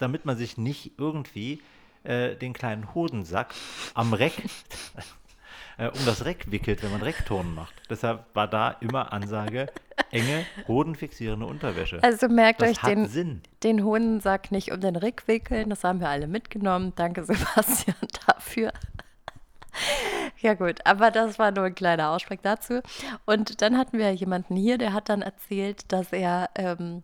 damit 0.00 0.24
man 0.24 0.36
sich 0.36 0.58
nicht 0.58 0.98
irgendwie 0.98 1.62
äh, 2.02 2.34
den 2.34 2.52
kleinen 2.52 2.92
Hodensack 2.96 3.54
am 3.94 4.12
Reck 4.12 4.32
äh, 5.78 5.88
um 5.88 6.04
das 6.06 6.24
Reck 6.24 6.50
wickelt, 6.50 6.82
wenn 6.82 6.90
man 6.90 7.02
Reckturnen 7.02 7.54
macht. 7.54 7.74
Deshalb 7.90 8.24
war 8.34 8.48
da 8.48 8.70
immer 8.80 9.12
Ansage, 9.12 9.68
enge, 10.10 10.46
hodenfixierende 10.68 11.46
Unterwäsche. 11.46 12.02
Also 12.02 12.28
merkt 12.28 12.62
das 12.62 12.70
euch 12.70 12.78
den, 12.78 13.06
Sinn. 13.08 13.42
den 13.62 13.84
Hodensack 13.84 14.52
nicht 14.52 14.72
um 14.72 14.80
den 14.80 14.96
Rick 14.96 15.26
wickeln. 15.28 15.70
Das 15.70 15.84
haben 15.84 16.00
wir 16.00 16.08
alle 16.08 16.26
mitgenommen. 16.26 16.92
Danke, 16.96 17.24
Sebastian, 17.24 17.96
dafür. 18.26 18.72
Ja 20.40 20.54
gut, 20.54 20.84
aber 20.84 21.10
das 21.10 21.38
war 21.38 21.50
nur 21.50 21.64
ein 21.64 21.74
kleiner 21.74 22.10
Ausblick 22.10 22.42
dazu. 22.42 22.80
Und 23.26 23.62
dann 23.62 23.78
hatten 23.78 23.98
wir 23.98 24.12
jemanden 24.12 24.56
hier, 24.56 24.76
der 24.76 24.92
hat 24.92 25.08
dann 25.08 25.22
erzählt, 25.22 25.90
dass 25.92 26.12
er, 26.12 26.50
ähm, 26.56 27.02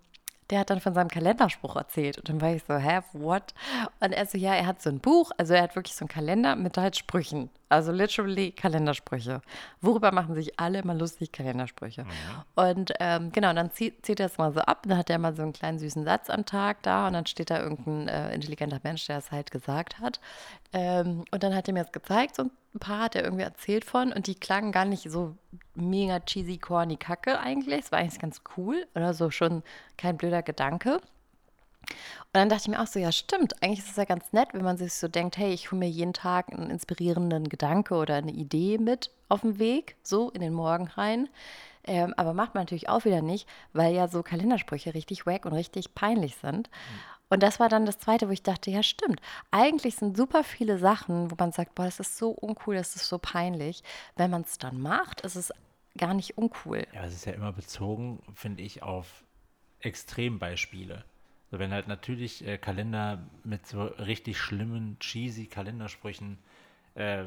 der 0.50 0.60
hat 0.60 0.70
dann 0.70 0.80
von 0.80 0.94
seinem 0.94 1.08
Kalenderspruch 1.08 1.76
erzählt. 1.76 2.18
Und 2.18 2.28
dann 2.28 2.40
war 2.40 2.52
ich 2.52 2.62
so, 2.66 2.74
hä, 2.74 3.00
what? 3.12 3.54
Und 4.00 4.12
er 4.12 4.26
so, 4.26 4.38
ja, 4.38 4.54
er 4.54 4.66
hat 4.66 4.80
so 4.80 4.90
ein 4.90 5.00
Buch, 5.00 5.30
also 5.36 5.54
er 5.54 5.62
hat 5.62 5.76
wirklich 5.76 5.94
so 5.94 6.04
einen 6.04 6.08
Kalender 6.08 6.56
mit 6.56 6.76
halt 6.76 6.96
Sprüchen. 6.96 7.50
Also 7.68 7.92
literally 7.92 8.52
Kalendersprüche. 8.52 9.42
Worüber 9.82 10.10
machen 10.10 10.34
sich 10.34 10.58
alle 10.58 10.78
immer 10.78 10.94
lustig? 10.94 11.32
Kalendersprüche. 11.32 12.06
Und 12.54 12.92
ähm, 12.98 13.30
genau, 13.30 13.52
dann 13.52 13.70
zieht, 13.72 14.06
zieht 14.06 14.20
er 14.20 14.26
es 14.26 14.38
mal 14.38 14.52
so 14.52 14.60
ab. 14.60 14.84
Dann 14.88 14.96
hat 14.96 15.10
er 15.10 15.18
mal 15.18 15.34
so 15.34 15.42
einen 15.42 15.52
kleinen 15.52 15.78
süßen 15.78 16.04
Satz 16.04 16.30
am 16.30 16.46
Tag 16.46 16.82
da 16.82 17.06
und 17.06 17.12
dann 17.12 17.26
steht 17.26 17.50
da 17.50 17.60
irgendein 17.60 18.08
äh, 18.08 18.34
intelligenter 18.34 18.80
Mensch, 18.82 19.06
der 19.06 19.18
es 19.18 19.30
halt 19.30 19.50
gesagt 19.50 20.00
hat. 20.00 20.18
Ähm, 20.72 21.24
und 21.30 21.42
dann 21.42 21.54
hat 21.54 21.68
er 21.68 21.74
mir 21.74 21.82
das 21.82 21.92
gezeigt, 21.92 22.36
so 22.36 22.44
ein 22.74 22.80
paar 22.80 23.00
hat 23.00 23.16
er 23.16 23.24
irgendwie 23.24 23.44
erzählt 23.44 23.84
von 23.84 24.12
und 24.12 24.26
die 24.26 24.34
klangen 24.34 24.72
gar 24.72 24.84
nicht 24.84 25.10
so 25.10 25.36
mega 25.74 26.20
cheesy, 26.20 26.58
corny 26.58 26.96
Kacke 26.96 27.38
eigentlich. 27.38 27.84
Es 27.84 27.92
war 27.92 27.98
eigentlich 27.98 28.20
ganz 28.20 28.42
cool 28.56 28.86
oder 28.94 29.14
so 29.14 29.30
schon 29.30 29.62
kein 29.96 30.16
blöder 30.16 30.42
Gedanke. 30.42 31.00
Und 31.90 32.34
dann 32.34 32.50
dachte 32.50 32.64
ich 32.64 32.68
mir 32.68 32.82
auch 32.82 32.86
so, 32.86 32.98
ja 32.98 33.10
stimmt, 33.10 33.62
eigentlich 33.62 33.78
ist 33.78 33.90
es 33.90 33.96
ja 33.96 34.04
ganz 34.04 34.32
nett, 34.32 34.48
wenn 34.52 34.64
man 34.64 34.76
sich 34.76 34.92
so 34.92 35.08
denkt, 35.08 35.38
hey, 35.38 35.52
ich 35.52 35.70
hole 35.70 35.78
mir 35.78 35.88
jeden 35.88 36.12
Tag 36.12 36.52
einen 36.52 36.70
inspirierenden 36.70 37.48
Gedanke 37.48 37.94
oder 37.94 38.16
eine 38.16 38.32
Idee 38.32 38.76
mit 38.76 39.10
auf 39.28 39.40
dem 39.40 39.58
Weg, 39.58 39.96
so 40.02 40.30
in 40.30 40.42
den 40.42 40.52
Morgen 40.52 40.88
rein. 40.88 41.28
Ähm, 41.84 42.12
aber 42.18 42.34
macht 42.34 42.54
man 42.54 42.62
natürlich 42.62 42.90
auch 42.90 43.06
wieder 43.06 43.22
nicht, 43.22 43.48
weil 43.72 43.94
ja 43.94 44.08
so 44.08 44.22
Kalendersprüche 44.22 44.92
richtig 44.92 45.24
wack 45.24 45.46
und 45.46 45.54
richtig 45.54 45.94
peinlich 45.94 46.36
sind. 46.36 46.68
Und 47.30 47.42
das 47.42 47.60
war 47.60 47.68
dann 47.68 47.86
das 47.86 47.98
Zweite, 47.98 48.28
wo 48.28 48.32
ich 48.32 48.42
dachte, 48.42 48.70
ja 48.70 48.82
stimmt, 48.82 49.20
eigentlich 49.50 49.96
sind 49.96 50.16
super 50.16 50.44
viele 50.44 50.78
Sachen, 50.78 51.30
wo 51.30 51.34
man 51.38 51.52
sagt, 51.52 51.74
boah, 51.74 51.84
das 51.84 52.00
ist 52.00 52.16
so 52.16 52.30
uncool, 52.30 52.76
das 52.76 52.96
ist 52.96 53.08
so 53.08 53.18
peinlich. 53.18 53.82
Wenn 54.16 54.30
man 54.30 54.42
es 54.42 54.58
dann 54.58 54.80
macht, 54.80 55.20
ist 55.20 55.36
es 55.36 55.52
gar 55.96 56.14
nicht 56.14 56.38
uncool. 56.38 56.86
Ja, 56.94 57.04
es 57.04 57.14
ist 57.14 57.26
ja 57.26 57.32
immer 57.32 57.52
bezogen, 57.52 58.22
finde 58.34 58.62
ich, 58.62 58.82
auf 58.82 59.24
Extrembeispiele. 59.80 61.04
So, 61.50 61.58
wenn 61.58 61.72
halt 61.72 61.88
natürlich 61.88 62.46
äh, 62.46 62.58
Kalender 62.58 63.26
mit 63.44 63.66
so 63.66 63.84
richtig 63.84 64.38
schlimmen, 64.38 64.98
cheesy 64.98 65.46
Kalendersprüchen, 65.46 66.38
äh, 66.94 67.24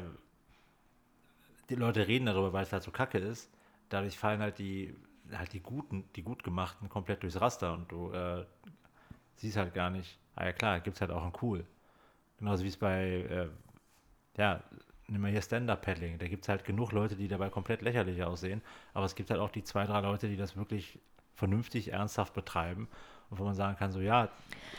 die 1.70 1.74
Leute 1.74 2.06
reden 2.06 2.26
darüber, 2.26 2.52
weil 2.52 2.64
es 2.64 2.72
halt 2.72 2.82
so 2.82 2.90
kacke 2.90 3.18
ist, 3.18 3.50
dadurch 3.88 4.18
fallen 4.18 4.40
halt 4.40 4.58
die, 4.58 4.94
halt 5.32 5.52
die 5.52 5.60
guten, 5.60 6.04
die 6.14 6.22
gut 6.22 6.44
gemachten 6.44 6.88
komplett 6.88 7.22
durchs 7.22 7.40
Raster 7.40 7.72
und 7.74 7.90
du 7.90 8.12
äh, 8.12 8.44
siehst 9.36 9.56
halt 9.56 9.74
gar 9.74 9.90
nicht, 9.90 10.18
ah 10.36 10.44
ja 10.44 10.52
klar, 10.52 10.80
gibt 10.80 10.96
es 10.96 11.00
halt 11.00 11.10
auch 11.10 11.24
ein 11.24 11.32
cool. 11.42 11.64
Genauso 12.38 12.64
wie 12.64 12.68
es 12.68 12.76
bei, 12.76 13.02
äh, 13.04 13.48
ja, 14.36 14.62
nimm 15.08 15.20
mal 15.20 15.30
hier 15.30 15.42
Stand-Up-Paddling, 15.42 16.18
da 16.18 16.28
gibt 16.28 16.44
es 16.44 16.48
halt 16.48 16.64
genug 16.64 16.92
Leute, 16.92 17.16
die 17.16 17.28
dabei 17.28 17.50
komplett 17.50 17.82
lächerlich 17.82 18.22
aussehen, 18.24 18.62
aber 18.94 19.06
es 19.06 19.14
gibt 19.14 19.30
halt 19.30 19.40
auch 19.40 19.50
die 19.50 19.64
zwei, 19.64 19.84
drei 19.86 20.00
Leute, 20.00 20.28
die 20.28 20.36
das 20.36 20.56
wirklich 20.56 20.98
vernünftig, 21.34 21.92
ernsthaft 21.92 22.34
betreiben 22.34 22.88
wo 23.38 23.44
man 23.44 23.54
sagen 23.54 23.76
kann, 23.76 23.90
so 23.92 24.00
ja, 24.00 24.28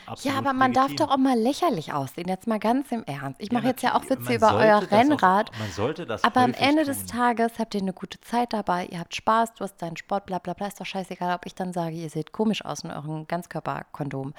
absolut 0.06 0.32
Ja, 0.34 0.38
aber 0.38 0.52
man 0.52 0.72
darf 0.72 0.88
legitim. 0.88 1.06
doch 1.06 1.12
auch 1.14 1.18
mal 1.18 1.38
lächerlich 1.38 1.92
aussehen. 1.92 2.28
Jetzt 2.28 2.46
mal 2.46 2.58
ganz 2.58 2.90
im 2.92 3.04
Ernst. 3.04 3.40
Ich 3.40 3.50
mache 3.52 3.66
jetzt 3.66 3.82
ja 3.82 3.94
auch 3.96 4.08
Witze 4.08 4.34
über 4.34 4.54
euer 4.54 4.80
das 4.80 4.88
auch- 4.88 4.92
Rennrad. 4.92 5.50
man 5.58 5.70
sollte 5.70 6.06
das 6.06 6.22
Aber 6.24 6.40
am 6.40 6.54
Ende 6.54 6.84
des 6.84 6.98
tun. 7.00 7.06
Tages 7.08 7.58
habt 7.58 7.74
ihr 7.74 7.80
eine 7.80 7.92
gute 7.92 8.20
Zeit 8.20 8.52
dabei, 8.52 8.86
ihr 8.86 8.98
habt 9.00 9.14
Spaß, 9.14 9.54
du 9.54 9.64
hast 9.64 9.76
deinen 9.82 9.96
Sport, 9.96 10.26
bla 10.26 10.38
bla 10.38 10.52
bla. 10.54 10.66
Ist 10.68 10.80
doch 10.80 10.86
scheißegal, 10.86 11.34
ob 11.34 11.46
ich 11.46 11.54
dann 11.54 11.72
sage, 11.72 11.94
ihr 11.96 12.10
seht 12.10 12.32
komisch 12.32 12.64
aus 12.64 12.84
in 12.84 12.90
eurem 12.90 13.26
Ganzkörperkondom. 13.26 14.34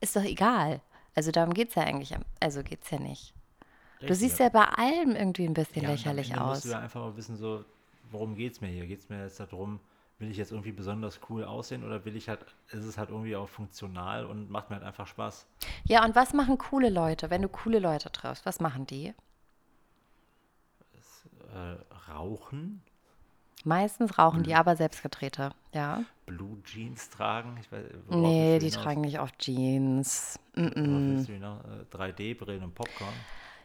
Ist 0.00 0.14
doch 0.16 0.24
egal. 0.24 0.80
Also 1.14 1.30
darum 1.32 1.52
geht 1.52 1.70
es 1.70 1.74
ja 1.74 1.82
eigentlich. 1.82 2.14
Also 2.40 2.62
geht 2.62 2.84
es 2.84 2.90
ja 2.90 2.98
nicht. 3.00 3.34
Du 4.00 4.06
Richtig, 4.06 4.18
siehst 4.20 4.38
ja 4.38 4.48
bei 4.50 4.64
allem 4.64 5.16
irgendwie 5.16 5.44
ein 5.44 5.54
bisschen 5.54 5.82
Ja, 5.82 5.90
lächerlich 5.90 6.38
aus. 6.38 6.48
musst 6.58 6.64
du 6.66 6.68
ja 6.70 6.78
einfach 6.78 7.00
mal 7.00 7.16
wissen, 7.16 7.36
so, 7.36 7.64
worum 8.12 8.36
geht 8.36 8.52
es 8.52 8.60
mir 8.60 8.68
hier? 8.68 8.86
Geht 8.86 9.00
es 9.00 9.08
mir 9.08 9.24
jetzt 9.24 9.40
darum, 9.40 9.80
will 10.18 10.30
ich 10.30 10.36
jetzt 10.36 10.52
irgendwie 10.52 10.72
besonders 10.72 11.20
cool 11.28 11.44
aussehen 11.44 11.84
oder 11.84 12.04
will 12.04 12.16
ich 12.16 12.28
halt, 12.28 12.40
ist 12.68 12.84
es 12.84 12.98
halt 12.98 13.10
irgendwie 13.10 13.36
auch 13.36 13.48
funktional 13.48 14.26
und 14.26 14.50
macht 14.50 14.70
mir 14.70 14.76
halt 14.76 14.84
einfach 14.84 15.06
Spaß? 15.06 15.46
Ja, 15.84 16.04
und 16.04 16.14
was 16.14 16.32
machen 16.34 16.58
coole 16.58 16.90
Leute, 16.90 17.30
wenn 17.30 17.42
du 17.42 17.48
coole 17.48 17.78
Leute 17.78 18.10
triffst? 18.10 18.44
Was 18.44 18.60
machen 18.60 18.86
die? 18.86 19.14
Äh, 21.54 22.10
rauchen, 22.10 22.82
Meistens 23.64 24.18
rauchen 24.18 24.44
die 24.44 24.54
aber 24.54 24.76
selbstgedrehte. 24.76 25.50
Ja. 25.74 26.04
Blue 26.26 26.62
Jeans 26.62 27.10
tragen, 27.10 27.58
ich 27.60 27.70
weiß, 27.70 27.84
Nee, 28.08 28.58
die 28.58 28.70
tragen 28.70 29.00
nicht 29.00 29.18
oft 29.18 29.38
Jeans. 29.38 30.38
Mm 30.54 30.60
-mm. 30.60 31.14
willst 31.14 31.28
du 31.28 31.32
hinaus? 31.32 31.60
Äh, 31.64 31.96
3D-Brillen 31.96 32.62
und 32.62 32.74
Popcorn. 32.74 33.12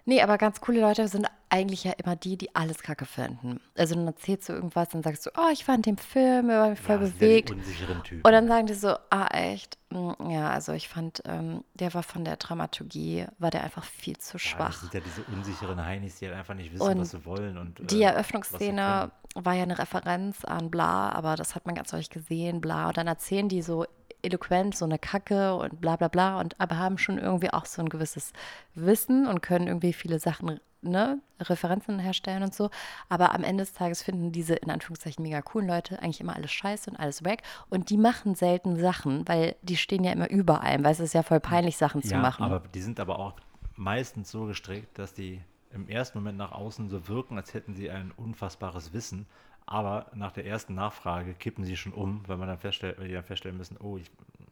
Nee, 0.06 0.22
aber 0.22 0.38
ganz 0.38 0.60
coole 0.60 0.82
Leute 0.82 1.08
sind 1.08 1.28
eigentlich 1.50 1.84
ja 1.86 1.94
immer 2.04 2.16
die, 2.16 2.36
die 2.38 2.54
alles 2.56 2.80
kacke 2.84 3.06
finden. 3.06 3.62
Also 3.78 3.96
dann 3.96 4.08
erzählst 4.08 4.50
du 4.50 4.54
irgendwas, 4.54 4.90
dann 4.90 5.02
sagst 5.04 5.26
du, 5.26 5.30
oh, 5.38 5.50
ich 5.54 5.64
fand 5.64 5.86
den 5.86 5.98
Film, 5.98 6.50
er 6.50 6.60
war 6.62 6.70
mich 6.72 6.80
voll 6.80 6.96
Ja, 6.96 7.02
bewegt. 7.02 7.50
Ja 7.52 7.56
die 7.56 7.62
unsicheren 7.62 8.04
Typen. 8.04 8.22
Und 8.26 8.32
dann 8.32 8.48
sagen 8.48 8.66
die 8.68 8.74
so, 8.74 8.96
ah, 9.12 9.28
echt? 9.32 9.78
Mm, 9.92 10.12
Ja, 10.30 10.50
also 10.50 10.74
ich 10.74 10.90
fand, 10.90 11.22
ähm, 11.26 11.64
der 11.76 11.94
war 11.94 12.04
von 12.04 12.26
der 12.26 12.36
Dramaturgie, 12.38 13.26
war 13.38 13.50
der 13.52 13.64
einfach 13.64 13.84
viel 13.86 14.18
zu 14.18 14.32
ja, 14.32 14.34
das 14.34 14.42
schwach. 14.42 14.74
sind 14.82 14.94
ja 14.94 15.00
diese 15.00 15.24
unsicheren 15.24 15.86
Heinis, 15.86 16.20
die 16.20 16.26
halt 16.28 16.36
einfach 16.38 16.56
nicht 16.56 16.74
wissen, 16.74 16.82
Und 16.84 17.00
was 17.00 17.12
sie 17.12 17.24
wollen. 17.26 17.58
Und, 17.58 17.90
Die 17.92 18.02
äh, 18.02 18.06
Eröffnungsszene 18.08 19.12
war 19.36 19.54
ja 19.54 19.64
eine 19.64 19.78
Referenz 19.80 20.44
an 20.44 20.70
bla, 20.70 21.10
aber 21.12 21.36
das 21.36 21.56
hat 21.56 21.66
man 21.66 21.76
ganz 21.76 21.92
deutlich 21.92 22.10
gesehen, 22.10 22.62
bla. 22.62 22.88
Und 22.90 22.98
dann 22.98 23.08
erzählen 23.08 23.48
die 23.48 23.62
so 23.62 23.86
eloquent 24.24 24.76
so 24.76 24.86
eine 24.86 24.98
Kacke 24.98 25.56
und 25.56 25.82
bla 25.82 25.96
bla 25.96 26.08
bla 26.08 26.40
und 26.40 26.60
aber 26.60 26.78
haben 26.78 26.98
schon 26.98 27.18
irgendwie 27.18 27.52
auch 27.52 27.66
so 27.66 27.82
ein 27.82 27.90
gewisses 27.90 28.34
Wissen 28.74 29.28
und 29.28 29.42
können 29.42 29.68
irgendwie 29.68 29.94
viele 29.94 30.20
Sachen, 30.20 30.60
ne, 30.82 31.20
Referenzen 31.40 32.00
herstellen 32.00 32.44
und 32.44 32.54
so. 32.54 32.70
Aber 33.10 33.34
am 33.34 33.44
Ende 33.44 33.64
des 33.64 33.74
Tages 33.74 34.02
finden 34.02 34.32
diese 34.32 34.56
in 34.56 34.72
Anführungszeichen 34.72 35.24
mega 35.24 35.42
coolen 35.42 35.68
Leute 35.68 36.02
eigentlich 36.02 36.22
immer 36.22 36.36
alles 36.36 36.52
scheiße 36.52 36.90
und 36.90 36.98
alles 36.98 37.24
weg. 37.24 37.44
Und 37.70 37.90
die 37.90 37.98
machen 37.98 38.36
selten 38.36 38.80
Sachen, 38.80 39.28
weil 39.28 39.56
die 39.62 39.78
stehen 39.78 40.04
ja 40.04 40.12
immer 40.12 40.30
über 40.30 40.64
allem, 40.64 40.84
weil 40.84 40.94
es 40.94 41.00
ist 41.00 41.14
ja 41.14 41.24
voll 41.24 41.40
peinlich, 41.40 41.78
Sachen 41.78 42.02
zu 42.02 42.14
ja, 42.14 42.20
machen. 42.20 42.44
aber 42.44 42.62
die 42.74 42.82
sind 42.82 43.00
aber 43.00 43.20
auch 43.20 43.34
meistens 43.76 44.32
so 44.32 44.46
gestrickt, 44.46 44.98
dass 44.98 45.14
die 45.14 45.42
im 45.72 45.88
ersten 45.88 46.20
Moment 46.20 46.38
nach 46.38 46.52
außen 46.52 46.90
so 46.90 47.08
wirken, 47.08 47.38
als 47.38 47.54
hätten 47.54 47.74
sie 47.74 47.90
ein 47.90 48.12
unfassbares 48.16 48.94
Wissen. 48.94 49.26
Aber 49.66 50.08
nach 50.14 50.32
der 50.32 50.46
ersten 50.46 50.76
Nachfrage 50.76 51.34
kippen 51.34 51.64
sie 51.64 51.78
schon 51.78 51.94
um, 51.94 52.22
weil 52.28 52.38
man 52.38 52.48
dann 52.48 52.60
feststellt, 52.60 53.00
weil 53.00 53.08
die 53.08 53.14
dann 53.14 53.24
feststellen 53.24 53.58
müssen, 53.58 53.78
oh, 53.78 53.98
ich, 53.98 54.10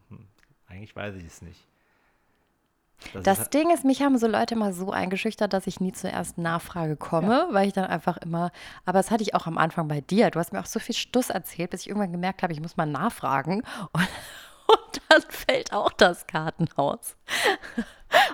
hm, 0.10 0.26
eigentlich 0.68 0.96
weiß 0.96 1.16
ich 1.16 1.26
es 1.26 1.42
nicht. 1.42 1.68
Das, 3.14 3.24
Das 3.24 3.40
ist, 3.40 3.54
Ding 3.54 3.72
ist, 3.72 3.84
mich 3.84 4.02
haben 4.02 4.18
so 4.18 4.28
Leute 4.28 4.56
immer 4.56 4.74
so 4.74 4.92
eingeschüchtert, 4.92 5.54
dass 5.54 5.68
ich 5.68 5.80
nie 5.80 5.92
zur 5.92 6.12
ersten 6.12 6.42
Nachfrage 6.44 6.96
komme, 6.96 7.48
weil 7.52 7.68
ich 7.68 7.74
dann 7.74 7.86
einfach 7.86 8.18
immer, 8.18 8.52
aber 8.86 9.00
das 9.00 9.12
hatte 9.12 9.24
ich 9.24 9.34
auch 9.34 9.48
am 9.48 9.58
Anfang 9.58 9.88
bei 9.88 10.02
dir. 10.02 10.30
Du 10.30 10.40
hast 10.40 10.54
mir 10.54 10.60
auch 10.60 10.66
so 10.66 10.80
viel 10.80 10.96
Stuss 10.96 11.30
erzählt, 11.30 11.72
bis 11.72 11.82
ich 11.82 11.90
irgendwann 11.90 12.12
gemerkt 12.12 12.44
habe, 12.44 12.54
ich 12.54 12.62
muss 12.62 12.78
mal 12.78 12.86
nachfragen. 12.86 13.64
Und, 13.94 14.08
und 14.68 14.78
dann 15.10 15.22
fällt 15.30 15.74
auch 15.74 15.92
das 15.92 16.28
Kartenhaus. 16.28 17.16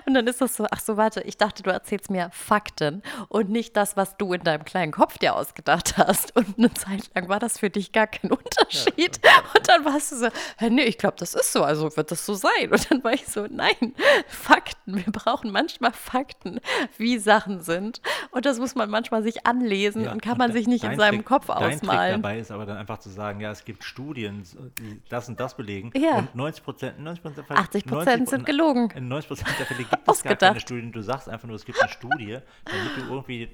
Und 0.06 0.14
dann 0.14 0.26
ist 0.26 0.40
das 0.40 0.56
so, 0.56 0.66
ach 0.72 0.80
so, 0.80 0.96
warte, 0.96 1.20
ich 1.20 1.36
dachte, 1.36 1.62
du 1.62 1.70
erzählst 1.70 2.10
mir 2.10 2.30
Fakten 2.32 3.00
und 3.28 3.48
nicht 3.48 3.76
das, 3.76 3.96
was 3.96 4.16
du 4.16 4.32
in 4.32 4.42
deinem 4.42 4.64
kleinen 4.64 4.90
Kopf 4.90 5.18
dir 5.18 5.36
ausgedacht 5.36 5.96
hast. 5.96 6.34
Und 6.34 6.58
eine 6.58 6.74
Zeit 6.74 7.10
lang 7.14 7.28
war 7.28 7.38
das 7.38 7.60
für 7.60 7.70
dich 7.70 7.92
gar 7.92 8.08
kein 8.08 8.32
Unterschied. 8.32 9.20
Und 9.56 9.68
dann 9.68 9.84
warst 9.84 10.10
du 10.10 10.16
so, 10.16 10.28
nee, 10.68 10.82
ich 10.82 10.98
glaube, 10.98 11.14
das 11.18 11.34
ist 11.34 11.52
so, 11.52 11.62
also 11.62 11.96
wird 11.96 12.10
das 12.10 12.26
so 12.26 12.34
sein. 12.34 12.72
Und 12.72 12.90
dann 12.90 13.04
war 13.04 13.12
ich 13.12 13.28
so, 13.28 13.46
nein, 13.48 13.94
Fakten, 14.26 14.96
wir 14.96 15.12
brauchen 15.12 15.52
manchmal 15.52 15.92
Fakten, 15.92 16.60
wie 16.96 17.18
Sachen 17.18 17.60
sind. 17.60 18.00
Und 18.32 18.46
das 18.46 18.58
muss 18.58 18.74
man 18.74 18.90
manchmal 18.90 19.22
sich 19.22 19.46
anlesen 19.46 20.06
ja, 20.06 20.12
und 20.12 20.22
kann 20.22 20.38
man 20.38 20.52
sich 20.52 20.66
nicht 20.66 20.82
in 20.82 20.96
seinem 20.96 21.18
Trick- 21.18 21.26
Kopf 21.26 21.46
Dein 21.46 21.78
Trick 21.78 21.88
ausmalen. 21.88 22.22
dabei 22.22 22.38
ist 22.40 22.50
aber 22.50 22.66
dann 22.66 22.78
einfach 22.78 22.98
zu 22.98 23.10
sagen, 23.10 23.38
ja, 23.38 23.52
es 23.52 23.64
gibt 23.64 23.84
Studien, 23.84 24.42
die 24.80 25.00
das 25.08 25.28
und 25.28 25.38
das 25.38 25.56
belegen. 25.56 25.92
Ja. 25.94 26.16
Und 26.16 26.34
90 26.48 26.64
Prozent, 26.64 26.98
90 26.98 27.34
der 27.34 27.44
Fälle, 27.44 27.60
80 27.60 27.84
Prozent 27.84 28.28
sind 28.28 28.46
gelogen. 28.46 28.90
In 28.90 29.08
90 29.08 29.28
Prozent 29.28 29.58
der 29.58 29.66
Fälle 29.66 29.84
gibt 29.84 30.08
es 30.08 30.22
gar 30.22 30.36
keine. 30.36 30.60
Studien. 30.60 30.92
Du 30.92 31.02
sagst 31.02 31.28
einfach 31.28 31.46
nur, 31.46 31.56
es 31.56 31.64
gibt 31.64 31.80
eine 31.80 31.90
Studie, 31.90 32.38
damit 32.64 32.96
du 32.96 33.00
irgendwie 33.02 33.42
äh, 33.42 33.48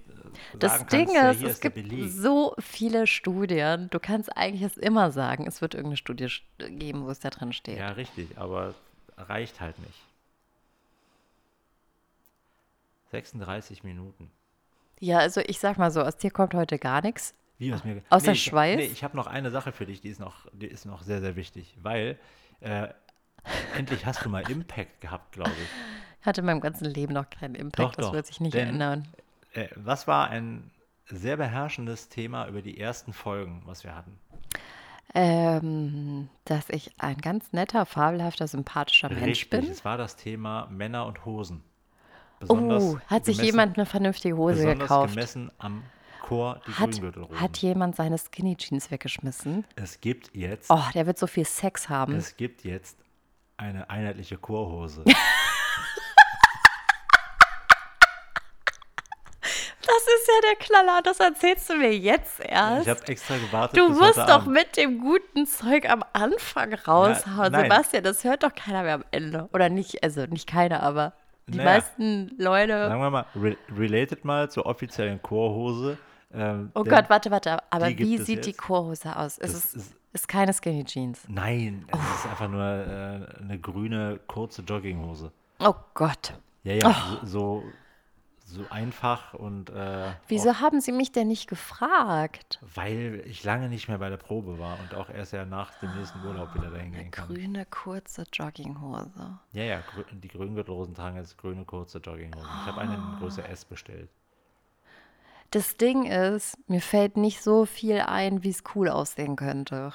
Das 0.58 0.78
sagen 0.78 0.88
Ding 0.88 1.06
kannst, 1.06 1.14
ja, 1.14 1.30
ist, 1.30 1.38
hier 1.38 1.48
es 1.48 1.54
ist 1.54 1.60
gibt 1.60 2.12
so 2.12 2.54
viele 2.58 3.06
Studien. 3.06 3.88
Du 3.90 3.98
kannst 3.98 4.36
eigentlich 4.36 4.62
es 4.62 4.76
immer 4.76 5.10
sagen, 5.10 5.46
es 5.46 5.60
wird 5.60 5.74
irgendeine 5.74 5.96
Studie 5.96 6.28
geben, 6.58 7.04
wo 7.04 7.10
es 7.10 7.20
da 7.20 7.30
drin 7.30 7.52
steht. 7.52 7.78
Ja, 7.78 7.90
richtig, 7.90 8.38
aber 8.38 8.74
reicht 9.16 9.60
halt 9.60 9.78
nicht. 9.80 10.00
36 13.10 13.84
Minuten. 13.84 14.30
Ja, 15.00 15.18
also 15.18 15.40
ich 15.40 15.58
sag 15.58 15.78
mal 15.78 15.90
so, 15.90 16.02
aus 16.02 16.16
dir 16.16 16.30
kommt 16.30 16.54
heute 16.54 16.78
gar 16.78 17.02
nichts. 17.02 17.34
Wie 17.58 17.72
was 17.72 17.84
mir 17.84 18.02
Außer 18.10 18.32
ich, 18.32 18.42
Schweiß? 18.42 18.76
Nee, 18.76 18.86
ich 18.86 19.04
habe 19.04 19.16
noch 19.16 19.26
eine 19.26 19.50
Sache 19.50 19.72
für 19.72 19.86
dich, 19.86 20.00
die 20.00 20.08
ist 20.08 20.18
noch, 20.18 20.46
die 20.52 20.66
ist 20.66 20.86
noch 20.86 21.02
sehr, 21.02 21.20
sehr 21.20 21.36
wichtig, 21.36 21.76
weil 21.80 22.18
äh, 22.64 22.88
endlich 23.76 24.04
hast 24.06 24.24
du 24.24 24.28
mal 24.28 24.48
Impact 24.50 25.00
gehabt, 25.00 25.32
glaube 25.32 25.50
ich. 25.50 26.26
Hatte 26.26 26.40
in 26.40 26.46
meinem 26.46 26.60
ganzen 26.60 26.86
Leben 26.86 27.12
noch 27.12 27.28
keinen 27.30 27.54
Impact, 27.54 27.78
Doch, 27.90 27.94
das 27.96 28.06
doch, 28.06 28.12
wird 28.14 28.26
sich 28.26 28.40
nicht 28.40 28.54
denn- 28.54 28.68
ändern. 28.70 29.08
Äh, 29.52 29.68
was 29.76 30.06
war 30.08 30.28
ein 30.30 30.70
sehr 31.06 31.36
beherrschendes 31.36 32.08
Thema 32.08 32.48
über 32.48 32.62
die 32.62 32.80
ersten 32.80 33.12
Folgen, 33.12 33.62
was 33.66 33.84
wir 33.84 33.94
hatten? 33.94 34.18
Ähm, 35.16 36.28
dass 36.44 36.68
ich 36.70 36.90
ein 36.98 37.18
ganz 37.18 37.52
netter, 37.52 37.86
fabelhafter, 37.86 38.48
sympathischer 38.48 39.10
Mensch 39.10 39.22
Richtig, 39.24 39.50
bin. 39.50 39.70
es 39.70 39.84
war 39.84 39.96
das 39.96 40.16
Thema 40.16 40.66
Männer 40.70 41.06
und 41.06 41.24
Hosen. 41.24 41.62
Oh, 42.48 42.98
hat 43.06 43.24
sich 43.24 43.36
gemessen- 43.36 43.44
jemand 43.44 43.76
eine 43.78 43.86
vernünftige 43.86 44.36
Hose 44.36 44.56
besonders 44.56 44.78
gekauft? 44.88 45.14
gemessen 45.14 45.50
am 45.58 45.82
Chor 46.24 46.60
die 46.66 46.72
Hat, 46.72 46.90
Grüngürtelrosen. 46.92 47.40
hat 47.40 47.56
jemand 47.58 47.96
seine 47.96 48.16
Skinny 48.18 48.56
Jeans 48.56 48.90
weggeschmissen? 48.90 49.64
es 49.76 50.00
gibt 50.00 50.34
jetzt, 50.34 50.70
Oh, 50.70 50.80
der 50.94 51.06
wird 51.06 51.18
so 51.18 51.26
viel 51.26 51.44
Sex 51.44 51.88
haben. 51.88 52.14
es 52.16 52.36
gibt 52.36 52.64
jetzt 52.64 52.98
eine 53.56 53.88
einheitliche 53.90 54.36
Chorhose. 54.38 55.04
Das 59.86 60.02
ist 60.06 60.28
ja 60.28 60.50
der 60.50 60.56
Knaller, 60.66 61.02
das 61.02 61.20
erzählst 61.20 61.68
du 61.68 61.74
mir 61.74 61.94
jetzt 61.94 62.40
erst. 62.40 62.82
Ich 62.86 62.88
habe 62.88 63.06
extra 63.08 63.36
gewartet. 63.36 63.78
Du 63.78 63.90
musst 63.90 64.16
doch 64.16 64.28
Abend. 64.42 64.54
mit 64.54 64.76
dem 64.78 64.98
guten 65.00 65.46
Zeug 65.46 65.88
am 65.88 66.02
Anfang 66.14 66.72
raushauen. 66.72 67.52
nein. 67.52 67.64
Sebastian, 67.64 68.02
das 68.04 68.24
hört 68.24 68.42
doch 68.42 68.54
keiner 68.54 68.82
mehr 68.82 68.94
am 68.94 69.04
Ende. 69.10 69.48
Oder 69.52 69.68
nicht, 69.68 70.02
also 70.02 70.24
nicht 70.24 70.48
keiner, 70.48 70.82
aber 70.82 71.12
die 71.48 71.58
Naja. 71.58 71.70
meisten 71.78 72.30
Leute. 72.38 72.88
Sagen 72.88 73.00
wir 73.02 73.10
mal, 73.10 73.26
re 73.36 73.56
related 73.76 74.24
mal 74.24 74.50
zur 74.50 74.64
offiziellen 74.64 75.20
Chorhose. 75.22 75.98
Ähm, 76.34 76.70
Oh 76.74 76.84
Gott, 76.84 77.08
warte, 77.10 77.30
warte. 77.30 77.58
Aber 77.72 77.88
die 77.90 77.98
wie 77.98 78.18
sieht 78.18 78.44
die 78.44 78.50
jetzt. 78.50 78.60
Chorhose 78.60 79.16
aus? 79.16 79.38
Es 79.38 79.52
Das 79.52 79.64
ist, 79.64 79.74
ist- 79.76 79.94
ist 80.12 80.28
keine 80.28 80.52
Skinny 80.52 80.84
Jeans. 80.84 81.22
Nein, 81.28 81.86
es 81.88 81.98
ist 82.20 82.26
einfach 82.26 82.48
nur 82.48 82.62
äh, 82.62 83.42
eine 83.42 83.58
grüne, 83.58 84.20
kurze 84.28 84.62
Jogginghose. 84.62 85.32
Oh 85.60 85.74
Gott. 85.94 86.34
Ja, 86.62 86.74
ja, 86.74 86.94
so, 87.22 87.26
so, 87.26 87.64
so 88.46 88.64
einfach 88.70 89.34
und 89.34 89.70
äh, 89.70 90.12
Wieso 90.28 90.60
haben 90.60 90.80
Sie 90.80 90.92
mich 90.92 91.10
denn 91.12 91.28
nicht 91.28 91.48
gefragt? 91.48 92.60
auch, 92.62 92.76
weil 92.76 93.22
ich 93.26 93.42
lange 93.44 93.68
nicht 93.68 93.88
mehr 93.88 93.98
bei 93.98 94.08
der 94.08 94.16
Probe 94.16 94.58
war 94.58 94.78
und 94.80 94.94
auch 94.94 95.10
erst 95.10 95.32
ja 95.32 95.44
nach 95.44 95.72
dem 95.80 95.94
nächsten 95.96 96.24
Urlaub 96.24 96.54
wieder 96.54 96.70
dahin 96.70 96.92
gehen 96.92 97.10
kann. 97.10 97.26
Grüne, 97.28 97.66
kurze 97.66 98.24
Jogginghose. 98.32 99.38
Ja, 99.52 99.62
ja, 99.64 99.80
grü 99.80 100.04
die 100.12 100.28
Grüngürtelrosen 100.28 100.94
tragen 100.94 101.16
jetzt 101.16 101.36
grüne, 101.38 101.64
kurze 101.64 101.98
Jogginghosen. 101.98 102.48
Ich 102.62 102.66
habe 102.66 102.80
eine 102.80 102.94
in 102.94 103.18
Größe 103.18 103.42
S 103.48 103.64
bestellt. 103.64 104.08
Das 105.54 105.76
Ding 105.76 106.04
ist, 106.06 106.58
mir 106.68 106.80
fällt 106.80 107.16
nicht 107.16 107.40
so 107.40 107.64
viel 107.64 108.00
ein, 108.00 108.42
wie 108.42 108.50
es 108.50 108.64
cool 108.74 108.88
aussehen 108.88 109.36
könnte. 109.36 109.92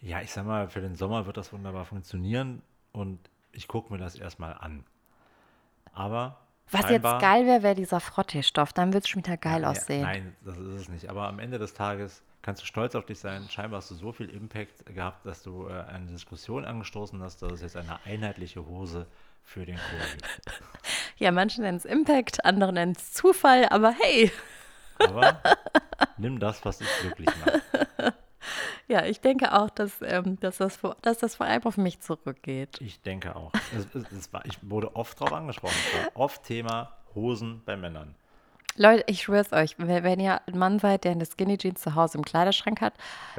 Ja, 0.00 0.20
ich 0.20 0.32
sag 0.32 0.44
mal, 0.44 0.68
für 0.68 0.80
den 0.80 0.96
Sommer 0.96 1.26
wird 1.26 1.36
das 1.36 1.52
wunderbar 1.52 1.84
funktionieren 1.84 2.60
und 2.90 3.20
ich 3.52 3.68
gucke 3.68 3.92
mir 3.92 4.00
das 4.00 4.16
erstmal 4.16 4.54
an. 4.54 4.84
Aber 5.92 6.40
Was 6.72 6.90
jetzt 6.90 7.04
geil 7.04 7.46
wäre, 7.46 7.62
wäre 7.62 7.74
dieser 7.76 8.00
Frottee-Stoff. 8.00 8.72
Dann 8.72 8.92
wird 8.92 9.04
es 9.04 9.08
schon 9.10 9.24
wieder 9.24 9.36
geil 9.36 9.62
Ja, 9.62 9.70
aussehen. 9.70 10.02
Nein, 10.02 10.36
das 10.44 10.58
ist 10.58 10.66
es 10.66 10.88
nicht. 10.88 11.08
Aber 11.08 11.28
am 11.28 11.38
Ende 11.38 11.60
des 11.60 11.72
Tages 11.72 12.24
kannst 12.42 12.62
du 12.62 12.66
stolz 12.66 12.96
auf 12.96 13.06
dich 13.06 13.20
sein. 13.20 13.46
Scheinbar 13.48 13.78
hast 13.78 13.92
du 13.92 13.94
so 13.94 14.10
viel 14.10 14.28
Impact 14.28 14.86
gehabt, 14.86 15.24
dass 15.24 15.44
du 15.44 15.68
äh, 15.68 15.84
eine 15.84 16.06
Diskussion 16.06 16.64
angestoßen 16.64 17.22
hast, 17.22 17.42
dass 17.42 17.52
es 17.52 17.62
jetzt 17.62 17.76
eine 17.76 18.04
einheitliche 18.04 18.66
Hose 18.66 19.06
für 19.44 19.64
den 19.64 19.76
Chor 19.76 20.06
gibt. 20.10 20.62
Ja, 21.18 21.30
manche 21.32 21.62
nennen 21.62 21.78
es 21.78 21.86
Impact, 21.86 22.44
andere 22.44 22.74
nennen 22.74 22.92
es 22.94 23.14
Zufall, 23.14 23.66
aber 23.70 23.90
hey. 23.92 24.30
Aber 24.98 25.40
nimm 26.16 26.38
das, 26.38 26.64
was 26.64 26.78
dich 26.78 26.88
glücklich 27.00 27.28
macht. 27.44 28.14
Ja, 28.88 29.04
ich 29.04 29.20
denke 29.20 29.52
auch, 29.52 29.70
dass, 29.70 30.00
ähm, 30.02 30.38
dass, 30.38 30.58
das, 30.58 30.76
vor, 30.76 30.96
dass 31.02 31.18
das 31.18 31.34
vor 31.34 31.46
allem 31.46 31.64
auf 31.64 31.76
mich 31.76 32.00
zurückgeht. 32.00 32.80
Ich 32.80 33.00
denke 33.02 33.34
auch. 33.34 33.52
Es, 33.76 33.86
es, 33.94 34.12
es 34.12 34.32
war, 34.32 34.46
ich 34.46 34.58
wurde 34.62 34.94
oft 34.94 35.20
darauf 35.20 35.32
angesprochen. 35.32 35.74
Oft 36.14 36.44
Thema 36.44 36.96
Hosen 37.14 37.62
bei 37.64 37.76
Männern. 37.76 38.14
Leute, 38.76 39.04
ich 39.06 39.22
schwör's 39.22 39.52
euch, 39.52 39.76
wenn, 39.78 40.20
ihr 40.20 40.40
ein 40.46 40.58
Mann 40.58 40.78
seid, 40.78 41.04
der 41.04 41.12
eine 41.12 41.24
Skinny 41.24 41.58
Jeans 41.58 41.80
zu 41.80 41.94
Hause 41.94 42.18
im 42.18 42.24
Kleiderschrank 42.24 42.80
hat, 42.80 42.94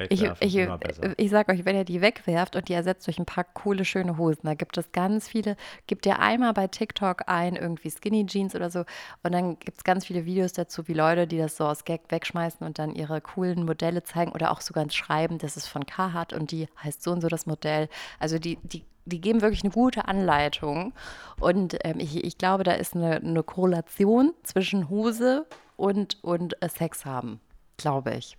ich, 0.10 0.22
Wegwerfen, 0.22 1.12
ich, 1.14 1.26
ich 1.26 1.30
sag 1.30 1.50
euch, 1.50 1.66
wenn 1.66 1.76
ihr 1.76 1.86
die 1.86 2.02
wegwerft 2.02 2.56
und 2.56 2.70
die 2.70 2.74
ersetzt 2.74 3.08
durch 3.08 3.20
ein 3.20 3.26
paar 3.26 3.44
coole, 3.44 3.86
schöne 3.86 4.18
Hosen, 4.18 4.42
da 4.44 4.54
gibt 4.54 4.78
es 4.78 4.92
ganz 4.92 5.28
viele, 5.28 5.56
gibt 5.86 6.06
ihr 6.06 6.20
einmal 6.20 6.54
bei 6.54 6.68
TikTok 6.68 7.24
ein, 7.28 7.56
irgendwie 7.56 7.90
Skinny 7.90 8.26
Jeans 8.26 8.56
oder 8.56 8.70
so, 8.70 8.80
und 9.24 9.32
dann 9.32 9.60
gibt 9.60 9.78
es 9.78 9.84
ganz 9.84 10.06
viele 10.06 10.26
Videos 10.26 10.54
dazu, 10.54 10.88
wie 10.88 10.94
Leute, 10.94 11.28
die 11.28 11.38
das 11.38 11.58
so 11.58 11.66
aus 11.66 11.86
Gag 11.86 12.02
wegschmeißen 12.10 12.66
und 12.66 12.80
dann 12.80 12.94
ihre 12.96 13.22
coolen 13.22 13.66
Modelle 13.66 14.04
zeigen 14.04 14.32
oder 14.32 14.52
auch 14.52 14.62
sogar 14.62 14.90
schreiben, 14.90 15.38
das 15.38 15.58
ist 15.58 15.68
von 15.68 15.86
Carhartt 15.86 16.34
und 16.34 16.52
die 16.52 16.68
heißt 16.84 17.04
so 17.04 17.12
und 17.12 17.22
so 17.22 17.28
das 17.28 17.46
Modell. 17.46 17.90
Also 18.20 18.40
die, 18.40 18.58
die 18.64 18.84
die 19.08 19.22
geben 19.22 19.42
wirklich 19.42 19.64
eine 19.64 19.74
gute 19.74 20.08
Anleitung. 20.08 20.94
Und 21.40 21.78
ähm, 21.84 22.00
ich, 22.00 22.24
ich 22.24 22.38
glaube, 22.38 22.64
da 22.64 22.74
ist 22.74 22.96
eine, 22.96 23.18
eine 23.18 23.44
Korrelation 23.44 24.34
zwischen 24.44 24.90
Hose 24.90 25.46
und, 25.76 26.24
und 26.24 26.62
äh, 26.62 26.70
Sex 26.70 27.06
haben. 27.06 27.40
Glaube 27.78 28.16
ich. 28.16 28.38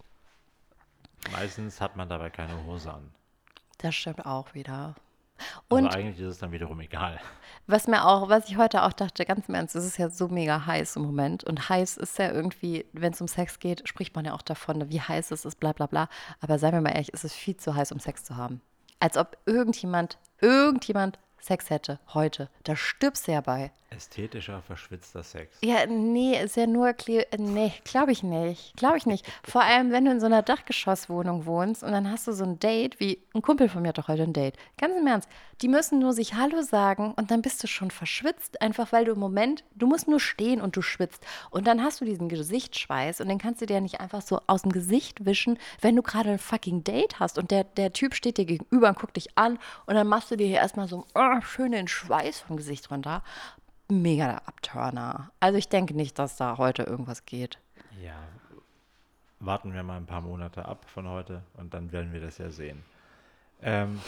Meistens 1.33 1.81
hat 1.81 1.97
man 1.97 2.09
dabei 2.09 2.31
keine 2.31 2.65
Hose 2.67 2.93
an. 2.93 3.11
Das 3.79 3.95
stimmt 3.95 4.27
auch 4.27 4.55
wieder. 4.55 4.95
Und 5.69 5.87
Aber 5.87 5.95
eigentlich 5.95 6.19
ist 6.19 6.33
es 6.33 6.39
dann 6.39 6.53
wiederum 6.53 6.81
egal. 6.81 7.21
Was 7.67 7.87
mir 7.87 8.05
auch, 8.05 8.29
was 8.29 8.49
ich 8.49 8.57
heute 8.57 8.83
auch 8.83 8.93
dachte, 8.93 9.25
ganz 9.25 9.49
im 9.49 9.55
Ernst, 9.55 9.77
es 9.77 9.85
ist 9.85 9.99
ja 9.99 10.09
so 10.11 10.29
mega 10.29 10.67
heiß 10.67 10.97
im 10.97 11.03
Moment. 11.03 11.45
Und 11.45 11.69
heiß 11.69 11.97
ist 11.99 12.19
ja 12.19 12.33
irgendwie, 12.33 12.87
wenn 12.93 13.13
es 13.13 13.21
um 13.21 13.29
Sex 13.29 13.59
geht, 13.59 13.89
spricht 13.89 14.17
man 14.17 14.25
ja 14.25 14.35
auch 14.35 14.43
davon, 14.43 14.91
wie 14.91 15.01
heiß 15.01 15.31
es 15.31 15.45
ist, 15.45 15.61
bla 15.61 15.73
bla 15.73 15.87
bla. 15.87 16.09
Aber 16.41 16.59
seien 16.59 16.73
wir 16.73 16.81
mal 16.81 16.91
ehrlich, 16.91 17.11
es 17.13 17.25
ist 17.25 17.35
viel 17.35 17.57
zu 17.57 17.75
heiß, 17.75 17.93
um 17.93 18.01
Sex 18.01 18.25
zu 18.25 18.37
haben. 18.37 18.61
Als 19.01 19.17
ob 19.17 19.37
irgendjemand, 19.47 20.19
irgendjemand 20.41 21.19
Sex 21.41 21.71
hätte 21.71 21.99
heute. 22.15 22.49
Da 22.65 22.77
stirbst 22.77 23.29
du 23.29 23.33
ja 23.33 23.41
bei. 23.41 23.73
Ästhetischer, 23.91 24.61
verschwitzter 24.63 25.23
Sex. 25.23 25.57
Ja, 25.63 25.87
nee, 25.87 26.39
ist 26.39 26.57
ja 26.57 26.67
nur, 26.67 26.93
Kle 26.93 27.27
nee, 27.39 27.73
glaube 27.85 28.13
ich 28.13 28.23
nicht. 28.23 28.77
Glaube 28.77 28.99
ich 28.99 29.07
nicht. 29.07 29.27
Vor 29.43 29.63
allem, 29.63 29.93
wenn 29.93 30.05
du 30.05 30.11
in 30.11 30.21
so 30.21 30.27
einer 30.27 30.43
Dachgeschosswohnung 30.43 31.47
wohnst 31.47 31.83
und 31.83 31.93
dann 31.93 32.11
hast 32.11 32.27
du 32.27 32.33
so 32.33 32.45
ein 32.45 32.59
Date, 32.59 33.01
wie 33.01 33.19
ein 33.35 33.41
Kumpel 33.41 33.69
von 33.69 33.81
mir 33.83 33.89
hat 33.89 33.99
doch 33.99 34.09
heute 34.09 34.25
ein 34.25 34.35
Date. 34.35 34.57
Ganz 34.77 34.95
im 34.95 35.07
Ernst. 35.07 35.29
Die 35.63 35.69
müssen 35.69 35.99
nur 35.99 36.13
sich 36.13 36.35
Hallo 36.35 36.63
sagen 36.63 37.15
und 37.17 37.31
dann 37.31 37.43
bist 37.43 37.63
du 37.63 37.67
schon 37.67 37.91
verschwitzt, 37.91 38.61
einfach 38.61 38.93
weil 38.93 39.07
du 39.07 39.13
im 39.13 39.19
Moment, 39.19 39.65
du 39.75 39.87
musst 39.87 40.07
nur 40.07 40.21
stehen 40.21 40.61
und 40.61 40.77
du 40.77 40.83
schwitzt. 40.83 41.25
Und 41.51 41.67
dann 41.67 41.83
hast 41.83 42.01
du 42.01 42.05
diesen 42.05 42.29
Gesichtsschweiß 42.29 43.21
und 43.21 43.29
den 43.29 43.39
kannst 43.39 43.63
du 43.63 43.67
dir 43.67 43.81
nicht 43.81 44.01
einfach 44.01 44.23
so 44.23 44.41
aus 44.47 44.63
dem 44.63 44.73
Gesicht 44.73 45.25
wischen, 45.25 45.59
wenn 45.81 45.97
du 45.97 46.03
gerade 46.03 46.31
ein 46.31 46.39
fucking 46.39 46.85
Date 46.85 47.19
hast 47.19 47.39
und 47.39 47.51
der, 47.51 47.65
der 47.65 47.93
Typ 47.93 48.15
steht 48.15 48.37
dir 48.37 48.45
gegenüber 48.45 48.89
und 48.89 48.99
guckt 48.99 49.17
dich 49.17 49.37
an 49.37 49.59
und 49.87 49.95
dann 49.95 50.07
machst 50.07 50.31
du 50.31 50.37
dir 50.37 50.47
hier 50.47 50.59
erstmal 50.59 50.87
so 50.87 51.07
oh, 51.15 51.28
schön 51.43 51.73
den 51.73 51.89
Schweiß 51.89 52.41
vom 52.41 52.57
Gesicht 52.57 52.91
runter 52.91 53.23
mega 53.91 54.27
der 54.27 54.49
Abturner. 54.49 55.31
Also 55.41 55.59
ich 55.59 55.69
denke 55.69 55.95
nicht, 55.95 56.19
dass 56.19 56.37
da 56.37 56.59
heute 56.59 56.83
irgendwas 56.83 57.25
geht. 57.25 57.59
Ja, 58.03 58.17
warten 59.41 59.73
wir 59.73 59.83
mal 59.83 59.97
ein 59.97 60.07
paar 60.07 60.21
Monate 60.21 60.65
ab 60.65 60.85
von 60.93 61.09
heute 61.09 61.43
und 61.55 61.73
dann 61.75 61.93
werden 61.93 62.13
wir 62.13 62.21
das 62.21 62.39
ja 62.39 62.51
sehen. 62.51 62.85
Ähm, 63.61 64.01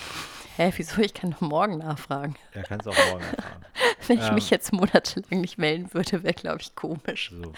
Hä, 0.56 0.72
wieso? 0.76 1.00
Ich 1.00 1.14
kann 1.14 1.32
doch 1.32 1.40
morgen 1.40 1.78
nachfragen. 1.78 2.36
ja, 2.54 2.62
kannst 2.62 2.86
du 2.86 2.90
auch 2.90 3.10
morgen 3.10 3.24
erfahren. 3.24 3.64
Wenn 4.06 4.18
ich 4.18 4.28
Ähm. 4.28 4.34
mich 4.34 4.50
jetzt 4.50 4.72
monatelang 4.72 5.40
nicht 5.40 5.58
melden 5.58 5.92
würde, 5.92 6.22
wäre, 6.22 6.34
glaube 6.34 6.60
ich, 6.60 6.74
komisch. 6.76 7.30
So. 7.34 7.52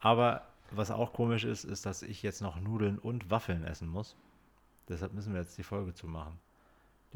Aber 0.00 0.42
was 0.70 0.90
auch 0.90 1.12
komisch 1.12 1.44
ist, 1.44 1.64
ist, 1.64 1.86
dass 1.86 2.02
ich 2.02 2.22
jetzt 2.22 2.40
noch 2.42 2.58
Nudeln 2.60 2.98
und 2.98 3.30
Waffeln 3.30 3.64
essen 3.64 3.88
muss. 3.88 4.16
Deshalb 4.88 5.12
müssen 5.12 5.32
wir 5.34 5.40
jetzt 5.40 5.56
die 5.58 5.62
Folge 5.62 5.94
zumachen. 5.94 6.38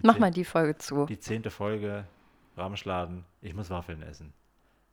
Mach 0.02 0.14
zehn- 0.14 0.20
mal 0.20 0.30
die 0.30 0.44
Folge 0.44 0.76
zu. 0.78 1.06
Die 1.06 1.18
zehnte 1.18 1.50
Folge, 1.50 2.04
Ramschladen, 2.56 3.24
ich 3.42 3.54
muss 3.54 3.70
Waffeln 3.70 4.02
essen. 4.02 4.32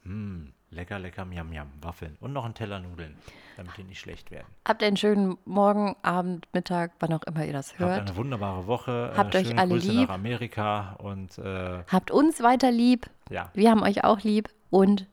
Hm, 0.04 0.52
lecker, 0.72 0.98
lecker, 0.98 1.26
miam, 1.26 1.50
miam, 1.50 1.68
Waffeln. 1.82 2.18
Und 2.20 2.34
noch 2.34 2.44
ein 2.46 2.54
Teller 2.56 2.80
Nudeln, 2.80 3.16
damit 3.58 3.78
die 3.78 3.84
nicht 3.84 4.00
schlecht 4.00 4.32
werden. 4.32 4.48
Habt 4.68 4.82
einen 4.82 4.98
schönen 4.98 5.38
Morgen, 5.46 5.96
Abend, 6.02 6.48
Mittag, 6.54 6.94
wann 7.00 7.14
auch 7.14 7.22
immer 7.24 7.46
ihr 7.46 7.54
das 7.54 7.70
Habt 7.72 7.80
hört. 7.80 8.00
eine 8.08 8.16
wunderbare 8.16 8.66
Woche. 8.66 9.14
Habt 9.16 9.36
äh, 9.36 9.40
euch 9.40 9.48
schöne 9.48 9.60
alle 9.62 9.74
Grüße 9.76 9.92
lieb. 9.92 10.08
nach 10.10 10.16
Amerika 10.16 10.94
und 10.94 11.38
äh, 11.38 11.84
Habt 11.88 12.10
uns 12.10 12.42
weiter 12.42 12.72
lieb. 12.72 13.10
ja, 13.30 13.52
Wir 13.54 13.70
haben 13.70 13.84
euch 13.84 14.04
auch 14.04 14.22
lieb. 14.22 14.50
Und 14.72 15.08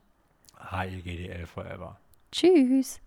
HEGDL 0.71 1.47
forever. 1.47 1.99
tschüss. 2.33 3.01